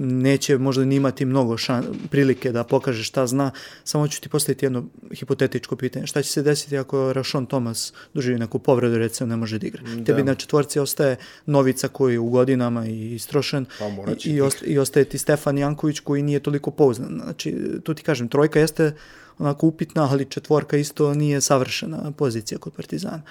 neće 0.00 0.58
možda 0.58 0.84
ni 0.84 0.96
imati 0.96 1.24
mnogo 1.24 1.56
šan, 1.56 1.84
prilike 2.10 2.52
da 2.52 2.64
pokaže 2.64 3.04
šta 3.04 3.26
zna. 3.26 3.50
Samo 3.84 4.08
ću 4.08 4.20
ti 4.20 4.28
postaviti 4.28 4.66
jedno 4.66 4.84
hipotetičko 5.12 5.76
pitanje. 5.76 6.06
Šta 6.06 6.22
će 6.22 6.30
se 6.30 6.42
desiti 6.42 6.78
ako 6.78 7.12
Rašon 7.12 7.46
Tomas 7.46 7.92
doživi 8.14 8.38
neku 8.38 8.58
povredu, 8.58 8.98
recimo 8.98 9.26
ne 9.26 9.36
može 9.36 9.58
da 9.58 9.66
igra? 9.66 9.82
Da. 9.82 10.04
Tebi 10.04 10.22
na 10.22 10.34
četvorci 10.34 10.78
ostaje 10.80 11.16
Novica 11.46 11.88
koji 11.88 12.12
je 12.12 12.18
u 12.18 12.28
godinama 12.28 12.86
i 12.86 13.14
istrošen 13.14 13.66
pa, 13.78 14.12
i, 14.24 14.30
i, 14.30 14.40
ostaje, 14.40 14.72
i 14.72 14.78
ostaje 14.78 15.04
ti 15.04 15.18
Stefan 15.18 15.58
Janković 15.58 16.00
koji 16.00 16.22
nije 16.22 16.40
toliko 16.40 16.70
pouznan. 16.70 17.20
Znači, 17.24 17.56
tu 17.84 17.94
ti 17.94 18.02
kažem, 18.02 18.28
trojka 18.28 18.60
jeste 18.60 18.94
onako 19.38 19.66
upitna, 19.66 20.08
ali 20.10 20.24
četvorka 20.24 20.76
isto 20.76 21.14
nije 21.14 21.40
savršena 21.40 22.12
pozicija 22.16 22.58
kod 22.58 22.72
Partizana. 22.72 23.22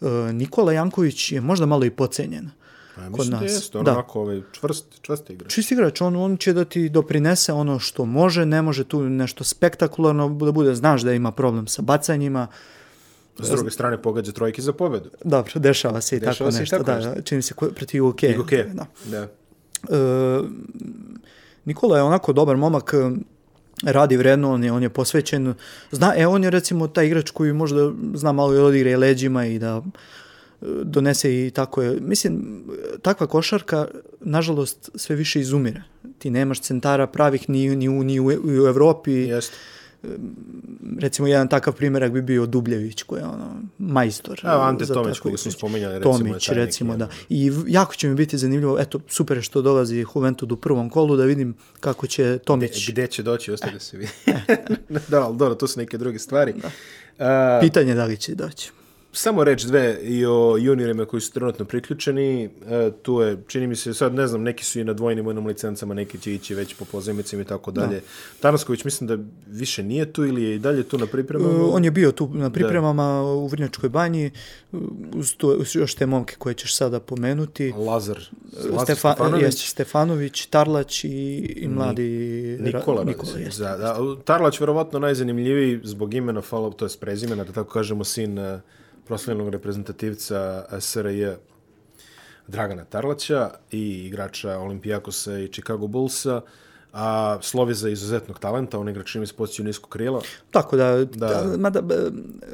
E, 0.00 0.32
Nikola 0.32 0.72
Janković 0.72 1.32
je 1.32 1.40
možda 1.40 1.66
malo 1.66 1.84
i 1.84 1.90
pocenjen. 1.90 2.50
Pa, 2.96 3.10
kod 3.10 3.30
nas. 3.30 3.40
Da 3.40 3.46
jeste, 3.46 3.82
da. 3.82 3.92
onako 3.92 4.20
ovaj, 4.20 4.42
čvrst, 4.52 4.84
čvrst 5.02 5.30
igrač. 5.30 5.54
Čist 5.54 5.72
igrač, 5.72 6.00
on, 6.00 6.16
on 6.16 6.36
će 6.36 6.52
da 6.52 6.64
ti 6.64 6.88
doprinese 6.88 7.52
ono 7.52 7.78
što 7.78 8.04
može, 8.04 8.46
ne 8.46 8.62
može 8.62 8.84
tu 8.84 9.02
nešto 9.02 9.44
spektakularno 9.44 10.28
da 10.28 10.52
bude, 10.52 10.74
znaš 10.74 11.02
da 11.02 11.12
ima 11.12 11.32
problem 11.32 11.66
sa 11.66 11.82
bacanjima. 11.82 12.46
S 13.38 13.50
druge 13.50 13.70
strane 13.70 14.02
pogađa 14.02 14.32
trojke 14.32 14.62
za 14.62 14.72
pobedu. 14.72 15.10
Dobro, 15.24 15.52
dešava 15.54 16.00
se 16.00 16.16
i 16.16 16.20
dešava 16.20 16.50
tako 16.50 16.52
se 16.52 16.60
nešto. 16.60 16.76
I 16.76 16.78
tako 16.78 16.90
da, 16.90 16.96
nešto. 16.96 17.22
čini 17.22 17.42
se 17.42 17.54
protiv 17.54 18.06
UK. 18.06 18.20
UK, 18.40 18.50
da. 18.50 18.86
da. 19.04 19.28
E, 19.96 20.42
Nikola 21.64 21.96
je 21.96 22.02
onako 22.02 22.32
dobar 22.32 22.56
momak, 22.56 22.94
radi 23.82 24.16
vredno, 24.16 24.52
on 24.52 24.64
je, 24.64 24.72
on 24.72 24.82
je 24.82 24.88
posvećen. 24.88 25.54
Zna, 25.90 26.14
e, 26.16 26.26
on 26.26 26.44
je 26.44 26.50
recimo 26.50 26.88
taj 26.88 27.06
igrač 27.06 27.30
koji 27.30 27.52
možda 27.52 27.92
zna 28.14 28.32
malo 28.32 28.54
i 28.54 28.58
odigre 28.58 28.96
leđima 28.96 29.46
i 29.46 29.58
da 29.58 29.82
donese 30.82 31.46
i 31.46 31.50
tako 31.50 31.82
je. 31.82 32.00
Mislim, 32.00 32.64
takva 33.02 33.26
košarka, 33.26 33.86
nažalost, 34.20 34.90
sve 34.94 35.16
više 35.16 35.40
izumire. 35.40 35.82
Ti 36.18 36.30
nemaš 36.30 36.60
centara 36.60 37.06
pravih 37.06 37.48
ni, 37.50 37.76
ni, 37.76 37.88
u, 37.88 38.04
ni 38.04 38.20
u, 38.20 38.26
u 38.26 38.66
Evropi. 38.66 39.12
Jeste. 39.12 39.56
Recimo, 40.98 41.28
jedan 41.28 41.48
takav 41.48 41.72
primjerak 41.72 42.12
bi 42.12 42.22
bio 42.22 42.46
Dubljević, 42.46 43.02
koji 43.02 43.20
je 43.20 43.26
ono, 43.26 43.62
majstor. 43.78 44.40
Evo, 44.44 44.62
Ante 44.62 44.86
Tomić, 44.86 45.18
koji 45.18 45.38
smo 45.38 45.52
spominjali, 45.52 45.94
recimo. 45.94 46.18
Tomić, 46.18 46.48
recimo, 46.48 46.96
da. 46.96 47.08
I 47.28 47.52
jako 47.66 47.94
će 47.94 48.08
mi 48.08 48.14
biti 48.14 48.38
zanimljivo, 48.38 48.78
eto, 48.80 49.00
super 49.08 49.42
što 49.42 49.62
dolazi 49.62 50.04
Juventud 50.14 50.52
u 50.52 50.56
prvom 50.56 50.90
kolu, 50.90 51.16
da 51.16 51.24
vidim 51.24 51.54
kako 51.80 52.06
će 52.06 52.38
Tomić... 52.38 52.82
Gde, 52.84 52.92
gde 52.92 53.06
će 53.06 53.22
doći, 53.22 53.52
ostaje 53.52 53.72
da 53.72 53.80
se 53.80 53.96
vidi. 53.96 54.12
da, 55.08 55.22
ali 55.22 55.36
dobro, 55.36 55.54
to 55.54 55.66
su 55.66 55.80
neke 55.80 55.98
druge 55.98 56.18
stvari. 56.18 56.52
Da. 56.52 56.68
Uh, 57.58 57.60
Pitanje 57.60 57.94
da 57.94 58.04
li 58.04 58.16
će 58.16 58.34
doći 58.34 58.70
samo 59.16 59.44
reč 59.44 59.62
dve 59.62 59.98
i 60.02 60.26
o 60.26 60.56
juniorima 60.56 61.04
koji 61.04 61.20
su 61.20 61.32
trenutno 61.32 61.64
priključeni. 61.64 62.44
E, 62.44 62.90
tu 63.02 63.20
je, 63.20 63.42
čini 63.46 63.66
mi 63.66 63.76
se, 63.76 63.94
sad 63.94 64.14
ne 64.14 64.26
znam, 64.26 64.42
neki 64.42 64.64
su 64.64 64.80
i 64.80 64.84
na 64.84 64.92
dvojnim 64.92 65.24
vojnom 65.24 65.46
licencama, 65.46 65.94
neki 65.94 66.18
će 66.18 66.34
ići 66.34 66.54
već 66.54 66.74
po 66.74 66.84
pozemicima 66.84 67.42
i 67.42 67.44
tako 67.44 67.70
dalje. 67.70 67.94
Da. 67.94 68.40
Tanasković 68.40 68.84
mislim 68.84 69.08
da 69.08 69.18
više 69.46 69.82
nije 69.82 70.12
tu 70.12 70.24
ili 70.24 70.42
je 70.42 70.54
i 70.54 70.58
dalje 70.58 70.82
tu 70.82 70.98
na 70.98 71.06
pripremama? 71.06 71.64
Uh, 71.64 71.74
on 71.74 71.84
je 71.84 71.90
bio 71.90 72.12
tu 72.12 72.30
na 72.34 72.50
pripremama 72.50 73.02
da. 73.02 73.22
u 73.22 73.46
Vrnjačkoj 73.46 73.88
banji, 73.88 74.30
uz, 75.14 75.34
to, 75.36 75.48
uz 75.48 75.76
još 75.76 75.94
te 75.94 76.06
momke 76.06 76.34
koje 76.38 76.54
ćeš 76.54 76.76
sada 76.76 77.00
pomenuti. 77.00 77.72
Lazar, 77.76 78.18
Lazar 78.70 78.84
Stefa, 78.84 79.12
Stefanović. 79.12 79.42
Jest, 79.42 79.58
Stefanović, 79.58 80.46
Tarlać 80.46 81.04
i, 81.04 81.08
i 81.56 81.68
mladi 81.68 82.58
Nikola. 82.60 83.04
Nikola 83.04 83.32
da, 83.58 83.76
da, 83.76 83.98
Tarlać 84.24 84.60
verovatno 84.60 84.98
najzanimljiviji 84.98 85.80
zbog 85.84 86.14
imena, 86.14 86.42
to 86.76 86.84
je 86.84 86.90
prezimena, 87.00 87.44
da 87.44 87.52
tako 87.52 87.70
kažemo, 87.70 88.04
sin 88.04 88.38
proslavljenog 89.06 89.48
reprezentativca 89.48 90.64
SRJ 90.80 91.26
Dragana 92.46 92.84
Tarlaća 92.84 93.50
i 93.70 94.06
igrača 94.06 94.58
Olimpijakosa 94.58 95.38
i 95.38 95.48
Chicago 95.48 95.86
Bullsa. 95.86 96.40
A 96.98 97.38
slovi 97.42 97.74
za 97.74 97.88
izuzetnog 97.88 98.38
talenta, 98.38 98.78
on 98.78 98.88
igra 98.88 99.02
čini 99.02 99.20
mi 99.20 99.26
se 99.26 99.34
poziciju 99.34 99.64
nisko 99.64 99.88
krila. 99.88 100.20
Tako 100.50 100.76
da, 100.76 101.04
Da. 101.04 101.26
da. 101.26 101.56
mada 101.58 101.82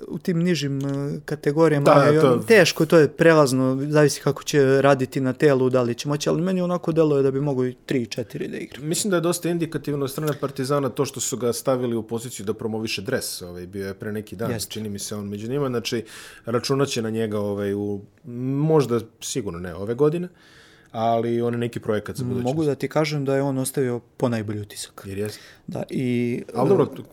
u 0.09 0.18
tim 0.18 0.38
nižim 0.38 0.78
e, 0.80 1.20
kategorijama 1.24 1.84
Da, 1.84 2.03
je 2.03 2.20
to- 2.20 2.36
teško, 2.38 2.86
to 2.86 2.99
je 2.99 3.09
prelazno, 3.09 3.78
zavisi 3.82 4.20
kako 4.20 4.43
će 4.43 4.82
raditi 4.82 5.20
na 5.20 5.32
telu, 5.32 5.70
da 5.70 5.82
li 5.82 5.95
će 5.95 6.09
moći, 6.09 6.28
ali 6.28 6.43
meni 6.43 6.61
onako 6.61 6.93
deluje 6.93 7.22
da 7.22 7.30
bi 7.30 7.40
mogo 7.40 7.64
i 7.64 7.74
3-4 7.86 8.49
da 8.49 8.57
igra. 8.57 8.80
Mislim 8.80 9.11
da 9.11 9.16
je 9.16 9.20
dosta 9.20 9.49
indikativno 9.49 10.05
od 10.05 10.11
strane 10.11 10.32
Partizana 10.40 10.88
to 10.88 11.05
što 11.05 11.20
su 11.20 11.36
ga 11.36 11.53
stavili 11.53 11.97
u 11.97 12.03
poziciju 12.03 12.47
da 12.47 12.55
promoviše 12.55 13.03
dres. 13.03 13.43
Ovaj, 13.43 13.66
bio 13.66 13.86
je 13.86 13.95
pre 13.95 14.12
neki 14.12 14.36
dan, 14.36 14.51
Jeste. 14.51 14.70
čini 14.70 14.88
mi 14.88 14.99
se 14.99 15.14
on 15.16 15.28
među 15.28 15.49
njima. 15.49 15.68
Znači, 15.68 16.05
računaće 16.45 17.03
na 17.03 17.11
njega 17.11 17.40
ovaj, 17.40 17.74
u, 17.74 18.01
možda 18.64 19.01
sigurno 19.20 19.59
ne 19.59 19.74
ove 19.74 19.95
godine, 19.95 20.28
ali 20.93 21.43
on 21.43 21.55
je 21.55 21.59
neki 21.59 21.80
projekat 21.80 22.16
za 22.16 22.24
budućnost. 22.24 22.55
Mogu 22.55 22.64
da 22.64 22.74
ti 22.74 22.88
kažem 22.88 23.24
da 23.24 23.36
je 23.36 23.43
on 23.43 23.59
ostavio 23.59 24.01
po 24.16 24.28
najbolji 24.28 24.61
utisak. 24.61 25.03
Jer 25.07 25.18
jest. 25.18 25.40
Da, 25.66 25.82
i... 25.90 26.43
Ali 26.55 26.68
dobro, 26.68 26.86
tu- 26.86 27.05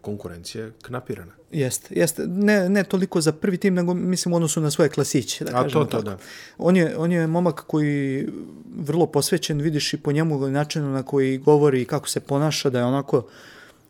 konkurencija 0.00 0.64
je 0.64 0.72
knapirana. 0.82 1.32
Jeste, 1.52 1.94
jeste. 1.94 2.26
Ne, 2.26 2.68
ne 2.68 2.84
toliko 2.84 3.20
za 3.20 3.32
prvi 3.32 3.56
tim, 3.56 3.74
nego 3.74 3.94
mislim 3.94 4.32
u 4.32 4.36
odnosu 4.36 4.60
na 4.60 4.70
svoje 4.70 4.88
klasiće, 4.88 5.44
da 5.44 5.50
A 5.54 5.62
to, 5.62 5.68
to, 5.68 5.84
tako. 5.84 6.02
da. 6.02 6.18
On 6.58 6.76
je, 6.76 6.96
on 6.96 7.12
je 7.12 7.26
momak 7.26 7.60
koji 7.66 8.28
vrlo 8.76 9.06
posvećen, 9.06 9.60
vidiš 9.60 9.94
i 9.94 9.96
po 9.96 10.12
njemu 10.12 10.48
načinu 10.48 10.92
na 10.92 11.02
koji 11.02 11.38
govori 11.38 11.82
i 11.82 11.84
kako 11.84 12.08
se 12.08 12.20
ponaša, 12.20 12.70
da 12.70 12.78
je 12.78 12.84
onako 12.84 13.26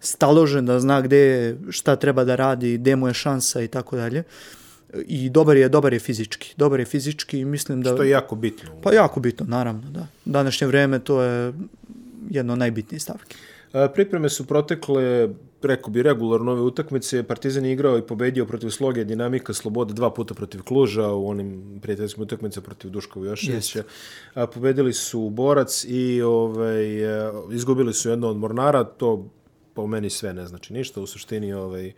staložen, 0.01 0.67
da 0.67 0.81
zna 0.81 1.01
gde 1.01 1.57
šta 1.71 1.97
treba 1.97 2.25
da 2.25 2.37
radi, 2.37 2.79
gde 2.79 2.97
mu 2.97 3.09
je 3.09 3.15
šansa 3.15 3.63
i 3.63 3.69
tako 3.69 3.97
dalje. 3.97 4.23
I 5.07 5.31
dobar 5.31 5.57
je, 5.57 5.69
dobar 5.69 5.93
je 5.93 5.99
fizički. 5.99 6.55
Dobar 6.57 6.81
je 6.81 6.87
fizički 6.87 7.39
i 7.39 7.45
mislim 7.45 7.83
da... 7.83 7.95
Što 7.95 8.03
je 8.03 8.11
jako 8.11 8.35
bitno. 8.35 8.71
Pa 8.83 8.93
jako 8.93 9.21
bitno, 9.21 9.47
naravno, 9.49 9.91
da. 9.91 10.07
Današnje 10.25 10.67
vreme 10.67 10.99
to 10.99 11.23
je 11.23 11.53
jedno 12.31 12.53
od 12.53 12.59
najbitnijih 12.59 13.03
stavki. 13.03 13.37
A, 13.73 13.89
Pripreme 13.89 14.29
su 14.29 14.47
protekle, 14.47 15.29
rekao 15.63 15.91
bi, 15.91 16.03
regularno 16.03 16.53
ove 16.53 16.61
utakmice. 16.61 17.23
Partizan 17.23 17.65
je 17.65 17.73
igrao 17.73 17.99
i 17.99 18.03
pobedio 18.03 18.47
protiv 18.47 18.71
Sloge 18.71 19.05
Dinamika 19.05 19.55
Slobode 19.55 19.95
dva 19.95 20.11
puta 20.11 20.35
protiv 20.35 20.63
Kluža 20.63 21.09
u 21.09 21.29
onim 21.29 21.79
prijateljskim 21.83 22.23
utakmice 22.23 22.61
protiv 22.61 22.91
Duška 22.91 23.19
Vujoševića. 23.19 23.83
A, 24.35 24.47
Pobedili 24.47 24.93
su 24.93 25.31
Borac 25.31 25.85
i 25.89 26.23
ovaj, 26.23 27.05
e, 27.05 27.33
izgubili 27.53 27.95
su 27.95 28.11
jedno 28.11 28.29
od 28.29 28.37
Mornara. 28.37 28.85
To 28.85 29.29
po 29.75 29.87
meni 29.87 30.11
sve 30.11 30.35
ne 30.35 30.47
znači 30.47 30.73
ništa. 30.73 31.01
U 31.01 31.07
suštini 31.07 31.53
ovaj, 31.53 31.93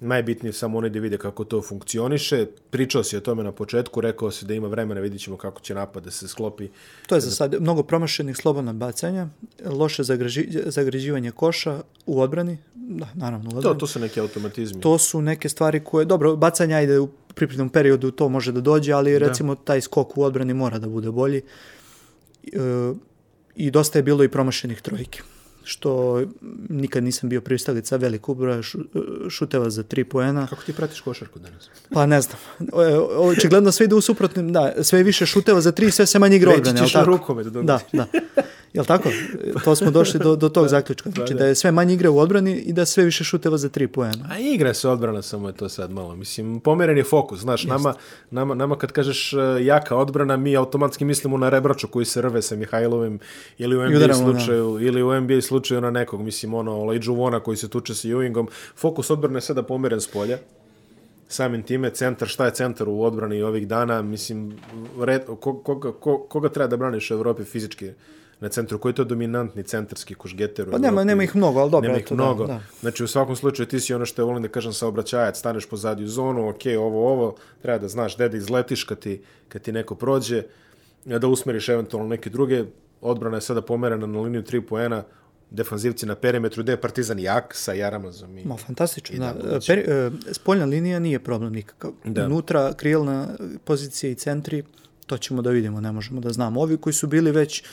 najbitnije 0.00 0.48
je 0.48 0.52
samo 0.52 0.78
oni 0.78 0.90
da 0.90 0.98
vide 0.98 1.18
kako 1.18 1.44
to 1.44 1.62
funkcioniše. 1.62 2.46
Pričao 2.70 3.04
si 3.04 3.16
o 3.16 3.20
tome 3.20 3.44
na 3.44 3.52
početku, 3.52 4.00
rekao 4.00 4.30
si 4.30 4.44
da 4.44 4.54
ima 4.54 4.68
vremena, 4.68 5.00
vidit 5.00 5.20
ćemo 5.20 5.36
kako 5.36 5.60
će 5.60 5.74
napad 5.74 6.04
da 6.04 6.10
se 6.10 6.28
sklopi. 6.28 6.68
To 7.06 7.14
je 7.14 7.20
za 7.20 7.30
sad 7.30 7.54
mnogo 7.60 7.82
promašenih 7.82 8.36
slobodna 8.36 8.72
bacanja, 8.72 9.28
loše 9.64 10.02
zagraži, 10.02 10.48
zagrađivanje 10.66 11.30
koša 11.30 11.82
u 12.06 12.20
odbrani, 12.20 12.58
da, 12.74 13.08
naravno 13.14 13.48
u 13.48 13.52
To, 13.52 13.58
odbrani. 13.58 13.78
to 13.78 13.86
su 13.86 14.00
neki 14.00 14.20
automatizmi. 14.20 14.80
to 14.80 14.98
su 14.98 15.22
neke 15.22 15.48
stvari 15.48 15.84
koje, 15.84 16.04
dobro, 16.04 16.36
bacanja 16.36 16.76
ajde 16.76 16.98
u 16.98 17.08
pripremnom 17.34 17.68
periodu 17.68 18.10
to 18.10 18.28
može 18.28 18.52
da 18.52 18.60
dođe, 18.60 18.92
ali 18.92 19.18
recimo 19.18 19.54
taj 19.54 19.80
skok 19.80 20.18
u 20.18 20.22
odbrani 20.22 20.54
mora 20.54 20.78
da 20.78 20.88
bude 20.88 21.10
bolji. 21.10 21.42
E, 22.52 22.58
I 23.56 23.70
dosta 23.70 23.98
je 23.98 24.02
bilo 24.02 24.24
i 24.24 24.28
promašenih 24.28 24.80
trojki 24.80 25.20
što 25.64 26.22
nikad 26.68 27.04
nisam 27.04 27.28
bio 27.28 27.40
pristalica 27.40 27.96
velikog 27.96 28.38
broja 28.38 28.62
šu, 28.62 28.78
šuteva 29.30 29.70
za 29.70 29.82
tri 29.82 30.04
poena. 30.04 30.46
Kako 30.46 30.62
ti 30.62 30.72
pratiš 30.72 31.00
košarku 31.00 31.38
danas? 31.38 31.68
Pa 31.90 32.06
ne 32.06 32.20
znam. 32.20 32.36
O- 32.72 33.28
Očigledno 33.28 33.72
sve 33.72 33.84
ide 33.84 33.94
u 33.94 34.00
suprotnim, 34.00 34.52
da, 34.52 34.74
sve 34.80 35.02
više 35.02 35.26
šuteva 35.26 35.60
za 35.60 35.72
tri, 35.72 35.90
sve 35.90 36.06
se 36.06 36.18
manje 36.18 36.36
igra 36.36 36.50
odbrane, 36.52 36.78
jel 36.78 36.86
ćeš 36.86 36.92
tako? 36.92 37.06
rukomet, 37.06 37.46
dobro. 37.46 37.62
Da, 37.62 37.80
da. 37.92 38.06
Jel 38.72 38.84
tako? 38.84 39.08
To 39.64 39.74
smo 39.74 39.90
došli 39.90 40.20
do, 40.20 40.36
do 40.36 40.48
tog 40.48 40.68
zaključka. 40.76 41.10
Znači 41.10 41.34
da 41.34 41.46
je 41.46 41.54
sve 41.54 41.70
manje 41.70 41.94
igre 41.94 42.08
u 42.08 42.18
odbrani 42.18 42.56
i 42.56 42.72
da 42.72 42.86
sve 42.86 43.04
više 43.04 43.24
šuteva 43.24 43.58
za 43.58 43.68
tri 43.68 43.88
poena. 43.88 44.28
A 44.30 44.38
igra 44.38 44.74
se 44.74 44.88
odbrana, 44.88 45.22
samo 45.22 45.48
je 45.48 45.54
to 45.54 45.68
sad 45.68 45.90
malo. 45.90 46.16
Mislim, 46.16 46.60
pomeren 46.60 46.98
je 46.98 47.04
fokus. 47.04 47.40
Znaš, 47.40 47.64
nama, 47.64 47.94
nama, 48.30 48.54
nama 48.54 48.78
kad 48.78 48.92
kažeš 48.92 49.32
e, 49.32 49.36
jaka 49.60 49.96
odbrana, 49.96 50.36
mi 50.36 50.56
automatski 50.56 51.04
mislimo 51.04 51.36
na 51.36 51.48
Rebraču 51.48 51.88
koji 51.88 52.04
se 52.04 52.22
rve 52.22 52.42
sa 52.42 52.56
Mihajlovim 52.56 53.18
ili 53.58 53.76
u 53.76 53.80
NBA 53.80 53.96
udaramo, 53.96 54.32
da. 54.32 54.38
slučaju, 54.38 54.78
ili 54.80 55.02
u 55.02 55.20
NBA 55.20 55.40
slučaju 55.40 55.80
na 55.80 55.90
nekog. 55.90 56.22
Mislim, 56.22 56.54
ono, 56.54 56.80
Olejđu 56.80 57.14
Vona 57.14 57.40
koji 57.40 57.56
se 57.56 57.68
tuče 57.68 57.94
sa 57.94 58.08
Ewingom. 58.08 58.46
Fokus 58.76 59.10
odbrane 59.10 59.36
je 59.36 59.40
sada 59.40 59.62
pomeren 59.62 60.00
s 60.00 60.08
polja. 60.08 60.38
Samim 61.28 61.62
time, 61.62 61.90
centar, 61.90 62.28
šta 62.28 62.44
je 62.44 62.54
centar 62.54 62.88
u 62.88 63.02
odbrani 63.02 63.42
ovih 63.42 63.68
dana, 63.68 64.02
mislim, 64.02 64.58
red, 65.00 65.22
ko, 65.40 65.58
koga, 65.58 65.92
ko, 65.92 66.18
koga 66.18 66.48
treba 66.48 66.66
da 66.66 66.76
braniš 66.76 67.10
u 67.10 67.14
Evropi 67.14 67.44
fizički 67.44 67.90
na 68.40 68.48
centru, 68.48 68.78
koji 68.78 68.90
je 68.90 68.94
to 68.94 69.04
dominantni 69.04 69.62
centarski 69.62 70.14
košgeter 70.14 70.68
u 70.68 70.70
Pa 70.70 70.78
nema, 70.78 70.88
Evropi? 70.88 71.06
nema 71.06 71.24
ih 71.24 71.36
mnogo, 71.36 71.60
ali 71.60 71.70
dobro. 71.70 71.88
Nema 71.88 71.98
ih 71.98 72.04
eto, 72.04 72.14
mnogo. 72.14 72.46
Da, 72.46 72.52
da. 72.52 72.60
Znači, 72.80 73.04
u 73.04 73.08
svakom 73.08 73.36
slučaju 73.36 73.66
ti 73.66 73.80
si 73.80 73.94
ono 73.94 74.06
što 74.06 74.22
je 74.22 74.26
volim 74.26 74.42
da 74.42 74.48
kažem 74.48 74.72
saobraćajac, 74.72 75.38
staneš 75.38 75.66
pozadi 75.66 76.04
u 76.04 76.08
zonu, 76.08 76.48
ok, 76.48 76.60
ovo, 76.78 77.12
ovo, 77.12 77.34
treba 77.62 77.78
da 77.78 77.88
znaš 77.88 78.14
gde 78.14 78.28
da 78.28 78.36
izletiš 78.36 78.84
kad 78.84 78.98
ti, 78.98 79.22
kad 79.48 79.62
ti 79.62 79.72
neko 79.72 79.94
prođe, 79.94 80.42
da 81.04 81.26
usmeriš 81.26 81.68
eventualno 81.68 82.08
neke 82.08 82.30
druge. 82.30 82.64
Odbrana 83.00 83.36
je 83.36 83.40
sada 83.40 83.62
pomerena 83.62 84.06
na 84.06 84.20
liniju 84.20 84.42
3 84.42 84.60
poena, 84.60 85.02
defanzivci 85.50 86.06
na 86.06 86.14
perimetru, 86.14 86.62
gde 86.62 86.72
je 86.72 86.80
Partizan 86.80 87.18
jak 87.18 87.54
sa 87.54 87.72
Jaramazom. 87.72 88.38
I, 88.38 88.44
Ma, 88.44 88.56
fantastično. 88.56 89.16
I 89.16 89.18
Da. 89.18 89.32
Dangubić. 89.32 89.66
Peri, 89.66 89.80
e, 89.80 90.10
spoljna 90.32 90.64
linija 90.64 90.98
nije 90.98 91.18
problem 91.18 91.52
nikakav. 91.52 91.92
Da. 92.04 92.26
Unutra, 92.26 92.72
krilna 92.76 93.28
pozicija 93.64 94.10
i 94.10 94.14
centri, 94.14 94.62
to 95.06 95.18
ćemo 95.18 95.42
da 95.42 95.50
vidimo, 95.50 95.80
ne 95.80 95.92
možemo 95.92 96.20
da 96.20 96.30
znamo. 96.30 96.60
Ovi 96.60 96.76
koji 96.76 96.92
su 96.92 97.06
bili 97.06 97.32
već 97.32 97.64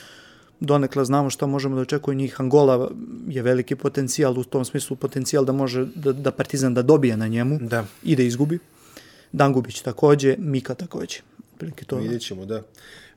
donekle 0.60 1.04
znamo 1.04 1.30
što 1.30 1.46
možemo 1.46 1.76
da 1.76 1.82
očekuje 1.82 2.14
njih. 2.14 2.40
Angola 2.40 2.90
je 3.28 3.42
veliki 3.42 3.76
potencijal, 3.76 4.38
u 4.38 4.44
tom 4.44 4.64
smislu 4.64 4.96
potencijal 4.96 5.44
da 5.44 5.52
može 5.52 5.86
da, 5.94 6.12
da 6.12 6.30
Partizan 6.30 6.74
da 6.74 6.82
dobije 6.82 7.16
na 7.16 7.28
njemu 7.28 7.58
Da. 7.60 7.84
i 8.02 8.16
da 8.16 8.22
izgubi. 8.22 8.58
Dangubić 9.32 9.80
takođe, 9.80 10.36
Mika 10.38 10.74
takođe. 10.74 11.18
Prilike 11.58 11.84
to. 11.84 11.96
Vidjet 11.96 12.22
ćemo, 12.22 12.46
da. 12.46 12.62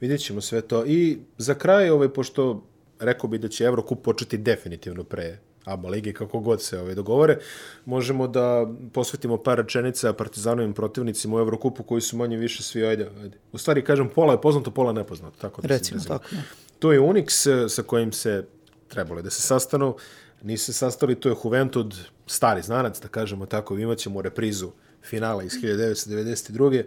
Vidjet 0.02 0.22
ćemo 0.22 0.42
sve 0.42 0.62
to. 0.62 0.86
I 0.86 1.18
za 1.38 1.54
kraj, 1.54 1.90
ovaj, 1.90 2.10
pošto 2.10 2.64
rekao 3.00 3.30
bi 3.30 3.38
da 3.38 3.48
će 3.48 3.64
Evrokup 3.64 4.02
početi 4.04 4.38
definitivno 4.38 5.04
pre 5.04 5.38
ABA 5.66 5.90
ligi, 5.90 6.14
kako 6.14 6.40
god 6.40 6.62
se 6.62 6.80
ovaj, 6.80 6.96
dogovore, 6.96 7.38
možemo 7.86 8.28
da 8.28 8.68
posvetimo 8.94 9.38
par 9.38 9.58
rečenica 9.58 10.14
partizanovim 10.14 10.74
protivnicima 10.74 11.38
u 11.38 11.40
Evrokupu 11.40 11.84
koji 11.84 12.02
su 12.02 12.18
manje 12.18 12.38
više 12.38 12.64
svi, 12.64 12.86
ajde, 12.86 13.10
ajde. 13.22 13.38
U 13.52 13.58
stvari, 13.58 13.84
kažem, 13.84 14.10
pola 14.16 14.34
je 14.34 14.42
poznato, 14.42 14.72
pola 14.72 14.94
nepoznato. 14.94 15.38
Tako 15.42 15.62
da 15.62 15.68
Recimo 15.68 16.02
tako. 16.08 16.26
Da. 16.32 16.42
To 16.82 16.92
je 16.92 17.00
Unix 17.00 17.46
eh, 17.46 17.70
sa 17.70 17.84
kojim 17.84 18.12
se 18.12 18.46
trebalo 18.88 19.22
da 19.22 19.30
se 19.30 19.42
sastanu. 19.42 19.96
Nisu 20.42 20.66
se 20.66 20.74
sastali, 20.74 21.16
to 21.16 21.30
je 21.30 21.36
Juventud, 21.44 21.96
stari 22.28 22.62
znanac, 22.62 23.00
da 23.02 23.08
kažemo 23.08 23.46
tako, 23.46 23.78
imat 23.78 23.98
ćemo 23.98 24.22
reprizu 24.22 24.72
finala 25.04 25.44
iz 25.44 25.52
1992. 25.52 26.84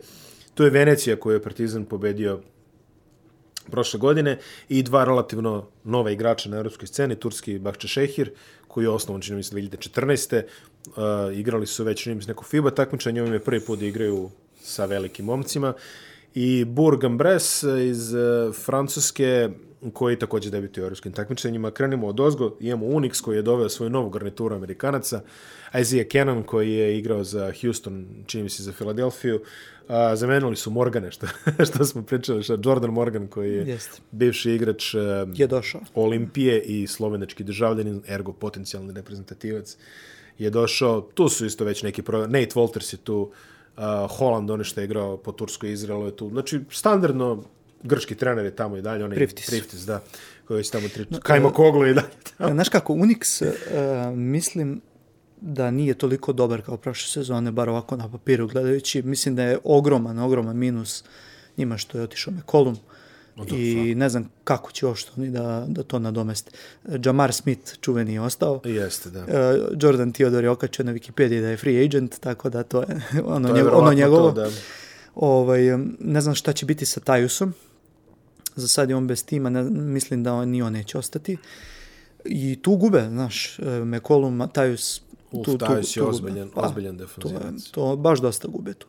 To 0.55 0.64
je 0.64 0.70
Venecija 0.70 1.16
koju 1.16 1.34
je 1.34 1.42
Partizan 1.42 1.84
pobedio 1.84 2.40
prošle 3.70 4.01
godine 4.01 4.38
i 4.68 4.82
dva 4.82 5.05
relativno 5.05 5.68
nova 5.84 6.11
igrača 6.11 6.49
na 6.49 6.57
evropskoj 6.57 6.86
sceni, 6.86 7.16
turski 7.16 7.59
Bahče 7.59 7.88
Šehir, 7.88 8.30
koji 8.68 8.84
je 8.84 8.90
osnovan, 8.90 9.22
čini 9.22 9.42
se, 9.42 9.57
2014. 9.57 10.42
Uh, 10.86 10.92
igrali 11.38 11.66
su 11.66 11.84
već, 11.84 12.03
čini 12.03 12.14
mi 12.14 12.22
se, 12.22 12.28
neko 12.28 12.45
FIBA 12.45 12.70
takmičanje, 12.70 13.22
ovim 13.22 13.32
je 13.32 13.45
prvi 13.45 13.61
put 13.61 13.78
da 13.78 13.86
igraju 13.86 14.30
sa 14.62 14.84
velikim 14.84 15.24
momcima. 15.24 15.74
I 16.34 16.64
Bourg 16.64 17.05
Ambres 17.05 17.62
iz 17.62 18.14
uh, 18.14 18.55
Francuske, 18.64 19.51
koji 19.93 20.18
takođe 20.18 20.51
debituje 20.51 20.85
u 20.85 20.87
evropskim 20.87 21.12
takmičenjima. 21.12 21.70
Krenimo 21.70 22.07
od 22.07 22.20
ozgo, 22.20 22.57
imamo 22.61 22.87
Unix 22.87 23.22
koji 23.22 23.37
je 23.37 23.43
doveo 23.43 23.68
svoju 23.68 23.91
novu 23.91 24.11
garnituru 24.11 24.57
Amerikanaca, 24.57 25.20
Isaiah 25.80 26.07
Cannon 26.12 26.43
koji 26.43 26.72
je 26.72 26.99
igrao 26.99 27.24
za 27.24 27.53
Houston, 27.61 28.07
čini 28.26 28.43
mi 28.43 28.51
se 28.51 28.62
za 28.62 28.72
Filadelfiju, 28.72 29.41
a, 29.89 30.16
zamenili 30.16 30.57
su 30.57 30.70
Morgane, 30.70 31.11
što, 31.11 31.26
što 31.68 31.85
smo 31.85 32.03
pričali, 32.03 32.43
što 32.43 32.59
Jordan 32.64 32.91
Morgan 32.91 33.26
koji 33.26 33.53
je 33.53 33.66
Jeste. 33.66 34.03
bivši 34.11 34.51
igrač 34.51 34.95
uh, 34.95 35.01
Je 35.35 35.47
došao. 35.47 35.80
Olimpije 35.95 36.62
i 36.62 36.87
slovenački 36.87 37.45
državljanin, 37.45 38.03
ergo 38.09 38.32
potencijalni 38.32 38.93
reprezentativac, 38.93 39.76
je 40.39 40.51
došao. 40.51 41.01
Tu 41.01 41.28
su 41.28 41.47
isto 41.47 41.64
već 41.64 41.82
neki 41.82 42.03
pro... 42.03 42.26
Nate 42.26 42.55
Walters 42.55 42.95
je 42.95 42.99
tu, 42.99 43.32
uh, 43.76 43.82
Holland, 44.11 44.51
on 44.51 44.64
što 44.64 44.80
je 44.80 44.85
igrao 44.85 45.16
po 45.16 45.32
Turskoj 45.32 45.70
i 45.70 45.72
Izraelu 45.72 46.07
je 46.07 46.16
tu. 46.16 46.28
Znači, 46.28 46.61
standardno, 46.70 47.45
grčki 47.85 48.14
trener 48.14 48.45
je 48.45 48.57
tamo 48.57 48.76
i 48.76 48.82
dalje. 48.82 49.05
Onaj 49.05 49.16
Priftis. 49.16 49.47
Priftis, 49.47 49.80
da. 49.80 50.03
Koji 50.49 50.61
je 50.61 50.70
tamo 50.70 50.89
tri... 50.89 51.07
Kajmo 51.22 51.51
Koglu 51.51 51.85
je 51.85 51.91
i 51.91 51.95
dalje 51.95 52.07
tamo. 52.39 52.55
Znaš 52.55 52.68
kako, 52.68 52.93
Unix, 52.93 53.47
uh, 53.47 54.16
mislim 54.18 54.80
da 55.41 55.70
nije 55.70 55.95
toliko 55.95 56.32
dobar 56.32 56.62
kao 56.62 56.76
prošle 56.76 57.09
sezone, 57.09 57.53
bar 57.53 57.68
ovako 57.68 57.97
na 57.97 58.11
papiru 58.11 58.49
gledajući. 58.49 59.03
Mislim 59.03 59.37
da 59.37 59.43
je 59.43 59.59
ogroman, 59.64 60.18
ogroman 60.18 60.57
minus 60.57 61.05
njima 61.57 61.78
što 61.78 61.99
je 61.99 62.05
otišao 62.05 62.35
McCollum. 62.35 62.76
I 63.53 63.95
ne 63.95 64.09
znam 64.09 64.30
kako 64.45 64.72
će 64.72 64.87
uopšte 64.87 65.11
oni 65.16 65.30
da, 65.30 65.64
da 65.68 65.82
to 65.82 65.99
nadomeste. 65.99 66.51
Jamar 67.05 67.32
Smith 67.32 67.72
čuveni 67.80 68.14
je 68.14 68.20
ostao. 68.20 68.61
Jeste, 68.64 69.11
da. 69.11 69.20
Uh, 69.20 69.26
Jordan 69.80 70.12
Theodore 70.12 70.47
je 70.47 70.51
okačio 70.51 70.85
na 70.85 70.93
Wikipediji 70.93 71.41
da 71.41 71.49
je 71.49 71.57
free 71.57 71.85
agent, 71.85 72.20
tako 72.20 72.51
da 72.51 72.62
to 72.62 72.80
je 72.80 73.01
ono, 73.24 73.49
To 73.49 73.57
je 73.57 73.62
njego, 73.62 73.76
ono 73.76 73.93
njegovo. 73.93 74.32
To, 74.32 74.41
da. 74.41 74.51
Ovaj, 75.14 75.62
ne 75.99 76.20
znam 76.20 76.35
šta 76.35 76.53
će 76.53 76.66
biti 76.66 76.87
sa 76.87 77.01
Tajusom. 77.01 77.53
Za 78.57 78.69
sad 78.69 78.91
je 78.91 78.97
on 78.97 79.07
bez 79.07 79.25
tima, 79.25 79.51
ne, 79.51 79.63
mislim 79.65 80.23
da 80.23 80.33
on, 80.35 80.49
ni 80.49 80.63
on 80.63 80.73
neće 80.73 80.99
ostati. 80.99 81.37
I 82.25 82.59
tu 82.63 82.77
gube, 82.77 83.07
znaš, 83.09 83.59
e, 83.59 83.63
Mekolum, 83.65 84.37
Matajus, 84.37 85.03
Uf, 85.33 85.45
tu, 85.45 85.59
Tajus 85.59 85.97
je 85.97 86.01
gube. 86.01 86.11
ozbiljan, 86.11 86.51
Pa, 86.51 86.61
ozbiljan 86.61 86.97
to, 86.97 87.03
je- 87.03 87.33
defanzivac. 87.33 87.65
to 87.65 87.97
baš 87.97 88.21
dosta 88.21 88.49
gube 88.49 88.75
tu. 88.75 88.87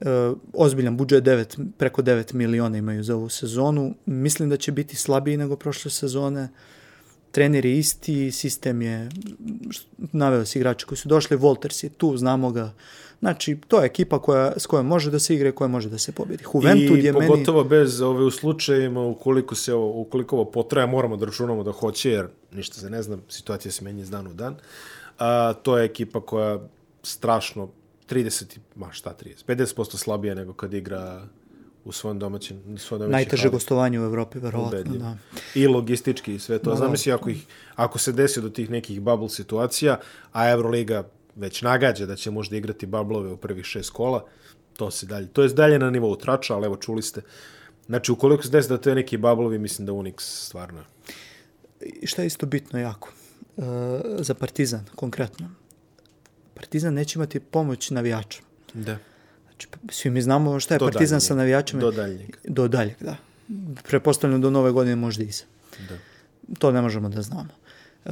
E, 0.00 0.06
ozbiljan 0.54 0.96
budžet 0.96 1.24
9, 1.24 1.44
preko 1.78 2.02
9 2.02 2.34
miliona 2.34 2.78
imaju 2.78 3.02
za 3.02 3.16
ovu 3.16 3.28
sezonu. 3.28 3.94
Mislim 4.06 4.48
da 4.48 4.56
će 4.56 4.72
biti 4.72 4.96
slabiji 4.96 5.36
nego 5.36 5.56
prošle 5.56 5.90
sezone. 5.90 6.48
Trener 7.30 7.64
je 7.66 7.78
isti, 7.78 8.32
sistem 8.32 8.82
je, 8.82 9.08
naveo 9.98 10.44
si 10.44 10.58
igrače 10.58 10.86
koji 10.86 10.98
su 10.98 11.08
došli, 11.08 11.36
Wolters 11.36 11.84
je 11.84 11.90
tu, 11.90 12.16
znamo 12.16 12.50
ga. 12.50 12.72
Znači, 13.22 13.58
to 13.68 13.80
je 13.80 13.86
ekipa 13.86 14.18
koja, 14.18 14.52
s 14.56 14.66
kojom 14.66 14.86
može 14.86 15.10
da 15.10 15.18
se 15.18 15.34
igre, 15.34 15.52
koja 15.52 15.68
može 15.68 15.88
da 15.88 15.98
se 15.98 16.12
pobedi. 16.12 16.44
Juventud 16.54 16.98
I 16.98 17.04
je 17.04 17.12
meni... 17.12 17.26
pogotovo 17.26 17.64
bez 17.64 18.00
ove 18.00 18.24
u 18.24 18.30
slučajima 18.30 19.02
ukoliko 19.02 19.54
se 19.54 19.74
ovo, 19.74 20.00
ukoliko 20.00 20.36
ovo 20.36 20.44
potraje, 20.44 20.86
moramo 20.86 21.16
da 21.16 21.26
računamo 21.26 21.62
da 21.62 21.72
hoće, 21.72 22.10
jer 22.10 22.26
ništa 22.52 22.74
se 22.76 22.90
ne 22.90 23.02
zna, 23.02 23.18
situacija 23.28 23.72
se 23.72 23.84
menja 23.84 24.02
iz 24.02 24.10
dana 24.10 24.30
u 24.30 24.34
dan. 24.34 24.56
A, 25.18 25.52
to 25.54 25.78
je 25.78 25.84
ekipa 25.84 26.20
koja 26.20 26.58
strašno 27.02 27.68
30, 28.06 28.56
i- 28.56 28.60
ma 28.74 28.92
šta 28.92 29.14
30, 29.14 29.44
50% 29.46 29.96
slabija 29.96 30.34
nego 30.34 30.52
kad 30.52 30.74
igra 30.74 31.22
u 31.84 31.92
svojom 31.92 32.18
domaćem, 32.18 32.56
u 32.66 32.78
svojom 32.78 33.00
domaćem 33.00 33.12
Najteže 33.12 33.42
hali. 33.42 33.52
gostovanje 33.52 34.00
u 34.00 34.04
Evropi, 34.04 34.38
verovatno. 34.38 34.68
Ubedljivo. 34.70 34.98
Da. 35.00 35.16
I 35.54 35.66
logistički 35.66 36.34
i 36.34 36.38
sve 36.38 36.58
to. 36.58 36.64
Da, 36.64 36.70
da. 36.70 36.76
Zamisli 36.76 37.12
ako, 37.12 37.30
ih, 37.30 37.46
ako 37.76 37.98
se 37.98 38.12
desi 38.12 38.40
do 38.40 38.48
tih 38.48 38.70
nekih 38.70 39.00
bubble 39.00 39.28
situacija, 39.28 39.98
a 40.32 40.50
Euroliga 40.50 41.04
već 41.36 41.62
nagađa 41.62 42.06
da 42.06 42.16
će 42.16 42.30
možda 42.30 42.56
igrati 42.56 42.86
bublove 42.86 43.32
u 43.32 43.36
prvih 43.36 43.64
šest 43.64 43.90
kola, 43.90 44.24
to 44.76 44.90
se 44.90 45.06
dalje, 45.06 45.26
to 45.26 45.42
je 45.42 45.48
dalje 45.48 45.78
na 45.78 45.90
nivou 45.90 46.16
trača, 46.16 46.54
ali 46.54 46.66
evo 46.66 46.76
čuli 46.76 47.02
ste. 47.02 47.22
Znači, 47.86 48.12
ukoliko 48.12 48.42
se 48.42 48.50
desi 48.50 48.68
da 48.68 48.78
to 48.78 48.88
je 48.88 48.94
neki 48.94 49.16
bublovi, 49.16 49.58
mislim 49.58 49.86
da 49.86 49.92
Unix 49.92 50.20
stvarno. 50.20 50.84
I 51.80 52.06
šta 52.06 52.22
je 52.22 52.26
isto 52.26 52.46
bitno 52.46 52.78
jako 52.78 53.12
e, 53.56 53.62
za 54.18 54.34
Partizan 54.34 54.84
konkretno? 54.94 55.50
Partizan 56.54 56.94
neće 56.94 57.18
imati 57.18 57.40
pomoć 57.40 57.90
navijača. 57.90 58.42
Da. 58.74 58.98
Znači, 59.44 59.68
svi 59.88 60.10
mi 60.10 60.22
znamo 60.22 60.60
šta 60.60 60.74
je 60.74 60.78
Do 60.78 60.84
Partizan 60.84 61.18
daljnjeg. 61.18 61.28
sa 61.28 61.34
navijačima. 61.34 61.80
Do 61.80 61.90
daljnjeg. 61.90 62.36
Do 62.44 62.68
daljeg, 62.68 62.96
da. 63.00 63.16
Prepostavljam 63.82 64.40
do 64.40 64.50
nove 64.50 64.70
godine 64.70 64.96
možda 64.96 65.24
i. 65.24 65.28
Da. 65.88 65.96
To 66.58 66.72
ne 66.72 66.82
možemo 66.82 67.08
da 67.08 67.22
znamo. 67.22 67.50
E, 68.04 68.10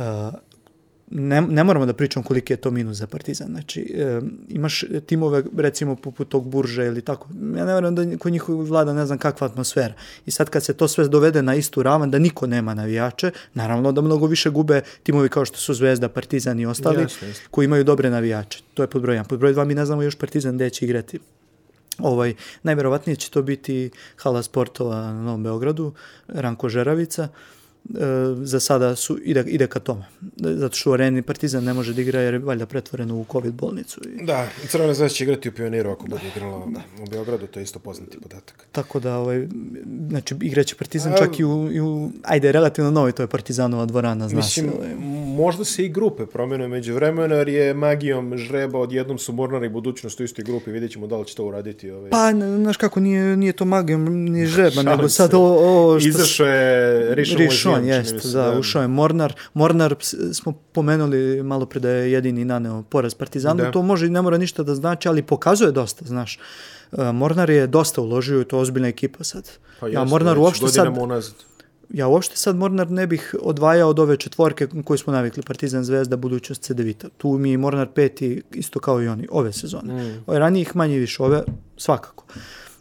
ne, 1.11 1.41
ne 1.41 1.65
moramo 1.65 1.87
da 1.87 1.93
pričamo 1.93 2.25
koliki 2.25 2.53
je 2.53 2.57
to 2.57 2.71
minus 2.71 2.97
za 2.97 3.07
Partizan. 3.07 3.49
Znači, 3.49 3.95
e, 3.97 4.21
imaš 4.49 4.85
timove, 5.07 5.43
recimo, 5.57 5.97
poput 5.97 6.29
tog 6.29 6.49
Burža 6.49 6.85
ili 6.85 7.03
tako. 7.03 7.29
Ja 7.57 7.65
ne 7.65 7.75
verujem 7.75 7.95
da 7.95 8.19
kod 8.19 8.33
njih 8.33 8.49
vlada 8.49 8.95
ne 8.95 9.07
znam 9.07 9.19
kakva 9.19 9.47
atmosfera. 9.47 9.95
I 10.27 10.31
sad 10.31 10.51
kad 10.51 10.65
se 10.65 10.75
to 10.75 10.89
sve 10.89 11.09
dovede 11.09 11.43
na 11.43 11.55
istu 11.55 11.83
ravan, 11.83 12.11
da 12.11 12.19
niko 12.19 12.47
nema 12.47 12.75
navijače, 12.75 13.31
naravno 13.55 13.93
da 13.93 14.01
mnogo 14.01 14.27
više 14.27 14.51
gube 14.51 14.81
timovi 15.03 15.29
kao 15.29 15.45
što 15.45 15.59
su 15.59 15.75
Zvezda, 15.75 16.09
Partizan 16.09 16.61
i 16.61 16.67
ostali, 16.67 17.03
Jasno, 17.03 17.29
jasno. 17.29 17.45
koji 17.51 17.65
imaju 17.65 17.85
dobre 17.85 18.11
navijače. 18.11 18.63
To 18.75 18.83
je 18.83 18.87
pod 18.87 19.03
broj 19.03 19.17
1. 19.17 19.25
Pod 19.25 19.39
broj 19.39 19.55
2 19.55 19.65
mi 19.65 19.75
ne 19.75 19.87
znamo 19.87 20.03
još 20.03 20.15
Partizan 20.17 20.55
gde 20.55 20.71
će 20.71 20.85
igrati. 20.85 21.19
Ovaj, 21.99 22.35
najverovatnije 22.63 23.17
će 23.17 23.31
to 23.31 23.43
biti 23.43 23.91
hala 24.17 24.43
sportova 24.43 24.97
na 24.97 25.23
Novom 25.23 25.43
Beogradu, 25.43 25.93
Ranko 26.29 26.69
Žeravica. 26.69 27.23
E, 27.23 27.60
za 28.43 28.61
sada 28.61 28.97
su, 28.97 29.19
ide, 29.25 29.45
ide 29.47 29.67
ka 29.67 29.81
tome. 29.81 30.05
Zato 30.37 30.77
što 30.77 30.91
u 30.91 30.93
areni 30.93 31.23
Partizan 31.23 31.65
ne 31.65 31.75
može 31.75 31.95
da 31.95 32.01
igra 32.01 32.21
jer 32.21 32.35
je 32.35 32.39
valjda 32.39 32.67
pretvoren 32.67 33.11
u 33.11 33.25
COVID 33.33 33.55
bolnicu. 33.55 34.01
I, 34.05 34.25
Da, 34.25 34.49
i 34.65 34.67
Crvena 34.67 34.95
zvezda 34.95 35.15
će 35.15 35.25
igrati 35.25 35.49
u 35.49 35.53
Pioniru 35.53 35.91
ako 35.91 36.07
bude 36.07 36.23
igrala 36.37 36.57
u 37.03 37.11
Beogradu, 37.11 37.47
to 37.47 37.61
je 37.61 37.65
isto 37.65 37.79
poznati 37.79 38.21
podatak. 38.21 38.67
tako 38.73 39.01
da, 39.01 39.17
ovaj, 39.17 39.49
znači, 40.09 40.35
igraće 40.41 40.77
Partizan 40.77 41.13
čak 41.19 41.41
i 41.41 41.45
u, 41.45 41.73
i 41.73 41.81
u, 41.81 42.11
ajde, 42.23 42.53
relativno 42.53 42.91
novi, 42.91 43.13
to 43.13 43.23
je 43.23 43.27
Partizanova 43.27 43.87
dvorana, 43.87 44.29
zna 44.29 44.37
Mislim, 44.37 44.71
se. 44.71 44.77
Ovaj. 44.77 44.95
možda 45.37 45.65
se 45.65 45.85
i 45.85 45.89
grupe 45.89 46.27
promjene 46.27 46.69
među 46.69 46.95
vremena, 46.95 47.35
jer 47.35 47.49
je 47.49 47.75
magijom 47.75 48.39
žreba 48.39 48.79
odjednom 48.79 49.19
su 49.19 49.33
Mornar 49.33 49.65
i 49.65 49.69
budućnost 49.69 50.21
u 50.21 50.25
istoj 50.25 50.45
grupi, 50.45 50.71
vidjet 50.71 50.93
ćemo 50.93 51.07
da 51.07 51.17
li 51.17 51.27
će 51.27 51.37
to 51.37 51.45
uraditi. 51.45 51.91
Ovaj. 51.91 52.11
Pa, 52.11 52.33
znaš 52.33 52.77
kako, 52.77 53.01
nije, 53.01 53.37
nije 53.37 53.53
to 53.53 53.65
magijom, 53.65 54.25
nije 54.25 54.47
žreba, 54.47 54.83
nego 54.83 55.09
sad 55.09 55.35
ovo, 55.35 55.59
ovo 55.59 56.01
što... 56.01 56.09
Izašao 56.09 56.47
je 56.47 57.15
Rišon, 57.15 57.37
Jeste, 57.77 58.15
mi 58.15 58.21
se, 58.21 58.29
da, 58.29 58.59
ušao 58.59 58.83
je 58.83 58.89
Mornar. 58.89 59.35
Mornar 59.55 59.95
smo 60.33 60.53
pomenuli 60.53 61.43
malo 61.43 61.67
pre 61.67 61.81
da 61.81 61.91
je 61.91 62.13
jedini 62.13 62.45
naneo 62.45 62.83
poraz 62.83 63.15
Partizanu. 63.15 63.57
Da. 63.59 63.65
Da. 63.65 63.71
To 63.71 63.83
može 63.83 64.07
i 64.07 64.11
ne 64.11 64.23
mora 64.23 64.39
ništa 64.39 64.63
da 64.63 64.75
znači, 64.75 65.09
ali 65.09 65.23
pokazuje 65.23 65.73
dosta, 65.73 66.05
znaš. 66.05 66.39
E, 66.93 67.13
Mornar 67.13 67.51
je 67.51 67.67
dosta 67.67 68.01
uložio 68.01 68.41
i 68.41 68.45
to 68.45 68.57
je 68.57 68.61
ozbiljna 68.61 68.89
ekipa 68.89 69.25
sad. 69.25 69.51
Pa 69.81 69.89
ja 69.89 70.05
Mornar 70.05 70.37
već 70.37 70.43
uopšte 70.43 70.69
sad, 70.69 70.99
unazad. 70.99 71.35
ja 71.89 72.09
uopšte 72.09 72.37
sad 72.37 72.57
Mornar 72.57 72.91
ne 72.91 73.07
bih 73.07 73.35
odvajao 73.43 73.89
od 73.89 73.99
ove 73.99 74.17
četvorke 74.17 74.69
koje 74.85 74.99
smo 74.99 75.13
navikli, 75.13 75.43
Partizan, 75.43 75.85
Zvezda, 75.85 76.17
budućnost, 76.17 76.63
Cedevita. 76.63 77.09
Tu 77.17 77.29
mi 77.29 77.51
je 77.51 77.59
Mornar 77.59 77.89
peti 77.95 78.43
isto 78.53 78.81
kao 78.81 79.03
i 79.03 79.09
oni, 79.09 79.29
ove 79.31 79.53
sezone. 79.53 79.95
Mm. 79.95 80.25
Ove 80.27 80.39
ranijih 80.39 80.77
manje 80.77 80.99
više, 80.99 81.23
ove 81.23 81.43
svakako. 81.77 82.25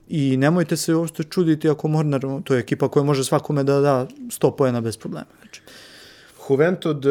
I 0.10 0.38
nemojte 0.38 0.78
se 0.78 0.95
uopšte 0.95 1.24
čuditi 1.24 1.70
ako 1.70 1.88
Mornar, 1.88 2.22
to 2.43 2.53
je 2.53 2.60
ekipa 2.60 2.88
koja 2.88 3.03
može 3.03 3.24
svakome 3.24 3.64
da 3.64 3.80
da 3.80 4.07
100 4.28 4.55
pojena 4.57 4.82
bez 4.82 4.97
problema. 4.97 5.28
Znači, 5.41 5.62
Juventud 6.49 7.05
e, 7.05 7.09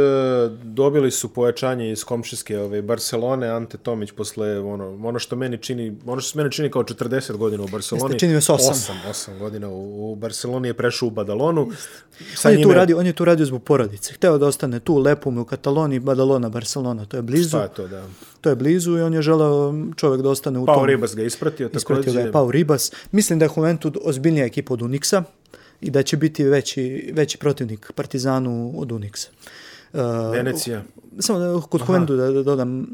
dobili 0.64 1.10
su 1.10 1.28
pojačanje 1.28 1.92
iz 1.92 2.04
komšijske 2.04 2.58
ove, 2.58 2.82
Barcelone, 2.82 3.48
Ante 3.48 3.78
Tomić 3.78 4.12
posle 4.12 4.60
ono, 4.60 4.98
ono 5.04 5.18
što 5.18 5.36
meni 5.36 5.58
čini, 5.58 5.96
ono 6.06 6.20
što 6.20 6.30
se 6.32 6.38
meni 6.38 6.52
čini 6.52 6.70
kao 6.70 6.82
40 6.84 7.36
godina 7.36 7.62
u 7.62 7.68
Barceloni. 7.68 8.04
Jeste, 8.06 8.18
čini 8.18 8.34
mi 8.34 8.40
se 8.40 8.52
osam. 8.52 8.74
8, 9.04 9.10
8 9.30 9.38
godina 9.38 9.68
u, 9.68 10.12
u 10.12 10.16
Barceloni 10.16 10.68
je 10.68 10.74
prešao 10.74 11.06
u 11.06 11.10
Badalonu. 11.10 11.68
Sa 12.34 12.48
on, 12.48 12.54
je 12.54 12.56
tu 12.56 12.60
njime- 12.62 12.74
radio, 12.74 12.98
on 12.98 13.06
je 13.06 13.12
tu 13.12 13.24
radio 13.24 13.46
zbog 13.46 13.62
porodice. 13.62 14.12
Hteo 14.12 14.38
da 14.38 14.46
ostane 14.46 14.80
tu, 14.80 14.96
lepo 14.96 15.30
mu 15.30 15.40
u 15.40 15.44
Kataloniji, 15.44 16.00
Badalona, 16.00 16.48
Barcelona, 16.48 17.04
to 17.04 17.16
je 17.16 17.22
blizu. 17.22 17.48
Šta 17.48 17.62
je 17.62 17.68
to, 17.68 17.88
da. 17.88 18.02
To 18.40 18.48
je 18.48 18.56
blizu 18.56 18.98
i 18.98 19.02
on 19.02 19.14
je 19.14 19.22
želeo 19.22 19.74
čovjek 19.96 20.22
da 20.22 20.30
ostane 20.30 20.58
u 20.58 20.66
Pao 20.66 20.74
tom. 20.74 20.86
Ribas 20.86 21.14
ga 21.16 21.22
ispratio, 21.22 21.70
Ispratio 21.74 22.02
ga 22.02 22.10
takođe. 22.10 22.20
je 22.20 22.32
Pau 22.32 22.50
Ribas. 22.50 22.92
Mislim 23.12 23.38
da 23.38 23.44
je 23.44 23.50
Juventud 23.56 23.96
ozbiljnija 24.02 24.46
ekipa 24.46 24.74
od 24.74 24.80
Unixa 24.80 25.22
i 25.80 25.90
da 25.90 26.02
će 26.02 26.16
biti 26.16 26.44
veći, 26.44 27.12
veći 27.14 27.38
protivnik 27.38 27.92
Partizanu 27.94 28.74
od 28.76 28.88
Unixa. 28.88 29.28
Uh, 29.92 30.00
Venecija. 30.32 30.82
Samo 31.18 31.38
da, 31.38 31.60
kod 31.60 31.82
Juventu 31.88 32.16
da, 32.16 32.30
da 32.30 32.42
dodam, 32.42 32.86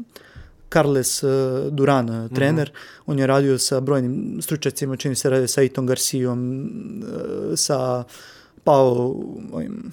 Carles 0.73 1.23
uh, 1.23 1.29
Duran, 1.71 2.09
uh, 2.09 2.31
trener, 2.35 2.71
on 3.05 3.19
je 3.19 3.27
radio 3.27 3.57
sa 3.57 3.79
brojnim 3.79 4.39
stručacima, 4.41 4.97
čini 4.97 5.15
se 5.15 5.29
radio 5.29 5.47
sa 5.47 5.61
Iton 5.61 5.85
Garcijom, 5.85 6.69
uh, 7.03 7.55
sa 7.55 8.03
Pao, 8.63 9.15
ovim, 9.51 9.91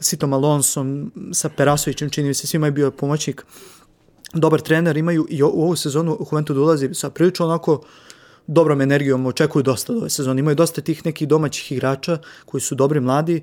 Sitom 0.00 0.32
Alonsom, 0.32 1.12
sa 1.32 1.48
Perasovićem, 1.48 2.10
čini 2.10 2.34
se, 2.34 2.46
svima 2.46 2.66
je 2.66 2.72
bio 2.72 2.90
pomoćnik. 2.90 3.44
Dobar 4.32 4.60
trener, 4.60 4.96
imaju 4.96 5.26
i 5.30 5.42
u 5.42 5.46
ovu 5.46 5.76
sezonu 5.76 6.18
Juventud 6.32 6.56
ulazi 6.56 6.94
sa 6.94 7.10
prilično 7.10 7.46
onako 7.46 7.84
dobrom 8.46 8.80
energijom, 8.80 9.26
očekuju 9.26 9.62
dosta 9.62 9.92
od 9.92 9.98
ove 9.98 10.10
sezone. 10.10 10.40
Imaju 10.40 10.54
dosta 10.54 10.80
tih 10.80 11.06
nekih 11.06 11.28
domaćih 11.28 11.72
igrača 11.72 12.18
koji 12.44 12.60
su 12.60 12.74
dobri 12.74 13.00
mladi, 13.00 13.42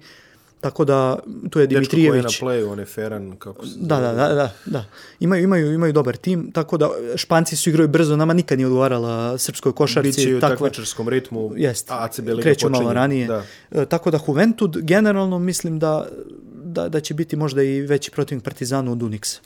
tako 0.61 0.85
da 0.85 1.19
tu 1.49 1.59
je 1.59 1.67
Dečko 1.67 1.91
koji 1.91 2.01
je 2.01 2.07
na 2.07 2.11
Dimitrijević. 2.11 2.41
playu, 2.41 2.71
on 2.71 2.79
je 2.79 2.85
Ferran, 2.85 3.35
kako 3.35 3.65
se 3.65 3.71
Da, 3.77 3.99
da, 3.99 4.13
da, 4.13 4.27
da, 4.29 4.51
da. 4.65 4.85
Imaju, 5.19 5.43
imaju, 5.43 5.73
imaju 5.73 5.93
dobar 5.93 6.17
tim, 6.17 6.51
tako 6.51 6.77
da 6.77 6.89
Španci 7.15 7.55
su 7.55 7.69
igraju 7.69 7.87
brzo, 7.87 8.15
nama 8.15 8.33
nikad 8.33 8.57
nije 8.57 8.67
odgovarala 8.67 9.37
srpskoj 9.37 9.71
košarci. 9.73 10.07
Biće 10.09 10.35
u 10.35 10.39
takva- 10.39 10.49
takmičarskom 10.49 11.09
ritmu, 11.09 11.51
Jest, 11.55 11.91
a 11.91 12.03
ACB 12.03 12.27
Liga 12.27 12.41
kreću 12.41 12.59
počinje. 12.61 12.79
malo 12.79 12.93
ranije. 12.93 13.27
Da. 13.27 13.43
E, 13.71 13.85
tako 13.85 14.11
da 14.11 14.19
Juventud 14.27 14.77
generalno 14.77 15.39
mislim 15.39 15.79
da, 15.79 16.07
da, 16.55 16.89
da 16.89 16.99
će 16.99 17.13
biti 17.13 17.35
možda 17.35 17.63
i 17.63 17.81
veći 17.81 18.11
protivnik 18.11 18.43
Partizanu 18.43 18.91
od 18.91 18.99
Unixa. 18.99 19.39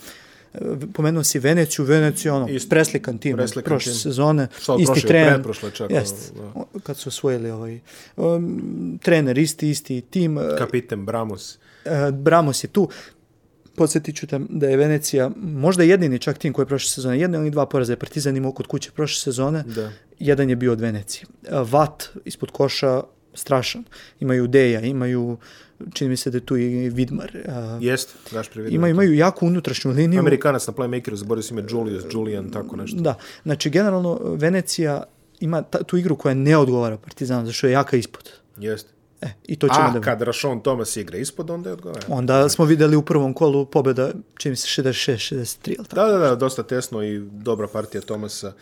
Pomenuo 0.93 1.23
si 1.23 1.39
Veneciju, 1.39 1.85
Venecija 1.85 2.33
ono, 2.35 2.47
Isto. 2.47 2.69
preslikan 2.69 3.17
tim 3.17 3.35
Preslikan 3.35 3.63
prošle 3.65 3.91
tim. 3.91 3.99
sezone, 3.99 4.47
od 4.67 4.79
isti 4.79 4.85
prošle, 4.87 5.07
trener. 5.07 5.29
pretprošle 5.29 5.71
čak, 5.71 5.91
Jest, 5.91 6.33
o, 6.55 6.65
kad 6.79 6.97
su 6.97 7.09
osvojili 7.09 7.51
ovaj 7.51 7.79
um, 8.17 8.61
trener, 9.03 9.37
isti, 9.37 9.69
isti 9.69 10.01
tim. 10.01 10.37
e, 10.37 10.41
Kapiten 10.57 11.05
Bramos. 11.05 11.57
E, 11.85 12.11
Bramos 12.13 12.63
je 12.63 12.67
tu. 12.67 12.89
Podsjetit 13.75 14.15
ću 14.15 14.27
te 14.27 14.39
da 14.49 14.67
je 14.67 14.77
Venecija 14.77 15.31
možda 15.37 15.83
jedini 15.83 16.19
čak 16.19 16.37
tim 16.37 16.53
koji 16.53 16.63
je 16.63 16.67
prošle 16.67 16.89
sezone, 16.89 17.19
jedan 17.19 17.41
ili 17.41 17.51
dva 17.51 17.65
poraza 17.65 17.93
je 17.93 17.97
Partizan 17.97 18.37
imao 18.37 18.51
kod 18.51 18.67
kuće 18.67 18.91
prošle 18.91 19.21
sezone, 19.21 19.63
Da. 19.65 19.91
jedan 20.19 20.49
je 20.49 20.55
bio 20.55 20.71
od 20.71 20.81
Venecije. 20.81 21.25
E, 21.43 21.49
Vat 21.61 22.03
ispod 22.25 22.51
koša 22.51 23.01
strašan. 23.35 23.83
Imaju 24.19 24.47
Deja, 24.47 24.81
imaju 24.81 25.37
čini 25.93 26.09
mi 26.09 26.17
se 26.17 26.31
da 26.31 26.37
je 26.37 26.45
tu 26.45 26.57
i 26.57 26.89
Vidmar. 26.89 27.31
Jeste, 27.81 28.13
daš 28.31 28.49
prividio. 28.49 28.75
ima, 28.75 28.89
imaju 28.89 29.13
jaku 29.13 29.47
unutrašnju 29.47 29.91
liniju. 29.91 30.19
Amerikanac 30.19 30.67
na 30.67 30.73
playmakeru, 30.73 31.15
zaboravio 31.15 31.43
se 31.43 31.53
ime 31.53 31.63
Julius, 31.69 32.03
Julian, 32.13 32.49
tako 32.49 32.75
nešto. 32.75 32.97
Da, 32.97 33.15
znači 33.43 33.69
generalno 33.69 34.19
Venecija 34.23 35.03
ima 35.39 35.61
ta, 35.61 35.83
tu 35.83 35.97
igru 35.97 36.15
koja 36.15 36.33
ne 36.33 36.57
odgovara 36.57 36.97
Partizanu, 36.97 37.45
zašto 37.45 37.67
je 37.67 37.73
jaka 37.73 37.97
ispod. 37.97 38.31
Jeste. 38.57 38.89
E, 39.21 39.27
I 39.47 39.55
to 39.55 39.67
ćemo 39.67 39.87
A 39.87 39.91
da 39.91 40.01
kad 40.01 40.21
Rašon 40.21 40.61
Thomas 40.61 40.97
igra 40.97 41.17
ispod, 41.17 41.49
onda 41.49 41.69
je 41.69 41.73
odgovara. 41.73 42.01
Onda 42.07 42.49
smo 42.49 42.65
videli 42.65 42.95
u 42.95 43.01
prvom 43.01 43.33
kolu 43.33 43.65
pobjeda, 43.65 44.11
čini 44.37 44.51
mi 44.51 44.55
se 44.55 44.81
66-63, 44.81 45.67
ili 45.67 45.75
tako? 45.75 45.95
Da, 45.95 46.07
da, 46.07 46.17
da, 46.17 46.35
dosta 46.35 46.63
tesno 46.63 47.03
i 47.03 47.19
dobra 47.19 47.67
partija 47.67 48.01
Tomasa. 48.01 48.53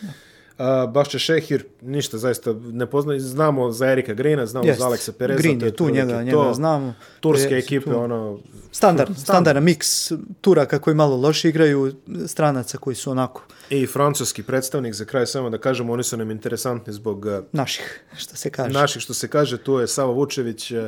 A, 0.58 0.88
Bašče 0.88 1.20
Šehir, 1.20 1.64
ništa, 1.82 2.18
zaista 2.18 2.54
ne 2.54 2.86
poznaju. 2.86 3.20
Znamo 3.20 3.72
za 3.72 3.88
Erika 3.88 4.14
Grina, 4.14 4.45
znamo 4.45 4.68
Jest. 4.68 4.80
za 4.80 4.86
Aleksa 4.86 5.12
Pereza. 5.12 5.41
Green 5.41 5.62
je 5.62 5.76
tu, 5.76 5.89
njega, 5.89 6.18
to. 6.18 6.24
njega 6.24 6.54
znamo. 6.54 6.93
Turske 7.20 7.49
Perez 7.49 7.64
ekipe, 7.64 7.91
tu. 7.91 7.99
ono... 7.99 8.39
Standard, 8.72 9.18
standardan 9.18 9.64
miks 9.64 10.12
Turaka 10.41 10.80
koji 10.80 10.95
malo 10.95 11.18
loše 11.18 11.49
igraju, 11.49 11.93
stranaca 12.28 12.78
koji 12.78 12.95
su 12.95 13.12
onako 13.12 13.41
I 13.70 13.88
francuski 13.88 14.43
predstavnik, 14.43 14.93
za 14.93 15.06
kraj 15.06 15.26
samo 15.26 15.49
da 15.49 15.58
kažemo, 15.58 15.93
oni 15.93 16.04
su 16.04 16.18
nam 16.18 16.32
interesantni 16.32 16.93
zbog 16.93 17.26
uh, 17.26 17.32
naših, 17.51 18.04
što 18.18 18.36
se 18.36 18.49
kaže. 18.49 18.74
naših, 18.74 19.01
što 19.01 19.14
se 19.14 19.28
kaže, 19.28 19.58
tu 19.58 19.80
je 19.80 19.88
Sava 19.88 20.12
Vučević, 20.12 20.72
uh, 20.72 20.84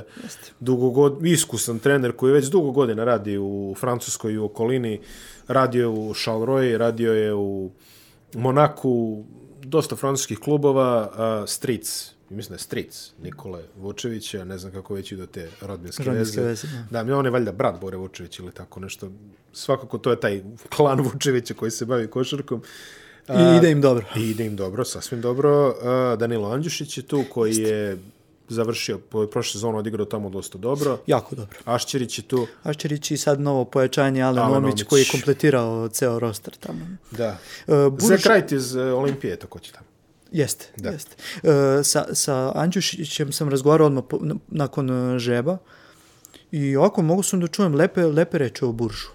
dugogod, 0.59 1.25
iskusan 1.25 1.79
trener 1.79 2.11
koji 2.11 2.33
već 2.33 2.45
dugo 2.45 2.71
godina 2.71 3.03
radi 3.03 3.37
u 3.37 3.75
Francuskoj 3.79 4.33
i 4.33 4.37
u 4.37 4.45
okolini, 4.45 5.01
radio 5.47 5.81
je 5.81 5.87
u 5.87 6.13
Charleroi, 6.13 6.77
radio 6.77 7.13
je 7.13 7.33
u 7.33 7.71
Monaku, 8.33 9.23
dosta 9.65 9.95
francuskih 9.95 10.39
klubova, 10.39 11.11
uh, 11.11 11.49
Streets, 11.49 12.11
mislim 12.29 12.49
da 12.49 12.55
je 12.55 12.59
Streets, 12.59 13.11
Nikole 13.23 13.63
Vučevića, 13.77 14.43
ne 14.43 14.57
znam 14.57 14.71
kako 14.71 14.93
već 14.93 15.11
idu 15.11 15.25
te 15.25 15.49
rodbinske, 15.61 16.03
Rodbinske 16.03 16.41
veze. 16.41 16.67
veze, 16.67 16.67
Da, 16.91 17.03
mi 17.03 17.11
on 17.11 17.25
je 17.25 17.31
valjda 17.31 17.51
brat 17.51 17.81
Bore 17.81 17.97
Vučević 17.97 18.39
ili 18.39 18.51
tako 18.51 18.79
nešto. 18.79 19.11
Svakako 19.53 19.97
to 19.97 20.11
je 20.11 20.19
taj 20.19 20.43
klan 20.75 21.01
Vučevića 21.01 21.53
koji 21.53 21.71
se 21.71 21.85
bavi 21.85 22.07
košarkom. 22.07 22.61
I 23.29 23.57
ide 23.57 23.71
im 23.71 23.81
dobro. 23.81 24.05
I 24.15 24.29
ide 24.29 24.45
im 24.45 24.55
dobro, 24.55 24.85
sasvim 24.85 25.21
dobro. 25.21 25.75
Danilo 26.19 26.51
Andjušić 26.51 26.97
je 26.97 27.03
tu 27.03 27.23
koji 27.33 27.55
je 27.55 27.97
završio, 28.49 28.97
po 28.97 29.27
prošle 29.27 29.51
sezonu 29.51 29.77
odigrao 29.77 30.05
tamo 30.05 30.29
dosta 30.29 30.57
dobro. 30.57 30.99
Jako 31.07 31.35
dobro. 31.35 31.59
Ašćerić 31.65 32.19
je 32.19 32.23
tu, 32.23 32.47
Aščerić 32.63 33.11
i 33.11 33.17
sad 33.17 33.41
novo 33.41 33.65
pojačanje 33.65 34.21
Alen 34.21 34.43
Alen 34.43 34.63
Omić 34.65 34.83
koji 34.83 35.01
je 35.01 35.07
kompletirao 35.11 35.87
ceo 35.87 36.19
roster 36.19 36.55
tamo. 36.59 36.79
da. 37.11 37.25
E, 37.27 37.37
Za 37.67 37.89
Burž, 37.89 38.23
krajt 38.23 38.51
iz 38.51 38.75
uh, 38.75 38.81
Olimpije 38.93 39.35
također 39.39 39.73
tamo. 39.73 39.85
Jeste, 40.31 40.65
Da. 40.77 40.89
jeste. 40.89 41.15
E, 41.43 41.83
sa, 41.83 42.05
sa 42.13 42.51
Andjušićem 42.55 43.31
sam 43.31 43.49
razgovarao 43.49 43.87
odmah 43.87 44.03
po, 44.09 44.19
nakon 44.47 45.15
e, 45.15 45.19
žeba 45.19 45.57
i 46.51 46.75
ovako 46.75 47.01
mogu 47.01 47.23
sam 47.23 47.39
da 47.39 47.47
čujem 47.47 47.75
lepe, 47.75 48.03
lepe 48.05 48.37
reče 48.37 48.65
o 48.65 48.71
Buržu. 48.71 49.07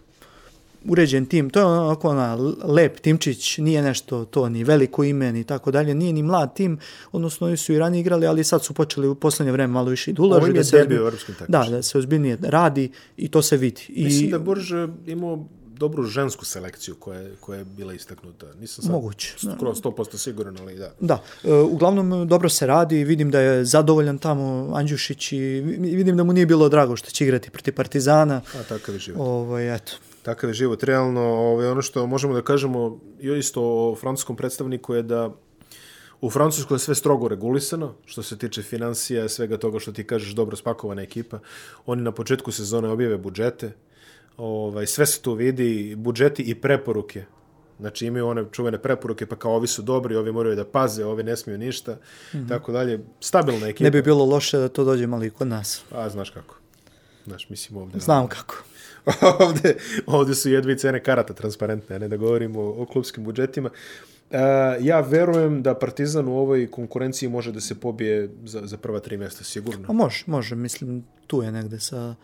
Uređen 0.84 1.26
tim, 1.26 1.50
to 1.50 1.60
je 1.60 1.66
onako 1.66 2.08
ona 2.08 2.34
lep 2.64 3.00
timčić, 3.00 3.58
nije 3.58 3.82
nešto 3.82 4.24
to 4.24 4.48
ni 4.48 4.64
veliko 4.64 5.04
ime 5.04 5.32
ni 5.32 5.44
tako 5.44 5.70
dalje, 5.70 5.94
nije 5.94 6.12
ni 6.12 6.22
mlad 6.22 6.54
tim, 6.54 6.78
odnosno 7.12 7.46
oni 7.46 7.56
su 7.56 7.72
i 7.72 7.78
ranije 7.78 8.00
igrali, 8.00 8.26
ali 8.26 8.44
sad 8.44 8.64
su 8.64 8.74
počeli 8.74 9.08
u 9.08 9.14
poslednje 9.14 9.52
vreme 9.52 9.72
malo 9.72 9.90
više 9.90 10.10
i 10.10 10.14
da 10.14 10.22
ulažu. 10.22 10.36
Ovo 10.36 10.46
im 10.46 10.54
je 10.54 10.58
da 10.58 10.64
se 10.64 10.76
u 10.76 10.80
ozbilj- 10.80 10.96
evropskim 10.96 11.34
Da, 11.48 11.64
da 11.64 11.82
se 11.82 11.98
ozbiljnije 11.98 12.38
radi 12.42 12.90
i 13.16 13.28
to 13.28 13.42
se 13.42 13.56
vidi. 13.56 13.82
I 13.88 14.04
Mislim 14.04 14.30
da 14.30 14.38
Burž 14.38 14.72
uh, 14.72 14.78
imao 15.06 15.46
dobru 15.70 16.02
žensku 16.04 16.44
selekciju 16.44 16.94
koja 16.94 17.20
je, 17.20 17.34
koja 17.40 17.58
je 17.58 17.64
bila 17.66 17.92
istaknuta. 17.92 18.46
Nisam 18.54 18.82
sad 18.82 18.92
Moguće, 18.92 19.34
da. 19.42 19.52
skoro 19.52 19.74
100% 19.74 20.16
siguran, 20.16 20.58
ali 20.58 20.74
da. 20.74 20.92
Da, 21.00 21.22
e, 21.44 21.52
uglavnom 21.54 22.28
dobro 22.28 22.48
se 22.48 22.66
radi, 22.66 23.04
vidim 23.04 23.30
da 23.30 23.40
je 23.40 23.64
zadovoljan 23.64 24.18
tamo 24.18 24.70
Andjušić 24.74 25.32
i 25.32 25.38
vi- 25.38 25.96
vidim 25.96 26.16
da 26.16 26.24
mu 26.24 26.32
nije 26.32 26.46
bilo 26.46 26.68
drago 26.68 26.96
što 26.96 27.10
će 27.10 27.24
igrati 27.24 27.50
protiv 27.50 27.74
Partizana. 27.74 28.40
A 28.54 28.62
takav 28.62 28.94
je 28.94 28.98
život. 28.98 29.20
Ovaj, 29.20 29.74
eto. 29.74 29.92
Takav 30.22 30.50
je 30.50 30.54
život. 30.54 30.82
Realno, 30.82 31.20
ovaj, 31.20 31.66
ono 31.66 31.82
što 31.82 32.06
možemo 32.06 32.34
da 32.34 32.42
kažemo 32.42 33.00
isto 33.20 33.62
o 33.62 33.94
francuskom 33.94 34.36
predstavniku 34.36 34.94
je 34.94 35.02
da 35.02 35.30
u 36.20 36.30
Francuskoj 36.30 36.74
je 36.74 36.78
sve 36.78 36.94
strogo 36.94 37.28
regulisano, 37.28 37.94
što 38.04 38.22
se 38.22 38.38
tiče 38.38 38.62
financija, 38.62 39.28
svega 39.28 39.56
toga 39.56 39.78
što 39.78 39.92
ti 39.92 40.06
kažeš 40.06 40.32
dobro 40.32 40.56
spakovana 40.56 41.02
ekipa. 41.02 41.38
Oni 41.86 42.02
na 42.02 42.12
početku 42.12 42.52
sezone 42.52 42.88
objave 42.88 43.18
budžete, 43.18 43.72
ovaj, 44.36 44.86
sve 44.86 45.06
se 45.06 45.22
tu 45.22 45.34
vidi, 45.34 45.94
budžeti 45.96 46.42
i 46.42 46.54
preporuke. 46.54 47.24
Znači 47.78 48.06
imaju 48.06 48.26
one 48.26 48.44
čuvene 48.52 48.78
preporuke, 48.78 49.26
pa 49.26 49.36
kao 49.36 49.52
ovi 49.52 49.66
su 49.66 49.82
dobri, 49.82 50.16
ovi 50.16 50.32
moraju 50.32 50.56
da 50.56 50.64
paze, 50.64 51.04
ovi 51.04 51.22
ne 51.22 51.36
smiju 51.36 51.58
ništa, 51.58 51.92
mm 51.92 51.98
-hmm. 52.36 52.48
tako 52.48 52.72
dalje. 52.72 53.04
Stabilna 53.20 53.66
ekipa. 53.66 53.84
Ne 53.84 53.90
bi 53.90 54.02
bilo 54.02 54.24
loše 54.24 54.58
da 54.58 54.68
to 54.68 54.84
dođe 54.84 55.06
malo 55.06 55.24
i 55.24 55.30
kod 55.30 55.48
nas. 55.48 55.82
A, 55.90 56.08
znaš 56.08 56.30
kako. 56.30 56.56
Znaš, 57.26 57.48
mislim 57.48 57.78
ovdje... 57.78 58.00
Znam 58.00 58.28
kako. 58.28 58.54
ovde, 59.46 59.76
ovde 60.06 60.34
su 60.34 60.50
jedve 60.50 60.78
cene 60.78 61.02
karata 61.02 61.34
transparentne, 61.34 61.98
ne 61.98 62.08
da 62.08 62.16
govorimo 62.16 62.60
o, 62.60 62.82
o 62.82 62.86
klubskim 62.86 63.24
budžetima. 63.24 63.70
Uh, 64.30 64.36
ja 64.80 65.00
verujem 65.00 65.62
da 65.62 65.74
Partizan 65.74 66.28
u 66.28 66.38
ovoj 66.38 66.70
konkurenciji 66.70 67.28
može 67.28 67.52
da 67.52 67.60
se 67.60 67.74
pobije 67.74 68.30
za, 68.44 68.60
za 68.64 68.76
prva 68.76 69.00
tri 69.00 69.16
mjesta, 69.16 69.44
sigurno. 69.44 69.84
A 69.88 69.92
može, 69.92 70.24
može, 70.26 70.54
mislim, 70.54 71.04
tu 71.26 71.42
je 71.42 71.52
negde 71.52 71.80
sa 71.80 72.14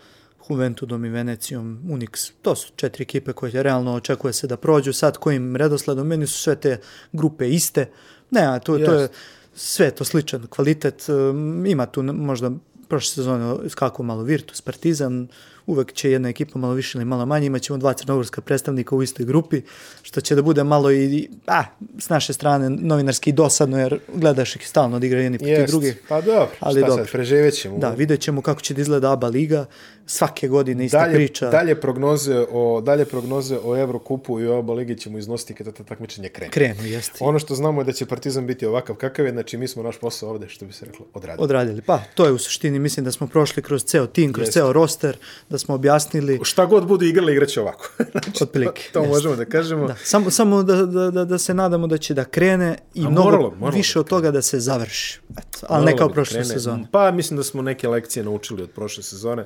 Juventudom 0.49 1.05
i 1.05 1.09
Venecijom, 1.09 1.81
Unix. 1.85 2.33
To 2.43 2.57
su 2.57 2.73
četiri 2.77 3.03
ekipe 3.03 3.33
koje 3.33 3.63
realno 3.63 3.95
očekuje 3.95 4.33
se 4.33 4.47
da 4.47 4.57
prođu. 4.57 4.93
Sad 4.93 5.17
kojim 5.17 5.57
redosledom, 5.57 6.07
meni 6.07 6.27
su 6.27 6.39
sve 6.39 6.57
te 6.57 6.81
grupe 7.13 7.49
iste. 7.49 7.91
Ne, 8.31 8.47
a 8.47 8.59
to, 8.59 8.79
to 8.79 8.95
je 8.95 9.09
sve 9.55 9.91
to 9.91 10.05
sličan 10.05 10.47
kvalitet. 10.47 11.09
Um, 11.09 11.67
Ima 11.67 11.87
tu 11.87 12.03
možda 12.03 12.51
prošle 12.89 13.15
sezone 13.15 13.69
skakao 13.69 14.05
malo 14.05 14.23
Virtus, 14.23 14.61
Partizan, 14.61 15.29
uvek 15.67 15.93
će 15.93 16.11
jedna 16.11 16.29
ekipa 16.29 16.59
malo 16.59 16.75
više 16.75 16.99
ili 16.99 17.05
malo 17.05 17.27
manje, 17.27 17.47
imat 17.47 17.63
ćemo 17.63 17.79
dva 17.79 17.93
crnogorska 17.93 18.41
predstavnika 18.41 18.97
u 18.97 19.03
istoj 19.03 19.27
grupi, 19.27 19.63
što 20.03 20.21
će 20.21 20.35
da 20.35 20.43
bude 20.43 20.65
malo 20.65 20.93
i, 20.93 21.29
a, 21.47 21.63
s 21.99 22.09
naše 22.09 22.33
strane 22.33 22.71
novinarski 22.71 23.33
dosadno, 23.33 23.79
jer 23.79 23.99
gledaš 24.15 24.57
ih 24.57 24.69
stalno 24.69 24.99
da 24.99 25.07
igraju 25.07 25.25
jedni 25.25 25.39
protiv 25.39 25.67
drugih. 25.67 26.03
Pa 26.09 26.21
dobro, 26.21 26.49
Ali 26.61 26.81
šta 26.81 26.89
dobro. 26.89 27.05
sad, 27.05 27.13
preživjet 27.13 27.55
ćemo. 27.55 27.79
Da, 27.79 27.91
vidjet 27.91 28.21
ćemo 28.21 28.43
kako 28.43 28.61
će 28.61 28.75
da 28.75 28.81
izgleda 28.81 29.13
ABA 29.13 29.27
liga. 29.29 29.67
Svake 30.09 30.49
godine 30.49 30.85
ista 30.85 30.99
dalje, 30.99 31.15
priča. 31.15 31.51
Dalje 31.51 31.81
prognoze, 31.81 32.45
o, 32.53 32.81
dalje 32.81 33.05
prognoze 33.05 33.59
o 33.65 33.77
Evrokupu 33.77 34.41
i 34.41 34.47
o 34.47 34.59
oba 34.59 34.75
ligi 34.75 34.99
ćemo 34.99 35.19
iznositi 35.19 35.55
kada 35.55 35.73
ta 35.73 35.85
takmičenje 35.85 36.29
krene. 36.29 36.51
Krenu, 36.51 36.85
jeste. 36.85 37.19
Ono 37.21 37.39
što 37.39 37.55
znamo 37.55 37.81
je 37.81 37.85
da 37.85 37.93
će 37.93 38.07
Partizan 38.07 38.47
biti 38.47 38.67
ovakav 38.67 38.97
kakav 38.97 39.27
je, 39.27 39.33
znači 39.33 39.57
mi 39.57 39.69
smo 39.69 39.83
naš 39.83 39.99
posao 39.99 40.31
ovde, 40.31 40.49
što 40.49 40.67
bi 40.67 40.73
se 40.73 40.85
reklo, 40.85 41.07
odradili. 41.15 41.45
Odradili. 41.45 41.83
Pa, 41.83 41.99
to 42.15 42.27
je 42.27 42.33
u 42.33 42.39
suštini, 42.39 42.79
mislim 42.79 43.05
da 43.05 43.13
smo 43.13 43.27
prošli 43.27 43.63
kroz 43.63 43.85
ceo 43.85 44.07
tim, 44.07 44.33
kroz 44.33 44.49
Jeste. 44.49 44.61
ceo 44.61 44.73
roster, 44.73 45.17
da 45.51 45.56
smo 45.59 45.75
objasnili 45.75 46.41
Šta 46.43 46.67
god 46.67 46.87
budu 46.87 47.05
igrali, 47.05 47.33
igraće 47.33 47.61
ovako. 47.61 47.89
znači, 48.13 48.43
otprilike. 48.43 48.83
to, 48.83 48.93
to 48.93 48.99
Jeste. 48.99 49.11
možemo 49.11 49.37
da 49.37 49.45
kažemo. 49.45 49.87
Da, 49.87 49.95
samo, 49.97 50.31
samo 50.31 50.63
da, 50.63 50.77
da, 50.77 51.11
da, 51.11 51.25
da 51.25 51.39
se 51.39 51.55
nadamo 51.55 51.87
da 51.87 51.99
će 51.99 52.15
da 52.15 52.25
krene 52.25 52.79
i 52.95 53.01
A 53.01 53.11
mnogo 53.11 53.31
moralo- 53.31 53.51
moralo 53.51 53.77
više 53.77 53.95
da 53.95 54.01
od 54.01 54.09
toga 54.09 54.31
da 54.31 54.43
se 54.43 54.61
završi. 54.61 55.21
Eto, 55.31 55.67
ali 55.69 55.85
ne 55.85 55.97
kao 55.97 56.09
bi 56.09 56.15
prošle 56.15 56.33
krene. 56.33 56.45
sezone. 56.47 56.87
Pa 56.91 57.11
mislim 57.11 57.37
da 57.37 57.43
smo 57.43 57.63
neke 57.63 57.89
lekcije 57.89 58.23
naučili 58.23 58.63
od 58.63 58.71
prošle 58.71 59.03
sezone, 59.03 59.45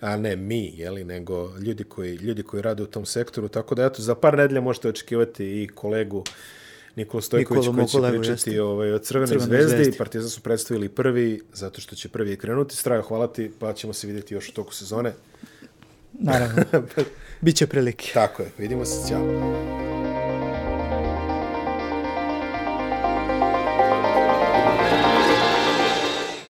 a 0.00 0.16
ne 0.16 0.36
mi, 0.36 0.72
jeli, 0.76 1.04
nego 1.04 1.52
ljudi 1.56 1.84
koji, 1.84 2.14
ljudi 2.14 2.42
koji 2.42 2.62
rade 2.62 2.82
u 2.82 2.86
tom 2.86 3.06
sektoru. 3.06 3.48
Tako 3.48 3.74
da, 3.74 3.84
eto, 3.84 4.02
za 4.02 4.14
par 4.14 4.36
nedelja 4.36 4.60
možete 4.60 4.88
očekivati 4.88 5.62
i 5.62 5.68
kolegu 5.68 6.24
Nikola 6.98 7.22
Stojković 7.22 7.66
Nikolu, 7.66 7.88
koji 7.88 8.02
će 8.02 8.18
pričati 8.18 8.50
jeste. 8.50 8.62
ovaj, 8.62 8.92
o 8.92 8.98
Crvenoj, 8.98 9.26
Crvenoj 9.26 9.46
zvezdi. 9.46 9.76
zvezdi. 9.76 9.98
Partizan 9.98 10.30
su 10.30 10.40
predstavili 10.40 10.88
prvi, 10.88 11.40
zato 11.52 11.80
što 11.80 11.96
će 11.96 12.08
prvi 12.08 12.36
krenuti. 12.36 12.76
Strajo, 12.76 13.02
hvala 13.02 13.32
ti, 13.32 13.50
pa 13.58 13.72
ćemo 13.72 13.92
se 13.92 14.06
vidjeti 14.06 14.34
još 14.34 14.48
u 14.48 14.52
toku 14.52 14.74
sezone. 14.74 15.12
Naravno. 16.12 16.64
Biće 17.40 17.66
prilike. 17.66 18.10
Tako 18.14 18.42
je, 18.42 18.50
vidimo 18.58 18.84
se, 18.84 19.08
ćao. 19.08 19.97